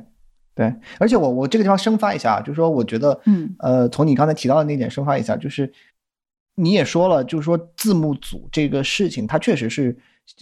[0.55, 5.73] 对，而且我我这个地方生发一下啊，就是说，我觉得，嗯呃，从你刚才提到的那点生发一下，就是
[6.55, 9.97] 你也说了，就是说字幕组这个事情，它确实是，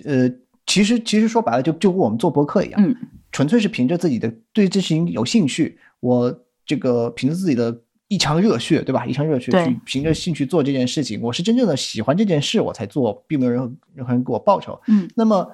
[0.05, 0.29] 呃，
[0.67, 2.95] 其实其实说白了就就跟我们做博客一样，嗯
[3.33, 6.33] 纯粹是凭着自己的对这事情有兴趣，我
[6.67, 7.77] 这个凭着自己的
[8.09, 9.07] 一腔热血，对吧？
[9.07, 14.79] 一腔热血去凭着兴趣做这件事情，我是真正的喜欢这件事，我才做，并没有任何任何人给我报酬。
[14.87, 15.51] 嗯那么，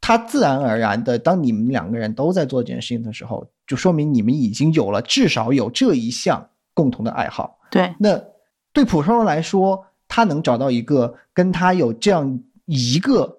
[0.00, 7.58] 他自然而然的，当你们两个人都在做这件事情的时候，就说明你们已经有了至少有这一项共同的爱好。
[7.70, 8.22] 对，那
[8.74, 13.38] 对普通人来说，他能找到一个跟他有这样一个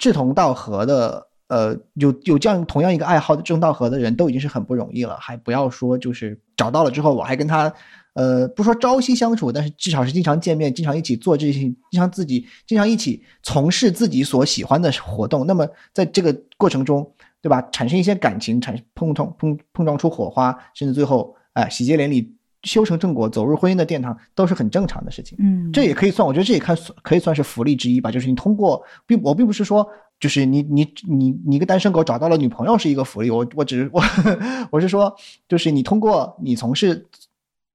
[0.00, 7.72] 志同道合的，呃，有有这样同样一个爱好的志同道合的人，都已经是很不容易了，还不要说就是找到了之后，我还跟他。
[8.14, 15.46] 呃，不说朝夕相处，但是至少是经常见面，经常一起做这些，经常自己经常一起从事自己所喜欢的活动。
[15.46, 15.64] 那么
[15.94, 17.08] 在这个过程中，
[17.40, 17.62] 对吧？
[17.70, 25.36] 产生一些感情，产碰撞碰碰撞出火花，甚至最后哎喜结连理，修成正果，走入婚姻的殿堂，都是很正常的事情。
[25.40, 28.10] 嗯，这也可以算，我觉得这也看可以算是福利之一吧。
[28.10, 29.88] 就是你通过，并我并不是说，
[30.18, 34.02] 就是你你你你一个单身狗找到了女朋友是一个福利，我我只是我
[34.70, 35.14] 我是说，
[35.48, 37.06] 就是你通过你从事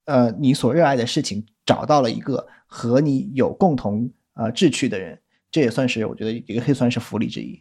[0.05, 7.59] 呃你所热爱的事情，找到了一个和你有共同呃志趣的人，这也算是我觉得也可以算是福利之一。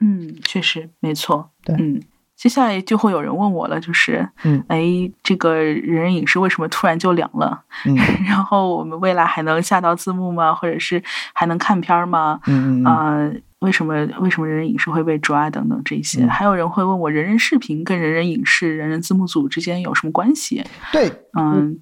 [0.00, 1.50] 嗯，确实没错。
[1.62, 2.02] 对嗯，
[2.42, 4.82] 接下来就会有人问我了，就是，嗯哎，
[5.22, 7.62] 这个人人影视为什么突然就凉了？
[7.86, 7.94] 嗯
[8.26, 10.52] 然后我们未来还能下到字幕吗？
[10.52, 11.00] 或者是
[11.32, 12.40] 还能看片儿吗？
[12.48, 16.24] 嗯嗯嗯啊、为什么为什么人人影视会被抓等等这些？
[16.24, 20.64] 嗯还有人会问我，人人视频跟人人影视、人人字幕组之间有什么关系？
[20.90, 21.08] 对，
[21.38, 21.78] 嗯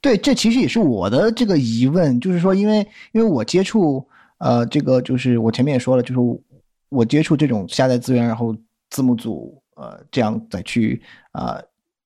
[0.00, 2.78] 对，这其实也是我的这个疑问，就是说，因为
[3.12, 4.04] 因为我接触
[4.38, 6.40] 呃，这个就是我前面也说了，就是
[6.88, 8.52] 我接触这种下载资源，然后
[8.90, 11.02] 字幕组呃这样再去
[11.32, 11.62] 呃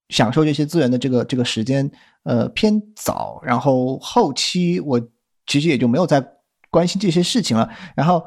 [0.09, 1.91] 享受这些资源的这个这个时间
[2.25, 5.01] 呃偏早，然后后期我
[5.47, 6.27] 其实也就没有再
[6.71, 7.71] 关心这些事情了。
[7.97, 8.25] 然后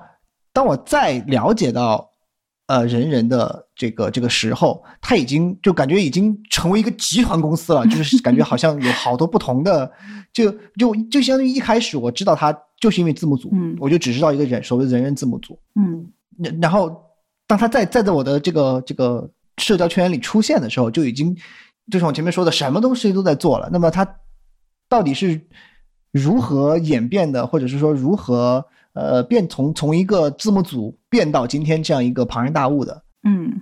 [0.53, 2.09] 当我再了解到
[2.67, 9.91] 呃人人的这个这个时候，他已经就感觉已经成为一个集团公司了，就是感觉好像有好多不同的，
[10.33, 13.75] 就就就相当于一开始我知道他就是因为字幕组，嗯。
[13.79, 16.11] 我就只知道一个人所谓的人人字幕组，嗯。
[16.37, 17.03] 然然后
[17.51, 21.35] 当他再再在我的这个这个社交圈里出现的时候，就已经
[21.91, 23.69] 就像我前面说的，什么东西都在做了。
[23.73, 24.07] 那么他
[24.87, 25.41] 到底是
[26.13, 33.03] 如何演变的，或者是说如何呃变从从一个字幕组变到今天这样一个庞然大物的？
[33.27, 33.59] 嗯，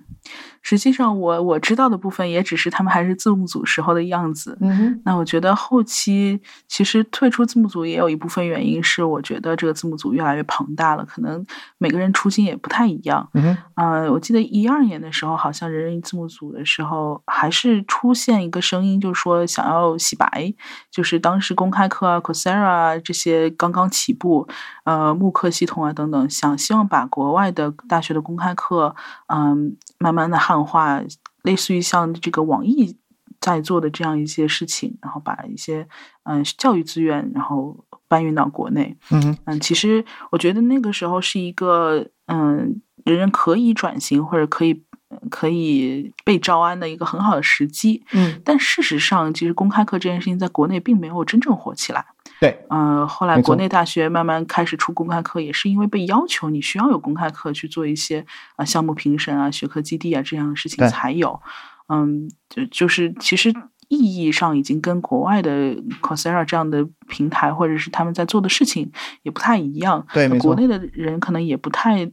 [0.61, 4.57] 实际上我我知道的部分也只是他们还是字幕组时候的样子。
[5.03, 11.45] 那我觉得后期其实退出字幕组也有一部分原因是，我觉得这个字幕组越来越庞大了，可能
[11.77, 13.27] 每个人出镜也不太一样。
[13.33, 20.53] 嗯啊，呃，我记得一二年的时候，好像人人字幕组的时候，还是出现一个声音，就是说想要洗白，
[20.91, 24.47] 就是当时公开课啊、Coursera 啊这些刚刚起步，
[24.83, 28.95] 呃，慕课系统啊等等，想希望把国外的大学的公开课，
[29.27, 31.01] 嗯、慢慢的汉化，
[31.43, 32.97] 类似于像这个网易
[33.39, 35.87] 在做的这样一些事情，然后把一些
[36.23, 38.97] 嗯、教育资源，然后搬运到国内。
[39.11, 44.83] 嗯，嗯，其实我觉得那个时候是一个嗯，人人可以转型或者可以
[45.29, 48.03] 可以被招安的一个很好的时机。
[48.11, 52.05] 嗯，但事实上，其实公开课这件事情在国内并没有真正火起来。
[52.39, 58.25] 对，呃，后来国内大学慢慢开始出公开课，也是因为被要求你需要有公开课去做一些
[58.55, 61.41] 啊、项目评审啊、学科基地啊这样的事情才有。
[61.87, 63.53] 嗯，就就是其实
[63.87, 68.91] 意义上已经跟国外的 Coursera 这样的平台或者是他们在做的事情
[69.23, 70.07] 也不太一样。
[70.13, 72.09] 对国内的人可能也不太，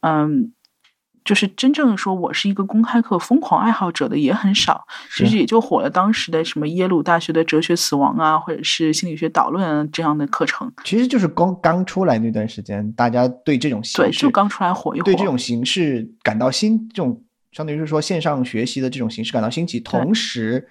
[0.00, 0.52] 嗯。
[1.24, 4.84] 就是真正说我是一个公开课疯狂爱好者的也很少，
[5.16, 10.70] 其实也就火了当时的什么耶鲁大学的哲学死亡啊，或者是心理学导论啊这样的课程。
[10.84, 15.04] 其实就是刚刚出来那段时间，大家对这种形式对，就刚出来火一火。
[15.04, 17.22] 对这种形式感到新，这种
[17.52, 20.66] 相当于是说线上学习的这种形式感到新奇，同时，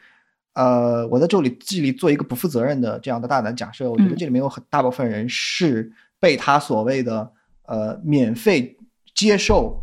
[0.53, 7.31] 呃，我在这里这里做一个不负责任的这样的大胆假设，我觉得嗯这里面有很大部分人是被他所谓的
[7.67, 8.75] 呃免费
[9.15, 9.81] 接受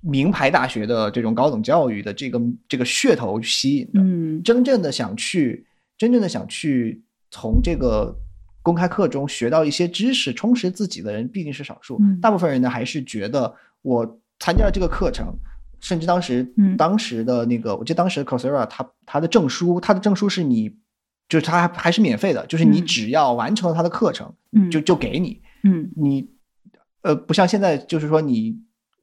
[0.00, 4.42] 名牌大学的这种高等教育的这个这个噱头吸引的，嗯。
[4.42, 5.66] 真正的想去，
[5.98, 8.16] 真正的想去从这个
[8.62, 11.98] 公开课中学到一些知识，充实自己的人毕竟是少数。
[12.00, 12.18] 嗯。
[12.20, 15.34] 大部分人呢还是觉得我参加了这个课程，
[15.80, 16.76] 甚至当时、嗯。
[16.76, 20.70] 当时的那个，我记得当时的 Coursera 它它的证书，它的证书是你，
[21.28, 22.86] 就是它还还是免费的，就是你嗯。
[22.86, 24.70] 只要完成了它的课程，嗯。
[24.70, 25.42] 就就给你。
[25.62, 25.90] 嗯。
[25.96, 26.30] 你
[27.02, 28.58] 呃，不像现在，就是说你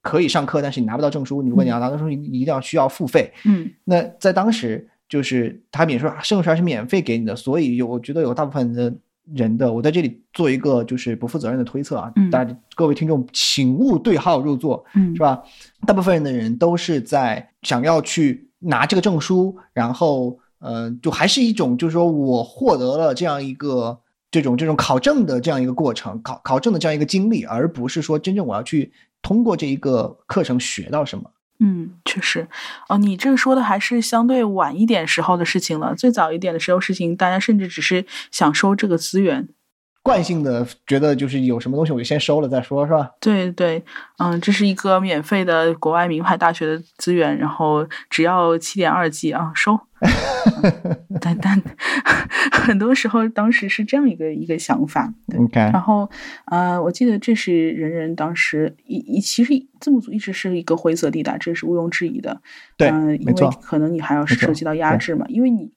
[0.07, 1.41] 可以上课，但是你拿不到证书。
[1.41, 3.29] 你如果你要拿到证书，你你一定要需要付费。
[3.43, 8.93] 嗯那在当时，就是他免说证书还是免费给你的，所以有我觉得有大部分的
[9.33, 15.43] 人的，我在这里做一个就是不负责任的推测啊，嗯大家各位听众请勿对号入座，嗯是吧？
[15.85, 23.99] 大部分人的人都是在想要去拿这个证书，然后呃，就还是一种就是说我获得了这样一个。
[24.29, 31.31] 这种这种考证的这样一个过程，考考证的这样一个经历，而不是说真正我要去通过这一个课程学到什么。
[31.59, 32.47] 嗯，确实。
[32.87, 35.95] 哦，你这说的还是相对晚一点时候的事情了。
[35.95, 39.49] 最早一点的时候事情，大家甚至只是想收这个资源。
[40.07, 43.11] 惯性的觉得就是有什么东西我就先收了再说，是吧？
[43.19, 43.83] 对对，
[44.19, 49.73] 嗯，这是一个免费的国外名牌大学的资源，然后只要七点二 G 啊，收。
[49.73, 49.77] 嗯
[51.19, 51.61] 但但
[52.53, 55.11] 很多时候当时是这样一个一个想法。
[55.27, 56.09] 对 OK，然后，
[56.45, 62.39] 呃，我记得这是人人当时一一其实字幕组一直是一个灰色地带，这是毋庸置疑的。
[62.77, 65.69] 对嗯、因为可能你还要涉及到压制嘛，因为你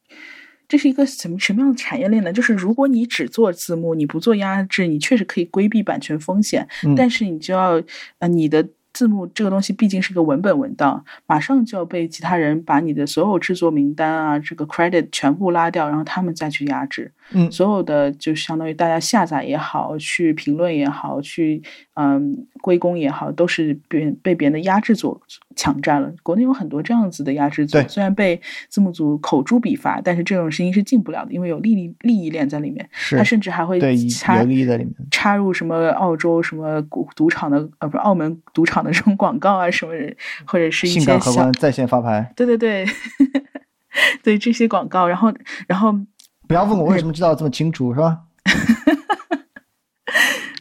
[0.70, 2.32] 这是一个什么什么样的产业链呢？
[2.32, 7.82] 就是如果你只做字幕，你不做压制，你确实可以规避版权风险，嗯但是你就要
[8.20, 17.10] 呃你的字幕这个东西毕竟是个文本文档，马上就要被其他人把你的所有制作名单啊，这个 credit 全部拉掉，然后他们再去压制。
[17.32, 21.62] 嗯所有的就相当于大家下载也好，去评论也好，去
[22.02, 25.20] 嗯归功也好，都是被被别人的压制组
[25.55, 26.10] 抢占了。
[26.22, 32.89] 国内有很多这样子的压制组，虽然被字幕组口诛笔伐，但是这种事情是进不了的，因为有利益利益链在里面。
[32.93, 34.94] 是他甚至还会对在里面。
[35.10, 40.14] 插入什么澳洲什么赌赌场的呃不是澳门赌场的这种广告啊什么的，
[40.47, 41.18] 或者是一些
[41.59, 42.86] 在线发牌，对对对
[44.22, 45.32] 对这些广告，然后
[45.66, 45.93] 然后
[46.47, 48.20] 不要问我为什么知道这么清楚，是吧？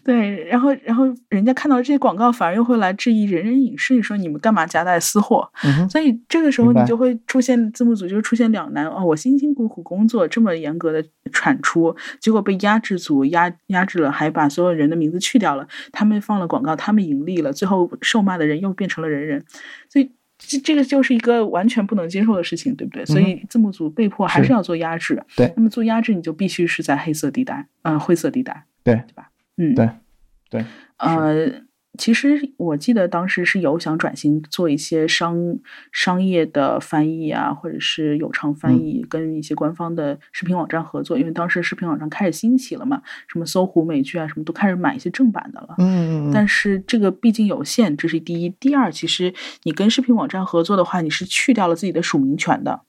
[0.10, 5.48] 对，然后然后人家看到这些广告，反而又会来质疑人人影视，说你们干嘛夹带私货？
[5.64, 19.46] 嗯，所以这个时候你就会出现字幕组就会出现两难哦，我辛辛苦苦工作这么严格的产出，结果被压制组压压制了，还把所有人的名字去掉了，他们放了广告，他们盈利了，最后受骂的人又变成了人人，
[19.88, 20.12] 所以。
[20.42, 23.06] 这这个就是一个完全不能接受的事情，对不对？
[23.06, 25.22] 所以字幕组被迫还是要做压制。
[25.36, 29.29] 对那么做压制，你就必须是在黑色地带，嗯、灰色地带，对对吧？
[29.60, 29.90] 嗯，对
[30.50, 30.66] 对，
[30.98, 31.62] 呃，
[31.98, 35.58] 其实我记得当时是有想转型做一些商
[35.92, 45.76] 商业的翻译啊，或者是有偿翻嗯译，跟一些官方的视频网站合作，因为当时视频网站开始兴起了嘛，什么搜狐美剧啊，什么都开始买一些正版的了。
[45.78, 48.50] 嗯嗯嗯，但是这个毕竟有限，这是第一。
[48.62, 49.34] 第二，其实
[49.64, 52.82] 你跟视频网站合作的话，你是去掉了自己的署名权的。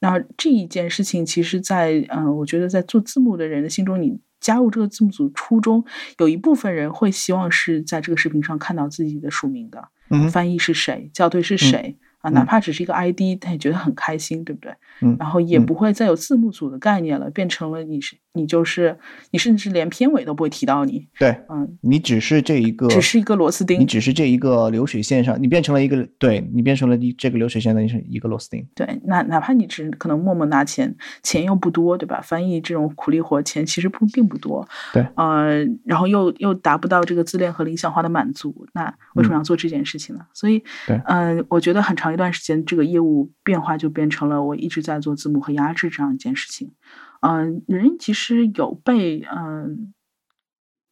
[0.00, 5.84] 那这一件事情，其实在，嗯、我觉得在做字幕的人的心中，你加入这个字幕组初衷，
[6.18, 11.96] 有一部分人会希望是在这个视频上看到自己的署名的，嗯翻译是谁，校对是谁。
[12.20, 14.74] 啊，哪怕只是一个 ID，他也觉得很开心，对不对？
[15.02, 18.96] 嗯然后也嗯不会再有字幕组的概念了，变成了你是你就是
[19.30, 28.64] 你，甚至连片尾都不会提到你，对嗯，你只是这一个，只是一个螺丝钉你只是这一个流水线上，你变成了一个，对你变成了你这个流水线的一一个螺丝钉。
[28.74, 32.20] 对，哪哪怕你只可能默默拿钱，钱又不多，对吧？
[32.20, 40.26] 翻译这种苦力活钱其实不并不多，对呃，然后又又达不到这个自恋和理想化的满足，那为什么要做这件事情呢？
[40.32, 46.70] 所以，嗯对嗯、我觉得很长一段时间，这个业务变化就变成了我一直在做字幕和压制这样一件事情。
[47.20, 49.92] 嗯、人其实有被嗯。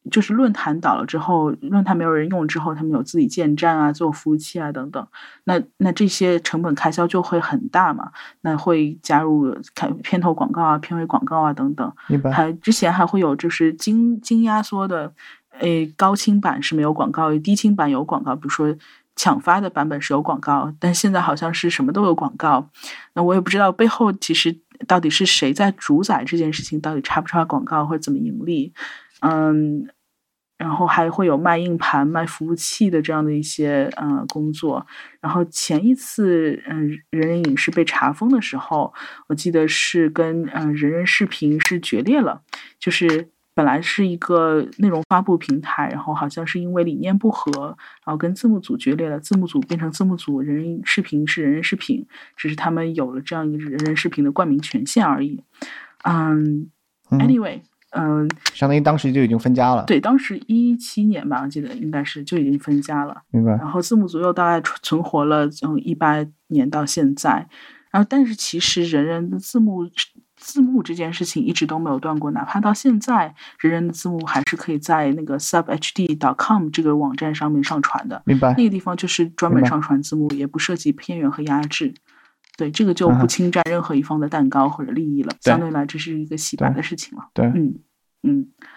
[0.09, 5.05] 就是论坛倒了之后，论坛没有人用之后，他们有自己建站啊、做服务器啊等等。
[5.43, 11.91] 那那这些成本开销就会很大嘛，那会加入开片头广告啊、片尾广告啊等等？
[12.31, 15.13] 还之前还会有就是精精压缩的，
[15.59, 18.73] 诶高清版是没有广告，低清版有广告，比如说
[19.17, 22.69] 抢发的版本是有广告，但现在好像是什么都有广告，
[23.13, 28.73] 那我也不知道背后其实到底是谁在主宰这件事情，到底插不插广告或者怎么盈利，
[29.21, 29.87] 嗯。
[30.59, 34.87] 然后还会有卖硬盘、卖服务器的这样的一些呃工作。
[35.21, 38.91] 然后前一次嗯、人人影视被查封的时候，
[39.27, 42.41] 我记得是跟嗯、人人视频是决裂了，
[42.79, 47.75] 就是本来是一个内容发布平台，然后好像是因为理念不合，
[48.05, 52.05] 然后跟字幕组决裂了，字幕组变成字幕组，人人视频是人人视频，
[52.35, 55.43] 只是他们有了这样一个人人视频的冠名权限而已。
[56.03, 56.69] 嗯
[57.09, 57.59] 嗯，anyway，
[57.89, 63.23] 嗯、相当于当时就已经分家了。，对，当时一七年吧，我记得应该是就已经分家了。
[63.31, 63.53] 明白。
[63.53, 67.49] 然后字幕组又大概存存活了从一八年到现在，
[67.89, 69.89] 然后但是其实人人的字幕
[70.37, 78.21] 字幕这件事情一直都没有断过，哪怕到现在，人人的字幕还是可以在那个 subhd.com 这个网站上面上传的。
[78.25, 78.63] 明白那。
[78.63, 81.93] 个地方就是专门上传字幕，也不涉及片源和压制。
[82.55, 87.27] 对，这个就不侵占任何一方的蛋糕或者利益了，对相对来这是一个洗白的事情了。
[87.33, 87.75] 对，嗯
[88.23, 88.67] 嗯，对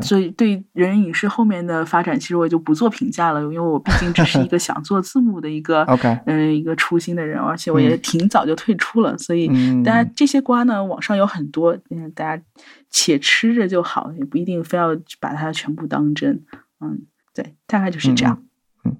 [0.00, 8.00] 所以对人人影视后面的发展，其实我就不做评价了，因为我毕竟只是一个 想做字幕的一个 OK 嗯、一个初心的人，而且我也嗯。
[8.02, 9.82] 挺早就退出了，所以嗯。
[9.82, 12.42] 大家这些瓜呢，网上有很多，嗯，大家
[12.88, 16.42] 且吃着就好，也不一定非要把它全部当真。
[16.80, 17.02] 嗯，
[17.34, 18.42] 对，大概就是这样。
[18.84, 18.96] 嗯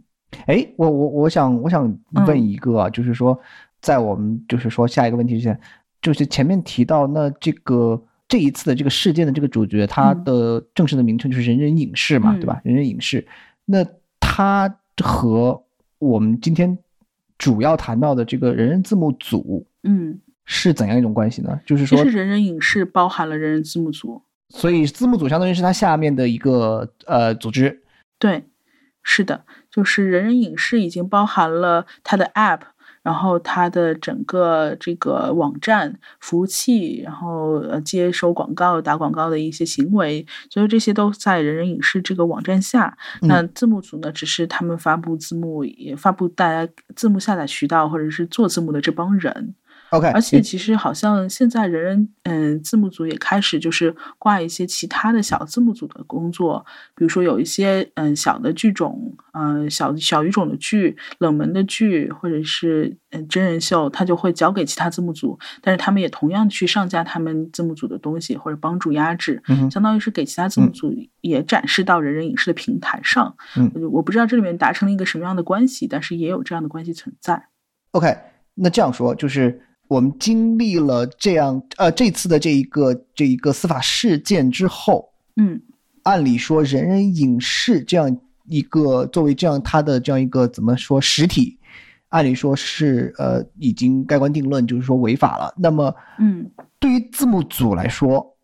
[0.46, 2.24] 哎，我我我想我想嗯。
[2.26, 3.38] 问一个啊，就是说，
[3.80, 5.58] 在我们就是说下一个问题之前，
[6.00, 8.02] 就是前面提到那这个
[8.32, 10.24] 这一次的这个事件的这个主角，他嗯。
[10.24, 12.62] 的正式的名称就是人人影视嘛，对吧？
[12.64, 13.26] 人人影视，
[13.66, 13.86] 那
[14.18, 15.62] 他和
[15.98, 16.78] 我们今天
[17.36, 21.60] 主要谈到的这个人人字幕组嗯，是怎样一种关系呢？
[21.66, 27.82] 就是其说实，人人影视包含了人人字幕组，所以字幕组相当于是它下面的一个呃组织，
[28.18, 28.44] 对，
[29.02, 32.60] 是的，就是人人影视已经包含了它的 App，
[33.02, 42.96] 然后它的整个这个网站、服务器，然后呃接收广告、打广告的一些行为，所以这些都在人人影视这个网站下。
[43.20, 49.54] 嗯那字幕组呢，只是他们发布字幕，也发布大家字幕下载渠道或者是做字幕的这帮人。
[49.92, 56.64] OK，而且其实好像现在人人嗯字幕组也开始就是挂一些其他的小字幕组的工作，
[56.94, 70.90] 比如说有一些嗯小的剧种，嗯小小语种的剧、冷门的剧或者是嗯真人秀，他就会交给其他字幕组，但是他们也同样去上架他们字幕组的东西或者帮助压制，嗯相当于是给其他字幕组
[71.20, 73.36] 也展示到人人影视的平台上。
[73.58, 77.48] 嗯呃我不知道这里面达成了一个什么样的关系，但是也有这样的关系存在。
[77.90, 78.16] OK，
[78.54, 85.60] 那这样说就是我们经历了这样呃这次的这一个这一个司法事件之后，嗯
[86.02, 91.58] 按理说人人影视这样一个作为这样它的这样一个怎么说实体，
[92.08, 95.54] 按理说是呃已经盖棺定论，就是说违法了。
[95.56, 96.50] 那么嗯。
[96.82, 98.36] 对于字幕组来说，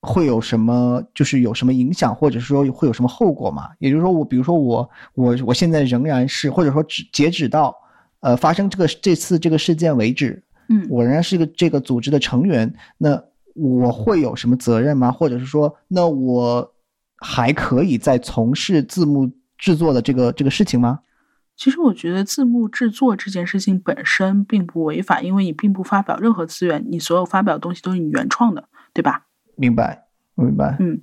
[0.00, 3.68] 会有什么就是有什么影响，或者说会有什么后果吗？
[3.80, 7.76] 也就是说，我比如说我我我现在仍然是，或者说只截止到
[8.22, 13.22] 呃发生这个这次这个事件为止，嗯我仍然是个这个组织的成员，那
[13.54, 15.12] 我会有什么责任吗？
[15.12, 16.74] 或者是说，那我
[17.18, 21.00] 还可以再从事字幕制作的这个这个事情吗？
[21.54, 29.26] 其实我觉得字幕制作这件事情本身并不违法，因为你并不发表任何资源，你所有发表的东西都是你原创的，对吧？
[29.56, 30.76] 明白，明白。
[30.80, 31.00] 嗯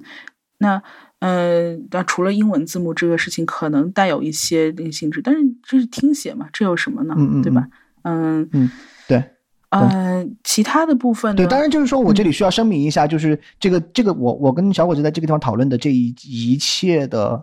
[0.58, 0.82] 那
[1.20, 7.14] 呃，那除了英文字幕这个事情可能带有一些那个性质，但是这是听写嘛，这有什么呢？
[7.18, 7.68] 嗯嗯对吧？
[8.04, 8.72] 嗯嗯，
[9.08, 9.24] 对。
[9.72, 11.38] 呃，其他的部分呢？
[11.38, 17.40] 对，当然就是说我这嗯里需要声明一下，就是这个这个我我跟小伙子在这个地方讨论的这一一切的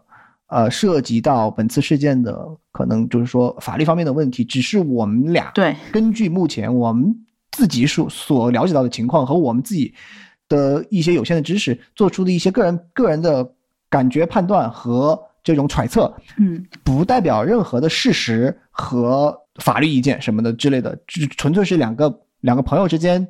[0.48, 7.14] 呃涉及到本次事件的可能就是说法律方面的问题，只是我们俩对根据目前我们
[7.52, 9.94] 自己所所了解到的情况和我们自己
[10.48, 13.48] 的一些有限的知识做出的一些个人个人的
[13.96, 23.26] 感觉判断和这种揣测，嗯不代表任何的事实和法律意见什么的之类的，就纯粹是两个两个朋友之间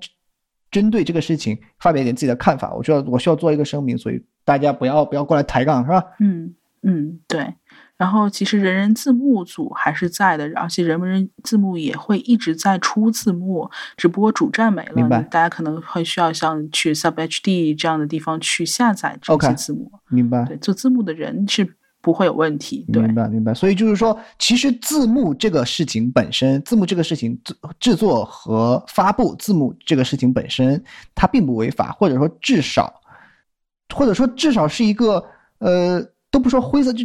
[0.72, 2.74] 针对这个事情发表一点自己的看法。
[2.74, 6.02] 我需要我需要做一个声明，所以大家不要不要过来抬杠，是吧？
[6.18, 6.52] 嗯
[6.82, 7.54] 嗯，对。
[7.96, 19.90] 然后其实人人字幕组还是在的，而且人人字幕也会一直在出字幕，只不过主站没了，大家可能会需要像去 Sub HD 这样的地方去下载这些字幕。
[20.10, 20.44] 明白。
[20.44, 21.66] 对，做字幕的人是
[22.02, 22.84] 不会有问题。
[22.92, 23.54] 对，明白，明白。
[23.54, 30.80] 所以就是说，其实字幕这个事情本身，字幕这个事情制制作和发布字幕这个事情本身，
[31.14, 33.00] 它并不违法，或者说至少，
[33.94, 35.24] 或者说至少是一个
[35.58, 37.02] 呃，都不说灰色，就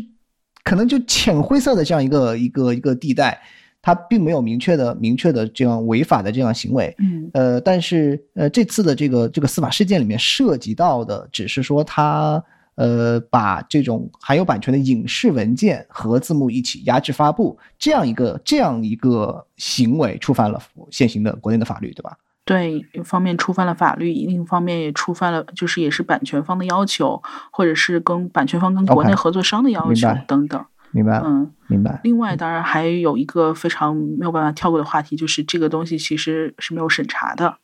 [0.64, 3.42] 可能就浅灰色的这样一个一个一个地带，
[3.82, 6.96] 它并没有明确的明确的这样违法的这样行为。
[7.00, 12.44] 嗯呃，但是呃，这次的这个这个司法事件里面涉及到的，只是说他
[12.76, 22.18] 呃把这种含有版权的影视文件和字幕一起压制发布，这样一个这样一个行为触犯了现行的国内的法律，对吧？
[22.44, 30.66] 对，一方面触犯了法律，另一方面也触犯了，就是也是版权方的要求，或者是跟版权方跟国内合作商的要求等等。
[30.94, 32.02] 明白，嗯，明白。
[32.04, 37.58] 另外，当然还有一个非常没有办法跳过的话题，就是这个东西其实是没有审查的，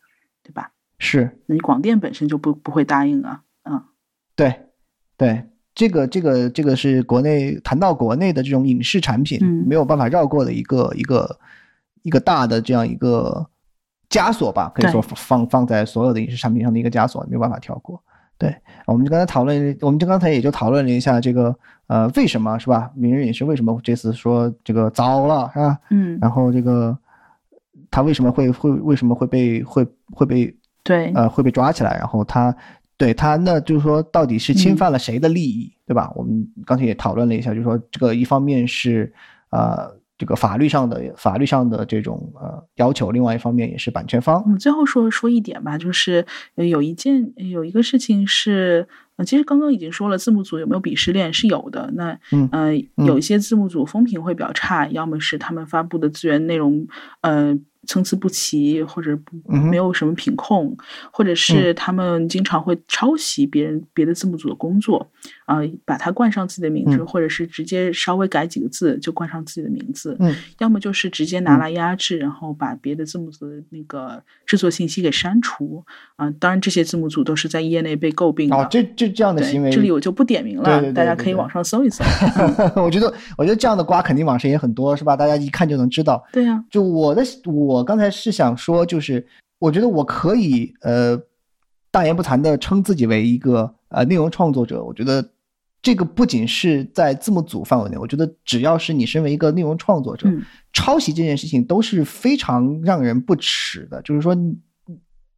[0.43, 0.71] 对吧？
[0.99, 3.83] 是你广电本身就不不会答应啊，嗯
[4.35, 4.67] 对，
[5.17, 5.43] 对，
[5.75, 11.37] 这个这个这个是国内谈到国内的这种影视产品，嗯没有办法绕过的一个一个
[12.03, 13.47] 一个大的这样一个
[14.09, 18.01] 枷锁吧，可以说放放在所有的影视产品上的一个枷锁，没有办法跳过。
[18.37, 18.55] 对，
[18.85, 21.55] 我们就刚才讨论，我们就刚才也就讨论了一下这个
[21.87, 22.91] 呃为什么是吧？
[22.95, 25.79] 名人影视为什么这次说这个糟了是吧？
[25.89, 26.95] 嗯，然后这个
[27.89, 32.55] 他为什么会会为什么会被会会被对，呃会被抓起来，然后他
[32.95, 36.11] 对他那就是说到底是侵犯了谁的利益，对吧？
[36.15, 39.11] 我们刚才也讨论了一下，就是说这个一方面是
[39.49, 44.49] 呃这个法律上的法律上的这种呃要求，另外一方面也是版权方我。
[44.49, 46.25] 们最后说说一点吧，就是
[46.55, 48.87] 呃有一件有一个事情是，
[49.17, 51.91] 呃，其实刚刚已经说了，字幕组有没有鄙视链是有的。
[51.93, 52.75] 那嗯呃，
[53.05, 56.87] 有一些字幕组风评会比较差，要么是他们发布的资源内容
[57.21, 57.55] 呃
[57.87, 60.75] 参差不齐，或者不没有什么品控，
[61.11, 65.09] 或者是他们经常会抄袭别人别的字幕组的工作，
[65.45, 75.83] 啊、把它冠上自己的名字，嗯或者是直接稍微改几个字就冠上自己的名字，嗯要么就是直接拿来压制，然后把别的字幕组的那个制作信息给删除，
[76.17, 78.55] 啊、当然这些字幕组都是在业内被诟病的。
[78.55, 82.03] 哦，这这这样的行为，这里我就不点名了，对对对大家可以网上搜一搜。
[82.75, 85.15] 我觉得，我觉得这样的瓜肯定网上也很多，是吧？
[85.15, 86.23] 大家一看就能知道。
[86.33, 89.25] 对呀、就我的，我刚才是想说，就是
[89.59, 91.19] 我觉得我可以呃
[91.91, 94.83] 大言不惭的称自己为一个呃内容创作者。
[94.83, 95.31] 我觉得
[95.81, 100.41] 这个不仅是在字幕组范围内，我觉得只要是你身为一个内容创作者，嗯
[100.73, 104.01] 抄袭这件事情都是非常让人不齿的。
[104.01, 104.35] 就是说，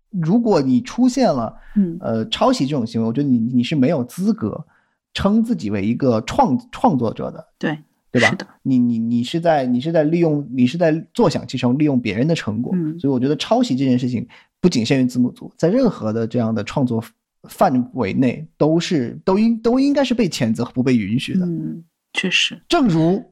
[0.10, 4.66] 如果你出现了嗯呃抄袭这种行为，我觉得你你是没有资格
[5.14, 7.48] 称自己为一个创创作者的。
[7.58, 7.78] 对
[8.12, 8.36] 对吧？
[8.64, 13.00] 你你你是在你是在利用你是在坐享其成，利用别人的成果，嗯。
[13.00, 14.28] 所以我觉得抄袭这件事情
[14.60, 17.04] 不仅限于字幕组，在任何的这样的创作
[17.44, 21.46] 范围内都是都应都应该是被谴责和不被允许的。
[21.46, 21.84] 嗯，
[22.14, 23.24] 确实，正如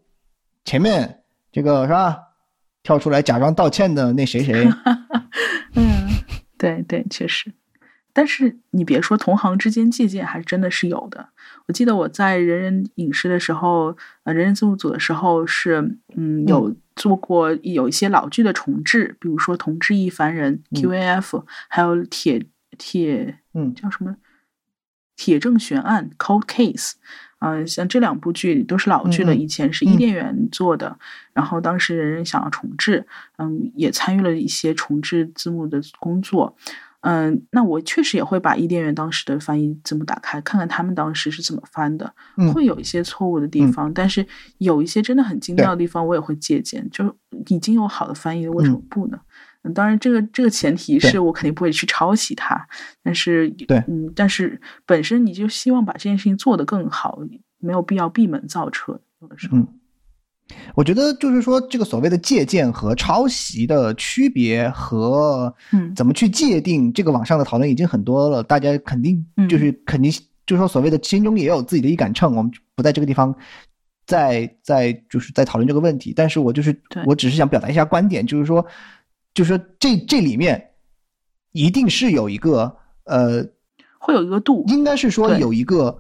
[0.64, 1.22] 前面
[1.52, 2.20] 这个是吧，
[2.84, 4.66] 跳出来假装道歉的那谁谁，
[5.76, 6.08] 嗯，
[6.58, 7.52] 对对，确实。
[8.18, 11.30] 但是你别说，同行之间借鉴还真的是有的。
[11.68, 22.44] 我记得我在人人影视的时候，呃，人人字幕组的时候是，嗯，有做过有一些老剧的重制，比如说《同志亦凡人》嗯 QAF，、还有铁
[22.80, 24.10] 铁嗯叫什么
[25.16, 26.94] 《铁证悬案》（Cold Case）。
[27.40, 30.98] 嗯、像这两部剧都是老剧了，以前是伊甸园做的，
[31.34, 33.06] 然后当时人人想要重制，
[33.38, 36.58] 嗯，也参与了一些重制字幕的工作。
[37.02, 44.26] 嗯，那我确实也会把伊甸园当时的翻译字幕打开，看看他们当时是怎么翻的，嗯会有一些错误的地方，但是
[44.58, 46.88] 有一些真的很精妙的地方，我也会借鉴。
[46.92, 47.16] 就
[47.48, 49.20] 已经有好的翻译了，为什么不呢？
[49.64, 52.68] 嗯，当然，这个这个前提是我肯定不会去抄袭它，
[53.04, 57.20] 但是对嗯，但是本身你就希望把这件事情做得更好，
[57.60, 59.00] 没有必要闭门造车。
[59.20, 59.68] 有的时候，嗯，
[60.76, 65.94] 我觉得就是说，这个所谓的借鉴和抄袭的区别和嗯。
[65.96, 69.50] 怎么去界定，这个网上的讨论已经很多了，大家肯定嗯。
[69.50, 70.12] 就是肯定
[70.46, 73.36] 就是说所谓的心中也有自己的一杆秤，我们不在这个地方
[74.06, 78.66] 再再就是在讨论这个问题，但是我就是我只是想表达一下观点，就是说
[79.34, 80.72] 就是说这这里面
[81.52, 83.44] 一定是有一个呃
[84.00, 84.64] 会有一个度。
[84.68, 86.00] 应该是说有一个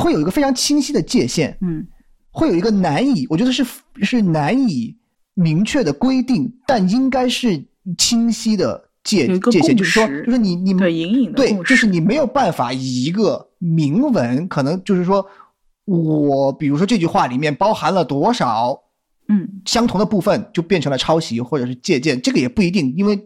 [0.00, 1.86] 会有一个非常清晰的界限，嗯
[2.32, 3.64] 会有一个难以，我觉得是
[4.00, 4.96] 是难以
[5.34, 7.62] 明确的规定，但应该是
[7.98, 15.26] 清晰的界界限，就是说，就是你你对隐隐的对，就是你没有办法以一个明文，可能就是说
[15.84, 18.82] 我比如说这句话里面包含了多少
[19.28, 19.48] 嗯。
[19.64, 23.20] 相同的部分，就变成了抄袭或者是借鉴，这个也不一定，因为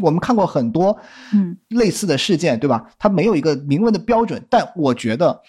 [0.00, 0.96] 我们看过很多
[1.32, 1.56] 嗯。
[1.68, 2.84] 类似的事件，对吧？
[2.98, 5.40] 它没有一个明文的标准，但我觉得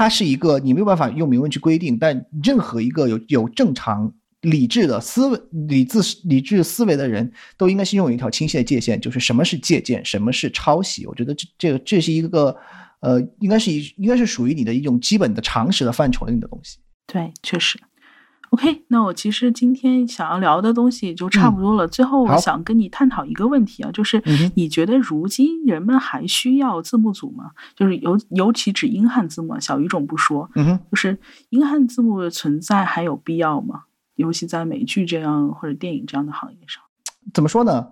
[0.00, 4.10] 它是一个你没有办法用明文去规定，但任何一个有有正常
[4.40, 11.04] 理智的思维、理智理智思维的人都应该是拥有一条清晰的界限，就是什么是借鉴，什么是抄袭。
[11.04, 12.56] 我觉得这这个这是一个
[13.00, 16.78] 呃，应该是一应该是属于你的一种基本的常识的范畴内的东西。
[17.06, 17.78] 对，确实。
[18.50, 21.86] OK，那我其实今天想要聊的东西就差不多了。
[21.86, 24.20] 最后，我想跟你探讨一个问题啊，就是
[24.56, 27.52] 你觉得如今人们还需要字幕组吗？
[27.76, 31.16] 就是尤尤其指英汉字幕，小语种不说，嗯哼，就是
[31.50, 33.84] 英汉字幕的存在还有必要吗？
[34.16, 36.82] 尤其在美剧这样或者电影这样的行业上。
[37.32, 37.86] 怎么说呢？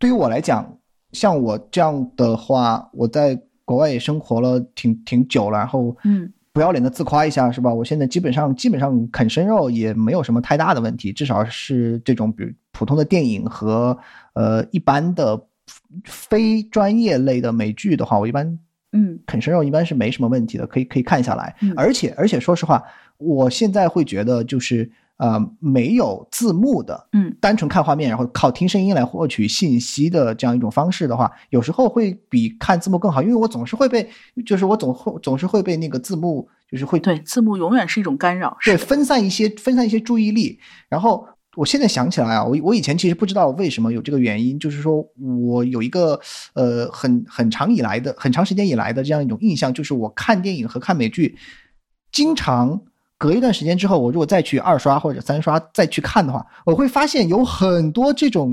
[0.00, 0.76] 对于我来讲，
[1.12, 7.72] 像我这样的话，我在国外也生活了挺挺久了，然后嗯不要脸的自夸一下是吧？
[7.72, 13.96] 我现在基本上基本上啃生肉也没有什么太大的问题，至少是这种比如普通的电影和
[14.32, 15.40] 呃一般的
[16.04, 18.58] 非专业类的美剧的话，我一般
[18.92, 21.54] 嗯啃生肉一般是没什么问题的，可以可以看下来。
[21.60, 22.82] 嗯而且而且说实话，
[23.18, 24.90] 我现在会觉得就是
[25.20, 34.08] 呃没有字幕的，嗯单纯看画面，然后靠听声音来获取信息的这样一种方式的话，有时候会比看字幕更好，因为我总是会被，
[34.46, 38.56] 就是我总会总是会被那个字幕，就是会对，字幕永远是一种干扰。
[38.64, 40.58] 对是分散一些分散一些注意力。
[40.88, 41.26] 然后
[41.56, 45.04] 我现在想起来啊，我我以前其实不知道为什么有这个原因，就是说
[45.44, 46.18] 我有一个
[46.54, 51.36] 呃很很长以来的很长时间以来的这样一种印象，就是我看电影和看美剧，
[52.10, 52.80] 经常
[53.20, 58.50] 隔一段时间之后，我如果再去二刷或者三刷再去看的话，我会发现有很多这种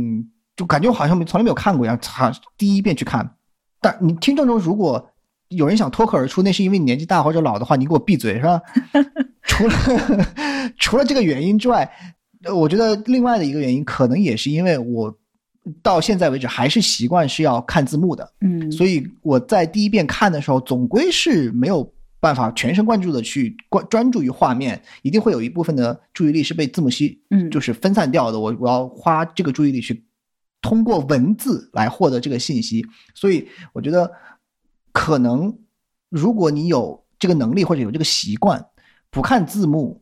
[0.58, 3.28] 就感觉我好像从来没有看过一样，操，第一遍去看。
[3.80, 5.10] 但你听众中如果
[5.48, 8.62] 有人想脱口而出，那是因为你年纪大或者老的话，你给我闭嘴是吧？
[9.44, 9.74] 除了
[10.78, 11.90] 除了这个原因之外，
[12.44, 15.18] 呃我觉得另外的一个原因，可能也是因为我
[15.82, 21.90] 到现在为止还是习惯是要看字幕的，嗯，所以我在第一遍看的时候，总归是没有
[22.20, 28.40] 办法全神贯注的去关专注于画面，一定会有一部分的注意力是被字幕吸，嗯就是分散掉的。
[28.40, 30.04] 我我要花这个注意力去
[30.62, 34.12] 通过文字来获得这个信息，所以我觉得
[34.92, 35.56] 可能
[36.10, 38.66] 如果你有这个能力或者有这个习惯，
[39.12, 40.02] 不看字幕，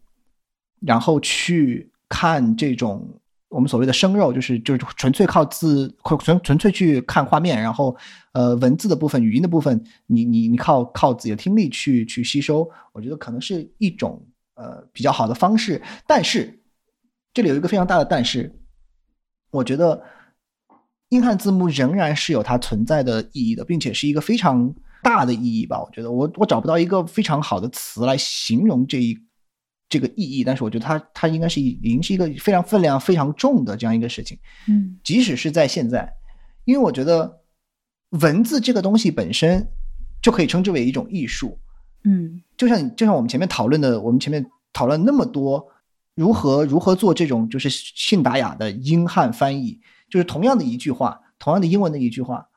[0.80, 3.20] 然后去看这种
[3.56, 7.96] 我们所谓的生肉，就是就是纯粹靠字，纯纯粹去看画面，然后
[8.34, 14.22] 呃文字的部分、语音的部分，你你你靠靠自己的听力去去吸收，我觉得可能是一种
[14.56, 15.82] 呃比较好的方式。
[16.06, 16.60] 但是
[17.34, 18.54] 这里有一个非常大的但是，
[19.52, 20.04] 我觉得
[21.08, 25.82] 英汉字幕仍然是有它存在的意义的，并且是一个非常大的意义吧。
[25.82, 29.18] 我觉得我我找不到一个非常好的词来形容这一
[29.96, 34.38] 这个意义，但是我觉得它它应该是已已经是一个非常分量非常重的这样一个事情。
[34.68, 36.14] 嗯即使是在现在，
[36.66, 37.42] 因为我觉得
[38.10, 39.66] 文字这个东西本身
[40.22, 41.58] 就可以称之为一种艺术。
[42.04, 45.66] 嗯就像你就像我们前面讨论的，我们前面讨论那么多
[46.14, 52.50] 如何如何做这种就是信达雅的英汉翻译，就是同样的一句话，同样的英文的一句话，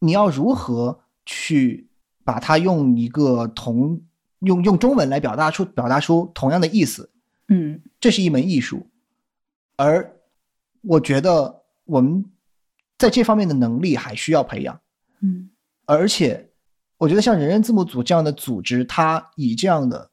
[0.00, 1.88] 你要如何去
[2.24, 4.02] 把它用一个同
[4.40, 7.10] 用用中文来表达出表达出同样的意思，
[7.48, 8.86] 嗯这是一门艺术，
[9.76, 10.14] 而
[10.82, 12.24] 我觉得我们
[12.98, 14.80] 在这方面的能力还需要培养。
[15.20, 15.50] 嗯
[15.86, 16.50] 而且，
[16.98, 20.10] 我觉得像人人字幕组这样的组织，它以这样的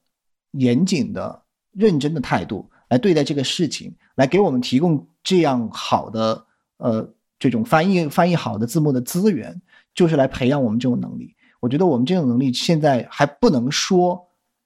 [0.52, 1.42] 严谨的、
[1.72, 6.46] 认真的态度来对待这个事情，来给我们提供这样好的
[6.76, 9.60] 呃这种翻译翻译好的字幕的资源，
[9.94, 11.34] 就是来培养我们这种能力。
[11.64, 14.22] 我觉得我们这种能力现在还不能说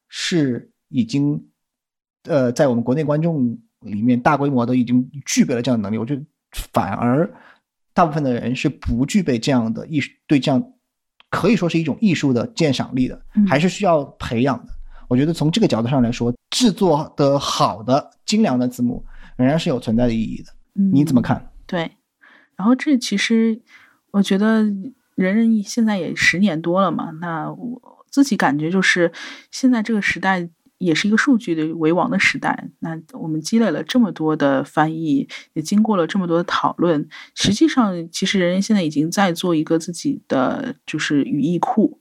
[0.08, 1.40] 是已经
[2.24, 6.22] 呃在我们国内观众里面大规模的已经具备了这样的能力，我觉得
[6.72, 7.32] 反而
[7.94, 10.72] 大部分的人是不具备这样的艺术对这样
[11.30, 14.72] 可以说是一种艺术的鉴赏力的嗯，还是需要培养的。
[15.06, 19.04] 我觉得从这个角度上来说，制作的好的精良的字幕
[19.36, 20.52] 仍然是有存在的意义的。
[20.74, 21.48] 嗯，你怎么看？
[21.64, 21.92] 对，
[22.56, 23.62] 然后这其实
[24.10, 24.66] 我觉得
[25.18, 29.10] 人人现在也十年多了嘛，那我自己感觉就是
[29.50, 32.68] 现在这个时代也是一个数据的为王的时代。
[32.78, 41.98] 那我们积累了这么多的翻译，也经过了这么多的讨论，实际上其实人人现在已经在做一个自己的就是语义库。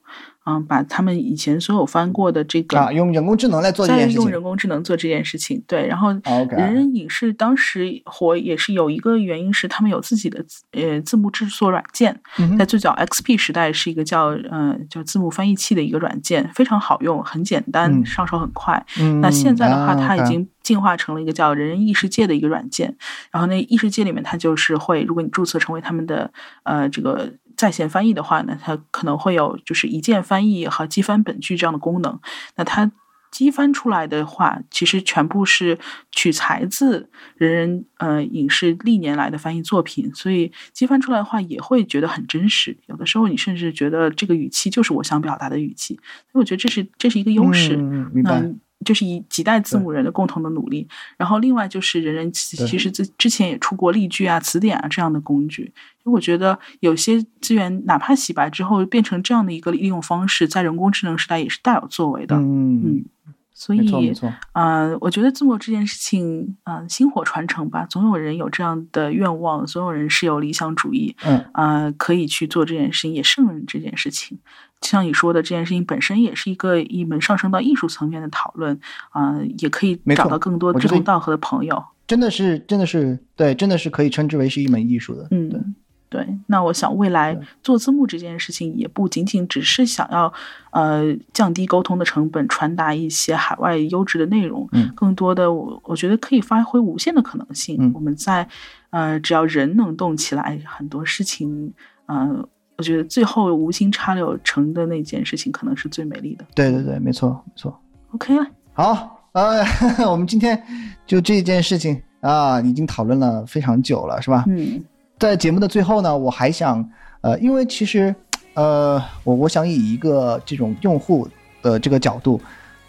[0.47, 4.17] 嗯，把他们以前所有翻过的这个啊，用人工智能来做这件事情。
[4.17, 6.13] 在用人工智能做这件事情，对，然后
[6.49, 18.81] 人人影视当时火也是有一个原因是他们有自己的字呃字幕制作软件，嗯在最早 XP 时代是一个叫呃叫字幕翻译器的一个软件，非常好用，很简单，嗯上手很快。
[18.99, 22.95] 嗯那现在的话，啊它已经进化成了一个叫人人异世界的一个软件，
[23.31, 26.31] 然后那异世界里面，它就是会，如果你注册成为他们的
[26.63, 32.17] 呃这个在线翻译的话呢，它可能会有就是一键翻译和机翻本句这样的功能。
[32.55, 32.89] 那它
[33.29, 35.77] 机翻出来的话，其实全部是
[36.11, 42.77] 取材自人人呃影视历年来的翻译作品，所以机翻出来的话也会觉得很真实。
[42.85, 45.95] 有的时候你甚至觉得这个语气就是我想表达的语气，
[46.31, 47.75] 所以我觉得这是这是一个优势。
[47.75, 48.39] 嗯明白。
[48.39, 50.87] 嗯，这是以几代字母人的共同的努力。
[51.17, 55.63] 然后另外就是人人其其实之之前也出过例句啊、词典啊这样的工具。
[56.05, 62.37] 因为我觉得有些资源哪怕洗白之后变成这样的一个利用方式，在人工智能时代也是大有作为的。
[62.37, 63.05] 嗯嗯，
[63.53, 64.33] 所以错。
[64.53, 74.39] 呃，我觉得字幕这件事情，嗯、薪火传承吧，总有人有这样的愿望，总有人是有理想主义，嗯呃，可以去做这件事情，也胜任这件事情。
[74.81, 78.79] 像你说的，这件事情本身也是一个一门上升到艺术层面的讨论，
[79.09, 81.83] 啊、也可以找到更多志同道合的朋友。
[82.07, 85.27] 真的是真的是对，真的是可以称之为是一门艺术的。
[85.31, 85.75] 嗯，
[86.07, 86.25] 对。
[86.45, 90.31] 那我想未来做字幕这件事情，也不仅仅只是想要
[90.71, 97.75] 呃降低沟通的成本，传达一些海外优质的内容，嗯更多的我我觉得可以发挥无限的可能性。
[97.77, 98.47] 嗯我们在
[98.91, 101.73] 呃只要人能动起来，很多事情，
[102.05, 102.47] 呃，
[102.77, 106.45] 我觉得最后无心插柳成的那件事情，可能是最美丽的。
[106.53, 107.77] 对对对，没错没错。
[108.11, 109.63] OK 了，好，呃，
[110.09, 110.61] 我们今天
[111.05, 114.45] 就这件事情啊，已经讨论了非常久了，是吧？
[114.47, 114.83] 嗯
[115.19, 116.87] 在节目的最后呢，我还想，
[117.21, 118.13] 呃，因为其实，
[118.53, 121.27] 呃，我我想以一个这种用户
[121.63, 122.39] 的这个角度，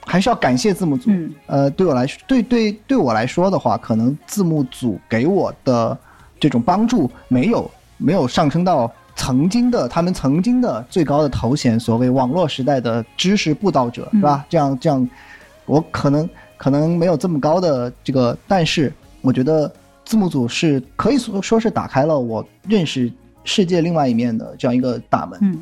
[0.04, 1.10] 还是要感谢字幕组。
[1.10, 5.96] 嗯呃，对我来说，对对对我来说的话，可能字幕组给我的
[6.38, 14.46] 这种帮助，没有没有上升到曾经的他们曾经的最高的头衔，所谓网络时代的知识布道者，是吧？
[14.48, 15.06] 这样这样，
[15.66, 16.26] 我可能
[16.56, 18.90] 可能没有这么高的这个，但是
[19.20, 19.70] 我觉得
[20.04, 23.12] 字幕组是可以说说是打开了我认识
[23.42, 25.38] 世界另外一面的这样一个大门。
[25.42, 25.58] 嗯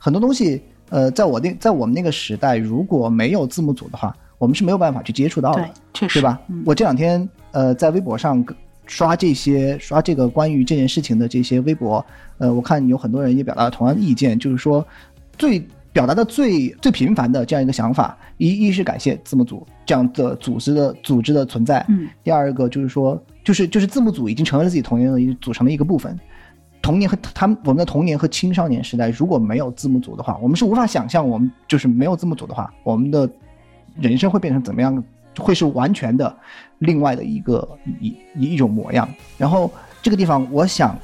[0.00, 6.38] 很多东西，呃，在我那在我们那个时代，如果没有字幕组的话，我们是没有办法去接触到的对，，确实对吧？
[6.46, 8.44] 嗯我这两天呃在微博上
[8.88, 12.04] 刷这些刷这个关于这件事情的这些微博，
[12.38, 14.84] 呃，我看有很多人也表达了同样的意见，就是说
[15.36, 15.62] 最
[15.92, 26.18] 表达的最最频繁的这样一个想法，一一是感谢字幕组这样的组织的组织的存在，嗯第二个就是说，就是就是字幕组已经成为了自己童年的一组成的一个部分。
[26.80, 33.28] 童年和他们我们的童年和青少年时代，如果没有字幕组的话，我们是无法想象我们就是没有字幕组的话，我们的
[34.00, 35.02] 人生会变成怎么样，
[35.38, 36.34] 会是完全的
[36.78, 37.66] 另外的一个
[38.00, 39.08] 一一一种模样。
[39.36, 39.70] 然后
[40.02, 40.98] 这个地方，我想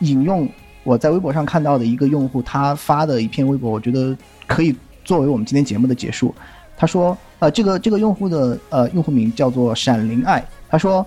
[0.00, 0.48] 引用
[0.84, 4.16] 我在微博上看到的一个用户他发的一篇微博，我觉得
[4.46, 4.74] 可以
[5.04, 6.34] 作为我们今天节目的结束。
[6.76, 11.04] 他说，呃，这个这个用户的呃用户名叫做闪灵爱，他说，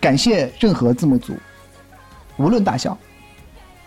[0.00, 1.34] 感谢任何字幕组，
[2.38, 2.96] 无论大小，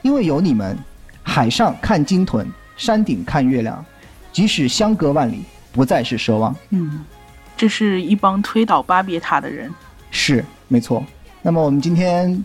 [0.03, 0.78] 因为有你们，
[1.24, 2.45] 海上看鲸豚，
[2.78, 3.84] 山顶看月亮，
[4.32, 5.41] 即使相隔万里，
[5.72, 6.56] 不再是奢望。
[6.70, 7.03] 嗯，
[7.57, 9.72] 这是一帮推倒巴别塔的人。
[10.11, 11.03] 是，没错。
[11.41, 12.44] 那么我们今天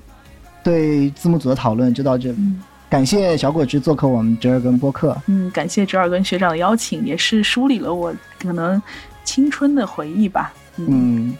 [0.63, 5.17] 对字幕组的讨论就到这里，嗯感谢小果汁做客我们折耳根播客。
[5.27, 8.83] 嗯，感谢折耳根学长的邀请，也是梳理了我可能
[9.25, 10.53] 青春的回忆吧。
[10.77, 11.35] 嗯嗯，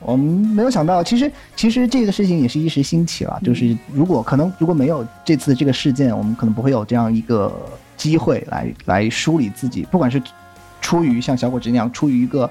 [0.00, 3.40] 我们没有想到，其实其实这个事情也是一时兴起了。
[3.44, 7.54] 就是如果可能，如果没有这次这个事件，我们可能不会有这样一个
[7.96, 10.20] 机会来来梳理自己，不管是
[10.80, 12.50] 出于像小果汁那样，出于一个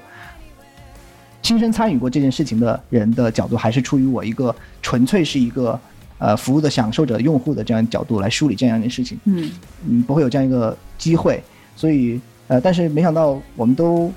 [1.42, 5.78] 亲身参与过这件事情的人的角度，还是出于我一个纯粹是一个
[6.18, 9.18] 呃服务的享受者、用户的这样角度来梳理这样一件事情。
[9.24, 9.50] 嗯
[9.88, 11.42] 嗯，不会有这样一个机会，
[11.76, 14.12] 所以呃，但是没想到我们都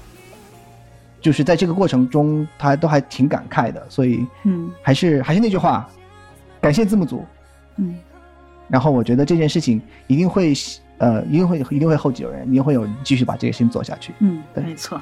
[1.22, 5.88] 就是在这个过程中，他都还挺感慨的，所以嗯还是还是那句话，
[6.60, 7.23] 感谢字幕组。
[7.77, 7.95] 嗯
[8.68, 10.53] 然后我觉得这件事情一定会
[10.98, 14.14] 呃，一定会一定会后继有人，一定会有人继续把这个事情做下去。
[14.19, 14.99] 嗯，对没错。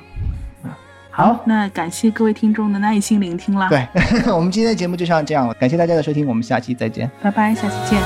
[1.20, 3.86] 好那感谢各位听众的耐心聆听啦。，对，
[4.32, 7.12] 我们今天的节目就像这样了，感谢大家的收听，我们下期再见。
[7.22, 8.00] 拜拜，下期见。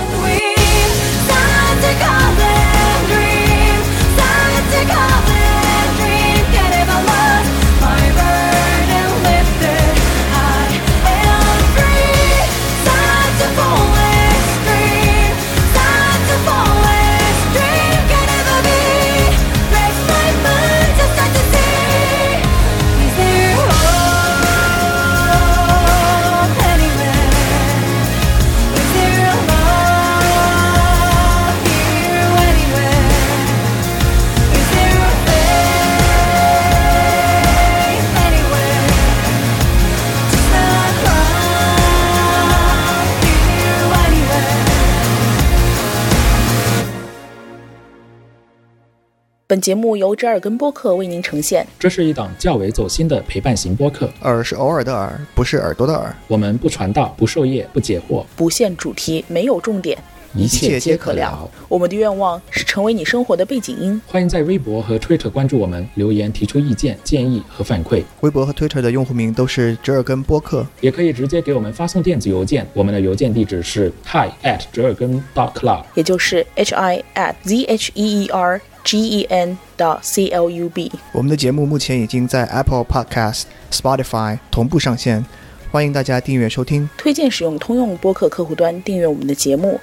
[49.53, 51.63] 本节目由折耳根播客为您呈现。
[51.77, 56.11] 这是一档较为走心的陪伴型播客，耳是偶尔的耳，不是耳朵的耳。
[56.27, 59.95] 我们不传道，不授业，不解惑，不限主题，没有重点，
[60.35, 61.49] 一切皆可可聊。
[61.68, 64.01] 我们的愿望是成为你生活的背景音。
[64.07, 70.65] 欢迎在微博和 Twitter 关注我们，留言提出意见、建议和反馈，微博和 Twitter 的用户名都是折耳根播客。
[70.81, 75.84] 也可以直接给我们发送电子邮件，我们的邮件地址是 hi at 折耳根 dot club。
[75.93, 80.68] 也就是 h i at z h e e r g e n dot c l u
[80.68, 80.91] b。
[81.11, 85.26] 我们的节目目前已经在 Apple Podcast、Spotify 同步上线，
[85.72, 86.89] 欢迎大家订阅收听。
[86.97, 89.80] 推荐使用通用播客客户端订阅我们的节目，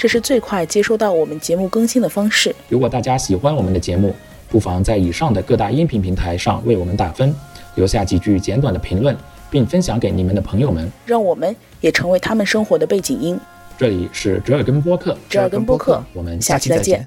[0.00, 2.56] 这是最快接收到我们节目更新的方式。
[2.70, 4.14] 如果大家喜欢我们的节目，
[4.48, 7.34] 不妨在以上的各大音频平台上为我们打分，
[7.74, 9.14] 留下几句简短的评论，
[9.50, 10.90] 并分享给你们的朋友们。
[11.04, 13.38] 让我们也成为他们生活的背景音。
[13.76, 16.98] 这里是折耳根播客，折耳根播客，我们下期再见。